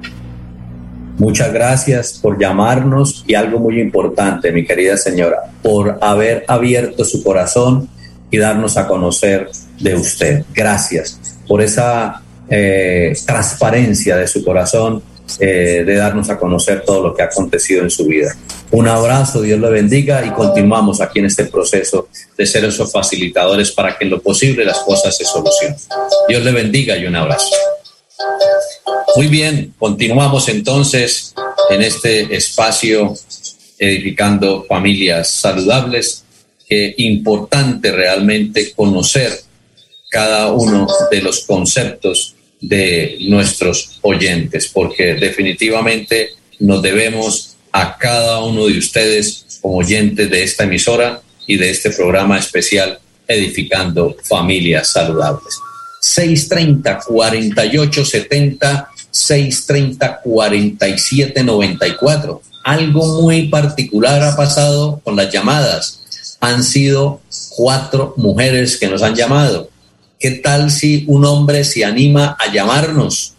Muchas 1.18 1.52
gracias 1.52 2.18
por 2.22 2.38
llamarnos 2.38 3.24
y 3.26 3.34
algo 3.34 3.58
muy 3.58 3.80
importante, 3.80 4.52
mi 4.52 4.64
querida 4.64 4.96
señora, 4.96 5.38
por 5.62 5.98
haber 6.00 6.44
abierto 6.46 7.04
su 7.04 7.24
corazón 7.24 7.88
y 8.30 8.38
darnos 8.38 8.76
a 8.76 8.86
conocer 8.86 9.48
de 9.80 9.96
usted. 9.96 10.44
Gracias 10.54 11.40
por 11.48 11.60
esa 11.60 12.22
eh, 12.50 13.12
transparencia 13.26 14.16
de 14.16 14.26
su 14.26 14.44
corazón, 14.44 15.02
eh, 15.38 15.84
de 15.84 15.94
darnos 15.94 16.30
a 16.30 16.38
conocer 16.38 16.82
todo 16.84 17.02
lo 17.02 17.14
que 17.14 17.22
ha 17.22 17.26
acontecido 17.26 17.82
en 17.82 17.90
su 17.90 18.06
vida. 18.06 18.34
Un 18.70 18.88
abrazo, 18.88 19.42
Dios 19.42 19.60
le 19.60 19.68
bendiga 19.68 20.24
y 20.24 20.30
continuamos 20.30 21.00
aquí 21.00 21.18
en 21.18 21.26
este 21.26 21.44
proceso 21.44 22.08
de 22.36 22.46
ser 22.46 22.64
esos 22.64 22.90
facilitadores 22.90 23.72
para 23.72 23.96
que 23.96 24.04
en 24.04 24.10
lo 24.10 24.22
posible 24.22 24.64
las 24.64 24.78
cosas 24.78 25.16
se 25.16 25.24
solucionen. 25.24 25.76
Dios 26.28 26.42
le 26.42 26.52
bendiga 26.52 26.96
y 26.96 27.06
un 27.06 27.16
abrazo. 27.16 27.54
Muy 29.16 29.26
bien, 29.26 29.74
continuamos 29.78 30.48
entonces 30.48 31.34
en 31.70 31.82
este 31.82 32.34
espacio 32.34 33.14
edificando 33.78 34.64
familias 34.64 35.30
saludables. 35.30 36.24
Importante 36.68 37.92
realmente 37.92 38.72
conocer 38.72 39.32
cada 40.10 40.52
uno 40.52 40.86
de 41.10 41.22
los 41.22 41.44
conceptos 41.44 42.34
de 42.60 43.18
nuestros 43.28 43.98
oyentes, 44.02 44.68
porque 44.68 45.14
definitivamente 45.14 46.30
nos 46.58 46.82
debemos 46.82 47.56
a 47.72 47.96
cada 47.96 48.42
uno 48.42 48.66
de 48.66 48.78
ustedes 48.78 49.44
como 49.60 49.78
oyentes 49.78 50.30
de 50.30 50.42
esta 50.42 50.64
emisora 50.64 51.20
y 51.46 51.56
de 51.56 51.70
este 51.70 51.90
programa 51.90 52.38
especial 52.38 52.98
Edificando 53.26 54.16
Familias 54.22 54.92
Saludables. 54.92 55.58
630 56.00 57.00
4870 57.06 58.90
630 59.10 60.20
4794. 60.22 62.42
Algo 62.64 63.22
muy 63.22 63.48
particular 63.48 64.22
ha 64.22 64.36
pasado 64.36 65.00
con 65.04 65.16
las 65.16 65.32
llamadas. 65.32 66.00
Han 66.40 66.62
sido 66.62 67.20
cuatro 67.50 68.14
mujeres 68.16 68.76
que 68.76 68.88
nos 68.88 69.02
han 69.02 69.14
llamado. 69.14 69.70
¿Qué 70.18 70.32
tal 70.32 70.70
si 70.70 71.04
un 71.06 71.24
hombre 71.24 71.64
se 71.64 71.84
anima 71.84 72.36
a 72.38 72.52
llamarnos? 72.52 73.34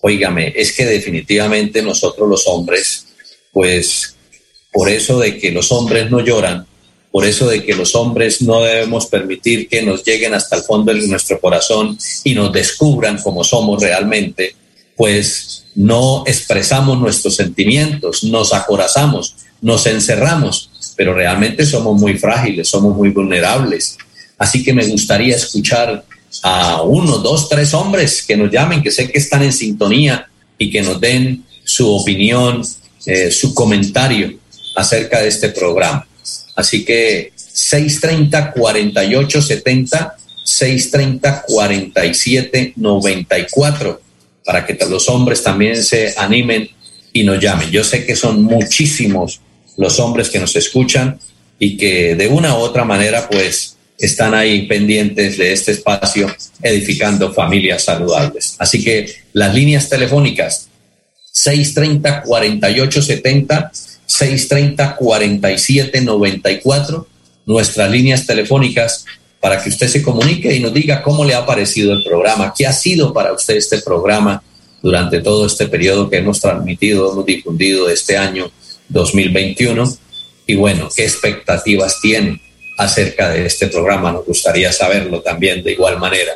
Óigame, 0.00 0.52
es 0.56 0.72
que 0.72 0.84
definitivamente 0.84 1.82
nosotros 1.82 2.28
los 2.28 2.46
hombres, 2.48 3.06
pues 3.52 4.16
por 4.72 4.88
eso 4.88 5.20
de 5.20 5.38
que 5.38 5.52
los 5.52 5.70
hombres 5.70 6.10
no 6.10 6.20
lloran, 6.20 6.66
por 7.12 7.24
eso 7.26 7.48
de 7.48 7.64
que 7.64 7.74
los 7.74 7.94
hombres 7.94 8.42
no 8.42 8.62
debemos 8.62 9.06
permitir 9.06 9.68
que 9.68 9.82
nos 9.82 10.04
lleguen 10.04 10.34
hasta 10.34 10.56
el 10.56 10.62
fondo 10.62 10.92
de 10.92 11.06
nuestro 11.06 11.40
corazón 11.40 11.96
y 12.24 12.34
nos 12.34 12.52
descubran 12.52 13.20
como 13.22 13.44
somos 13.44 13.82
realmente, 13.82 14.56
pues 14.96 15.66
no 15.76 16.24
expresamos 16.26 16.98
nuestros 16.98 17.36
sentimientos, 17.36 18.24
nos 18.24 18.52
acorazamos, 18.52 19.36
nos 19.60 19.86
encerramos, 19.86 20.70
pero 20.96 21.14
realmente 21.14 21.66
somos 21.66 22.00
muy 22.00 22.18
frágiles, 22.18 22.68
somos 22.68 22.96
muy 22.96 23.10
vulnerables. 23.10 23.96
Así 24.40 24.64
que 24.64 24.72
me 24.72 24.86
gustaría 24.86 25.36
escuchar 25.36 26.02
a 26.42 26.80
uno, 26.80 27.18
dos, 27.18 27.50
tres 27.50 27.74
hombres 27.74 28.22
que 28.22 28.38
nos 28.38 28.50
llamen, 28.50 28.82
que 28.82 28.90
sé 28.90 29.10
que 29.10 29.18
están 29.18 29.42
en 29.42 29.52
sintonía 29.52 30.26
y 30.56 30.70
que 30.70 30.80
nos 30.80 30.98
den 30.98 31.44
su 31.62 31.94
opinión, 31.94 32.62
eh, 33.04 33.30
su 33.30 33.52
comentario 33.52 34.32
acerca 34.76 35.20
de 35.20 35.28
este 35.28 35.50
programa. 35.50 36.08
Así 36.56 36.86
que 36.86 37.32
630 37.36 38.52
4870 38.52 40.16
630 40.42 41.42
47 41.46 42.72
94 42.76 44.00
para 44.42 44.64
que 44.64 44.78
los 44.88 45.06
hombres 45.10 45.42
también 45.42 45.84
se 45.84 46.14
animen 46.16 46.70
y 47.12 47.24
nos 47.24 47.38
llamen. 47.40 47.70
Yo 47.70 47.84
sé 47.84 48.06
que 48.06 48.16
son 48.16 48.42
muchísimos 48.42 49.42
los 49.76 50.00
hombres 50.00 50.30
que 50.30 50.38
nos 50.38 50.56
escuchan 50.56 51.18
y 51.58 51.76
que 51.76 52.14
de 52.14 52.26
una 52.28 52.56
u 52.56 52.60
otra 52.60 52.86
manera 52.86 53.28
pues 53.28 53.76
están 54.00 54.34
ahí 54.34 54.66
pendientes 54.66 55.36
de 55.36 55.52
este 55.52 55.72
espacio 55.72 56.34
edificando 56.62 57.34
familias 57.34 57.84
saludables. 57.84 58.56
Así 58.58 58.82
que 58.82 59.12
las 59.34 59.54
líneas 59.54 59.90
telefónicas 59.90 60.68
630 61.32 62.22
4870 62.22 63.70
630 64.06 64.96
4794 64.96 67.06
nuestras 67.46 67.90
líneas 67.90 68.26
telefónicas 68.26 69.04
para 69.38 69.62
que 69.62 69.68
usted 69.68 69.88
se 69.88 70.02
comunique 70.02 70.54
y 70.54 70.60
nos 70.60 70.72
diga 70.72 71.02
cómo 71.02 71.24
le 71.24 71.34
ha 71.34 71.44
parecido 71.44 71.92
el 71.92 72.02
programa, 72.02 72.54
qué 72.56 72.66
ha 72.66 72.72
sido 72.72 73.12
para 73.12 73.32
usted 73.32 73.56
este 73.56 73.78
programa 73.78 74.42
durante 74.82 75.20
todo 75.20 75.46
este 75.46 75.66
periodo 75.66 76.08
que 76.08 76.18
hemos 76.18 76.40
transmitido, 76.40 77.12
hemos 77.12 77.26
difundido 77.26 77.90
este 77.90 78.16
año 78.16 78.50
2021 78.88 79.98
y 80.46 80.54
bueno, 80.56 80.88
qué 80.94 81.04
expectativas 81.04 82.00
tiene 82.00 82.40
acerca 82.80 83.28
de 83.28 83.46
este 83.46 83.68
programa. 83.68 84.12
Nos 84.12 84.24
gustaría 84.24 84.72
saberlo 84.72 85.20
también 85.20 85.62
de 85.62 85.72
igual 85.72 85.98
manera. 85.98 86.32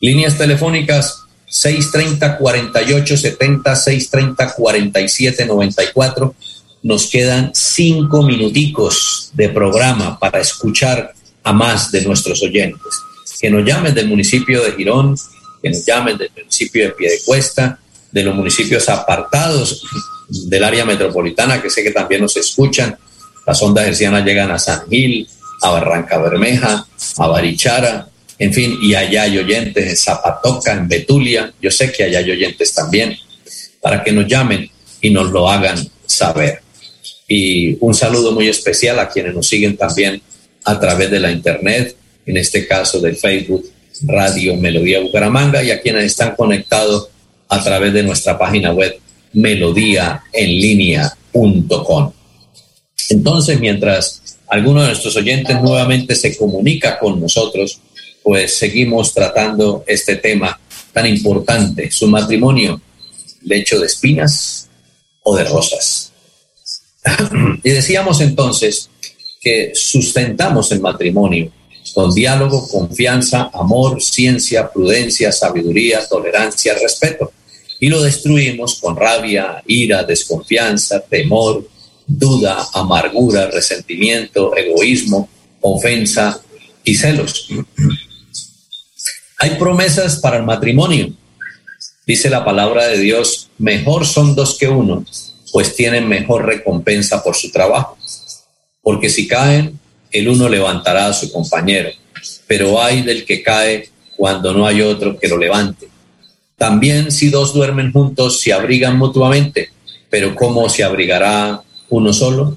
Líneas 0.00 0.36
telefónicas 0.38 1.24
630 1.46 2.38
4870 2.38 3.76
630 3.76 4.54
4794 4.54 6.34
Nos 6.82 7.08
quedan 7.08 7.50
cinco 7.54 8.22
minuticos 8.22 9.30
de 9.34 9.50
programa 9.50 10.18
para 10.18 10.40
escuchar 10.40 11.12
a 11.42 11.52
más 11.52 11.92
de 11.92 12.02
nuestros 12.02 12.42
oyentes. 12.42 12.92
Que 13.38 13.50
nos 13.50 13.66
llamen 13.66 13.94
del 13.94 14.08
municipio 14.08 14.62
de 14.62 14.72
Girón, 14.72 15.16
que 15.62 15.70
nos 15.70 15.84
llamen 15.84 16.16
del 16.16 16.30
municipio 16.34 16.84
de 16.84 16.90
Piedecuesta, 16.92 17.78
de 18.10 18.22
los 18.22 18.34
municipios 18.34 18.88
apartados 18.88 19.82
del 20.28 20.64
área 20.64 20.84
metropolitana, 20.84 21.60
que 21.60 21.68
sé 21.68 21.82
que 21.82 21.90
también 21.90 22.22
nos 22.22 22.36
escuchan. 22.36 22.96
Las 23.46 23.60
ondas 23.62 23.86
hercianas 23.86 24.24
llegan 24.24 24.50
a 24.50 24.58
San 24.58 24.88
Gil, 24.88 25.28
a 25.62 25.70
Barranca 25.70 26.18
Bermeja, 26.18 26.86
a 27.18 27.26
Barichara, 27.26 28.08
en 28.38 28.54
fin, 28.54 28.78
y 28.80 28.94
allá 28.94 29.24
hay 29.24 29.38
oyentes 29.38 29.86
en 29.86 29.96
Zapatoca, 29.96 30.72
en 30.72 30.88
Betulia, 30.88 31.52
yo 31.60 31.70
sé 31.70 31.92
que 31.92 32.04
allá 32.04 32.20
hay 32.20 32.30
oyentes 32.30 32.72
también, 32.72 33.14
para 33.82 34.02
que 34.02 34.12
nos 34.12 34.26
llamen 34.26 34.70
y 35.00 35.10
nos 35.10 35.30
lo 35.30 35.48
hagan 35.48 35.78
saber. 36.06 36.62
Y 37.28 37.76
un 37.80 37.94
saludo 37.94 38.32
muy 38.32 38.48
especial 38.48 38.98
a 38.98 39.08
quienes 39.08 39.34
nos 39.34 39.46
siguen 39.46 39.76
también 39.76 40.20
a 40.64 40.80
través 40.80 41.10
de 41.10 41.20
la 41.20 41.30
internet, 41.30 41.94
en 42.26 42.38
este 42.38 42.66
caso 42.66 43.00
del 43.00 43.16
Facebook 43.16 43.64
Radio 44.02 44.56
Melodía 44.56 45.00
Bucaramanga 45.00 45.62
y 45.62 45.70
a 45.70 45.80
quienes 45.80 46.04
están 46.04 46.34
conectados 46.34 47.08
a 47.48 47.62
través 47.62 47.92
de 47.92 48.02
nuestra 48.02 48.36
página 48.38 48.72
web 48.72 48.98
melodíaenlínea.com. 49.32 52.12
Entonces, 53.10 53.60
mientras 53.60 54.19
alguno 54.50 54.82
de 54.82 54.88
nuestros 54.88 55.16
oyentes 55.16 55.60
nuevamente 55.62 56.14
se 56.14 56.36
comunica 56.36 56.98
con 56.98 57.20
nosotros, 57.20 57.80
pues 58.22 58.54
seguimos 58.54 59.14
tratando 59.14 59.84
este 59.86 60.16
tema 60.16 60.60
tan 60.92 61.06
importante, 61.06 61.90
su 61.90 62.08
matrimonio, 62.08 62.80
lecho 63.42 63.78
de 63.78 63.86
espinas 63.86 64.68
o 65.22 65.36
de 65.36 65.44
rosas. 65.44 66.12
y 67.62 67.70
decíamos 67.70 68.20
entonces 68.20 68.90
que 69.40 69.72
sustentamos 69.74 70.70
el 70.72 70.80
matrimonio 70.80 71.50
con 71.94 72.12
diálogo, 72.12 72.68
confianza, 72.68 73.50
amor, 73.52 74.02
ciencia, 74.02 74.70
prudencia, 74.70 75.32
sabiduría, 75.32 76.06
tolerancia, 76.08 76.74
respeto. 76.74 77.32
Y 77.80 77.88
lo 77.88 78.02
destruimos 78.02 78.78
con 78.80 78.96
rabia, 78.96 79.62
ira, 79.66 80.04
desconfianza, 80.04 81.00
temor, 81.00 81.66
duda, 82.18 82.66
amargura, 82.74 83.46
resentimiento, 83.46 84.56
egoísmo, 84.56 85.28
ofensa 85.60 86.40
y 86.84 86.94
celos. 86.94 87.48
Hay 89.38 89.50
promesas 89.58 90.18
para 90.18 90.36
el 90.36 90.44
matrimonio. 90.44 91.12
Dice 92.06 92.28
la 92.28 92.44
palabra 92.44 92.86
de 92.86 92.98
Dios, 92.98 93.50
mejor 93.58 94.06
son 94.06 94.34
dos 94.34 94.58
que 94.58 94.68
uno, 94.68 95.04
pues 95.52 95.74
tienen 95.76 96.08
mejor 96.08 96.46
recompensa 96.46 97.22
por 97.22 97.36
su 97.36 97.50
trabajo 97.50 97.96
porque 98.82 99.08
si 99.08 99.26
caen, 99.28 99.78
el 100.10 100.28
uno 100.28 100.48
levantará 100.48 101.06
a 101.06 101.12
su 101.12 101.30
compañero, 101.30 101.90
pero 102.46 102.82
hay 102.82 103.02
del 103.02 103.24
que 103.24 103.42
cae 103.42 103.88
cuando 104.16 104.52
no 104.52 104.66
hay 104.66 104.82
otro 104.82 105.18
que 105.18 105.28
lo 105.28 105.38
levante. 105.38 105.88
También 106.56 107.10
si 107.10 107.30
dos 107.30 107.54
duermen 107.54 107.92
juntos, 107.92 108.40
se 108.40 108.52
abrigan 108.52 108.98
mutuamente, 108.98 109.70
pero 110.10 110.34
¿cómo 110.34 110.68
se 110.68 110.82
abrigará 110.82 111.62
uno 111.90 112.12
solo? 112.12 112.56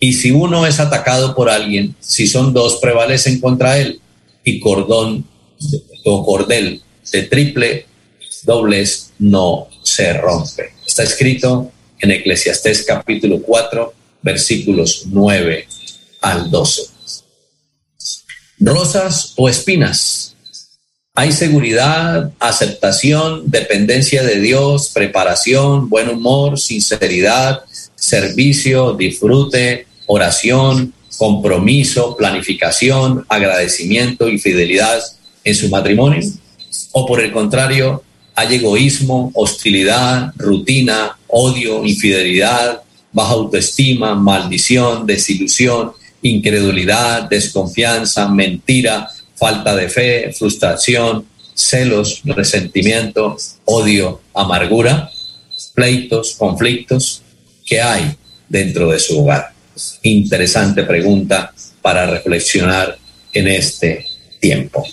Y 0.00 0.12
si 0.14 0.32
uno 0.32 0.66
es 0.66 0.80
atacado 0.80 1.34
por 1.34 1.48
alguien, 1.48 1.94
si 2.00 2.26
son 2.26 2.52
dos, 2.52 2.76
prevalecen 2.76 3.40
contra 3.40 3.78
él, 3.78 4.00
y 4.44 4.60
cordón 4.60 5.24
o 6.04 6.26
cordel 6.26 6.82
de 7.10 7.22
triple 7.22 7.86
dobles 8.44 9.12
no 9.18 9.68
se 9.82 10.12
rompe. 10.14 10.72
Está 10.86 11.02
escrito 11.02 11.70
en 11.98 12.10
Eclesiastés 12.10 12.84
capítulo 12.84 13.40
4, 13.42 13.94
versículos 14.22 15.04
9 15.06 15.66
al 16.20 16.50
12. 16.50 16.82
Rosas 18.60 19.32
o 19.36 19.48
espinas. 19.48 20.36
Hay 21.14 21.32
seguridad, 21.32 22.32
aceptación, 22.40 23.44
dependencia 23.46 24.22
de 24.24 24.40
Dios, 24.40 24.90
preparación, 24.92 25.88
buen 25.88 26.08
humor, 26.08 26.58
sinceridad, 26.58 27.62
servicio, 28.04 28.92
disfrute, 28.92 29.86
oración, 30.06 30.92
compromiso, 31.16 32.16
planificación, 32.16 33.24
agradecimiento 33.28 34.28
y 34.28 34.38
fidelidad 34.38 35.00
en 35.42 35.54
su 35.54 35.70
matrimonio? 35.70 36.20
¿O 36.92 37.06
por 37.06 37.22
el 37.22 37.32
contrario, 37.32 38.02
hay 38.34 38.56
egoísmo, 38.56 39.30
hostilidad, 39.34 40.32
rutina, 40.36 41.16
odio, 41.28 41.84
infidelidad, 41.84 42.82
baja 43.10 43.32
autoestima, 43.32 44.14
maldición, 44.14 45.06
desilusión, 45.06 45.92
incredulidad, 46.20 47.28
desconfianza, 47.30 48.28
mentira, 48.28 49.08
falta 49.34 49.74
de 49.74 49.88
fe, 49.88 50.32
frustración, 50.36 51.24
celos, 51.54 52.20
resentimiento, 52.24 53.36
odio, 53.64 54.20
amargura, 54.34 55.10
pleitos, 55.74 56.34
conflictos 56.36 57.23
que 57.64 57.80
hay 57.80 58.16
dentro 58.48 58.90
de 58.90 58.98
su 58.98 59.20
hogar. 59.20 59.52
Interesante 60.02 60.82
pregunta 60.84 61.52
para 61.82 62.06
reflexionar 62.06 62.96
en 63.32 63.48
este 63.48 64.06
tiempo. 64.40 64.84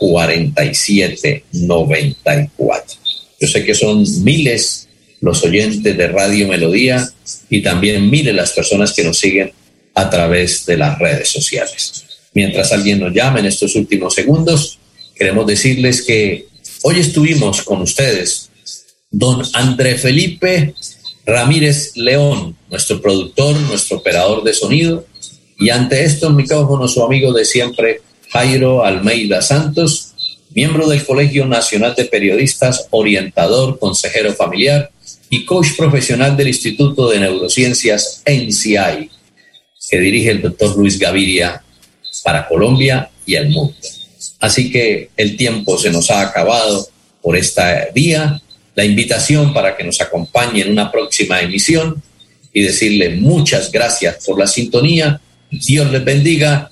630-4794. 0.00 2.98
Yo 3.40 3.48
sé 3.48 3.64
que 3.64 3.74
son 3.74 4.04
miles 4.24 4.88
los 5.20 5.44
oyentes 5.44 5.96
de 5.96 6.08
Radio 6.08 6.48
Melodía 6.48 7.08
y 7.48 7.62
también 7.62 8.10
miles 8.10 8.34
las 8.34 8.50
personas 8.52 8.92
que 8.92 9.04
nos 9.04 9.18
siguen 9.18 9.52
a 9.94 10.10
través 10.10 10.66
de 10.66 10.76
las 10.76 10.98
redes 10.98 11.28
sociales. 11.28 12.04
Mientras 12.34 12.72
alguien 12.72 12.98
nos 13.00 13.14
llama 13.14 13.40
en 13.40 13.46
estos 13.46 13.74
últimos 13.76 14.14
segundos, 14.14 14.78
queremos 15.14 15.46
decirles 15.46 16.02
que 16.02 16.46
hoy 16.82 16.98
estuvimos 16.98 17.62
con 17.62 17.80
ustedes, 17.82 18.50
don 19.10 19.42
André 19.52 19.98
Felipe 19.98 20.74
Ramírez 21.24 21.96
León, 21.96 22.56
nuestro 22.70 23.00
productor, 23.00 23.56
nuestro 23.60 23.98
operador 23.98 24.42
de 24.42 24.54
sonido, 24.54 25.06
y 25.58 25.70
ante 25.70 26.04
esto 26.04 26.28
el 26.28 26.34
micrófono 26.34 26.88
su 26.88 27.04
amigo 27.04 27.32
de 27.32 27.44
siempre, 27.44 28.00
Jairo 28.32 28.82
Almeida 28.82 29.42
Santos, 29.42 30.14
miembro 30.54 30.88
del 30.88 31.04
Colegio 31.04 31.44
Nacional 31.44 31.94
de 31.94 32.06
Periodistas, 32.06 32.86
orientador, 32.90 33.78
consejero 33.78 34.32
familiar 34.32 34.90
y 35.28 35.44
coach 35.44 35.76
profesional 35.76 36.34
del 36.34 36.48
Instituto 36.48 37.10
de 37.10 37.20
Neurociencias 37.20 38.22
NCI, 38.24 39.10
que 39.90 39.98
dirige 39.98 40.30
el 40.30 40.40
doctor 40.40 40.74
Luis 40.78 40.98
Gaviria 40.98 41.62
para 42.24 42.48
Colombia 42.48 43.10
y 43.26 43.34
el 43.34 43.50
mundo. 43.50 43.74
Así 44.40 44.70
que 44.70 45.10
el 45.16 45.36
tiempo 45.36 45.76
se 45.76 45.90
nos 45.90 46.10
ha 46.10 46.22
acabado 46.22 46.88
por 47.20 47.36
esta 47.36 47.86
día. 47.94 48.40
La 48.74 48.84
invitación 48.86 49.52
para 49.52 49.76
que 49.76 49.84
nos 49.84 50.00
acompañe 50.00 50.62
en 50.62 50.72
una 50.72 50.90
próxima 50.90 51.42
emisión 51.42 52.02
y 52.50 52.62
decirle 52.62 53.10
muchas 53.10 53.70
gracias 53.70 54.24
por 54.24 54.38
la 54.38 54.46
sintonía. 54.46 55.20
Dios 55.50 55.90
les 55.92 56.02
bendiga 56.02 56.71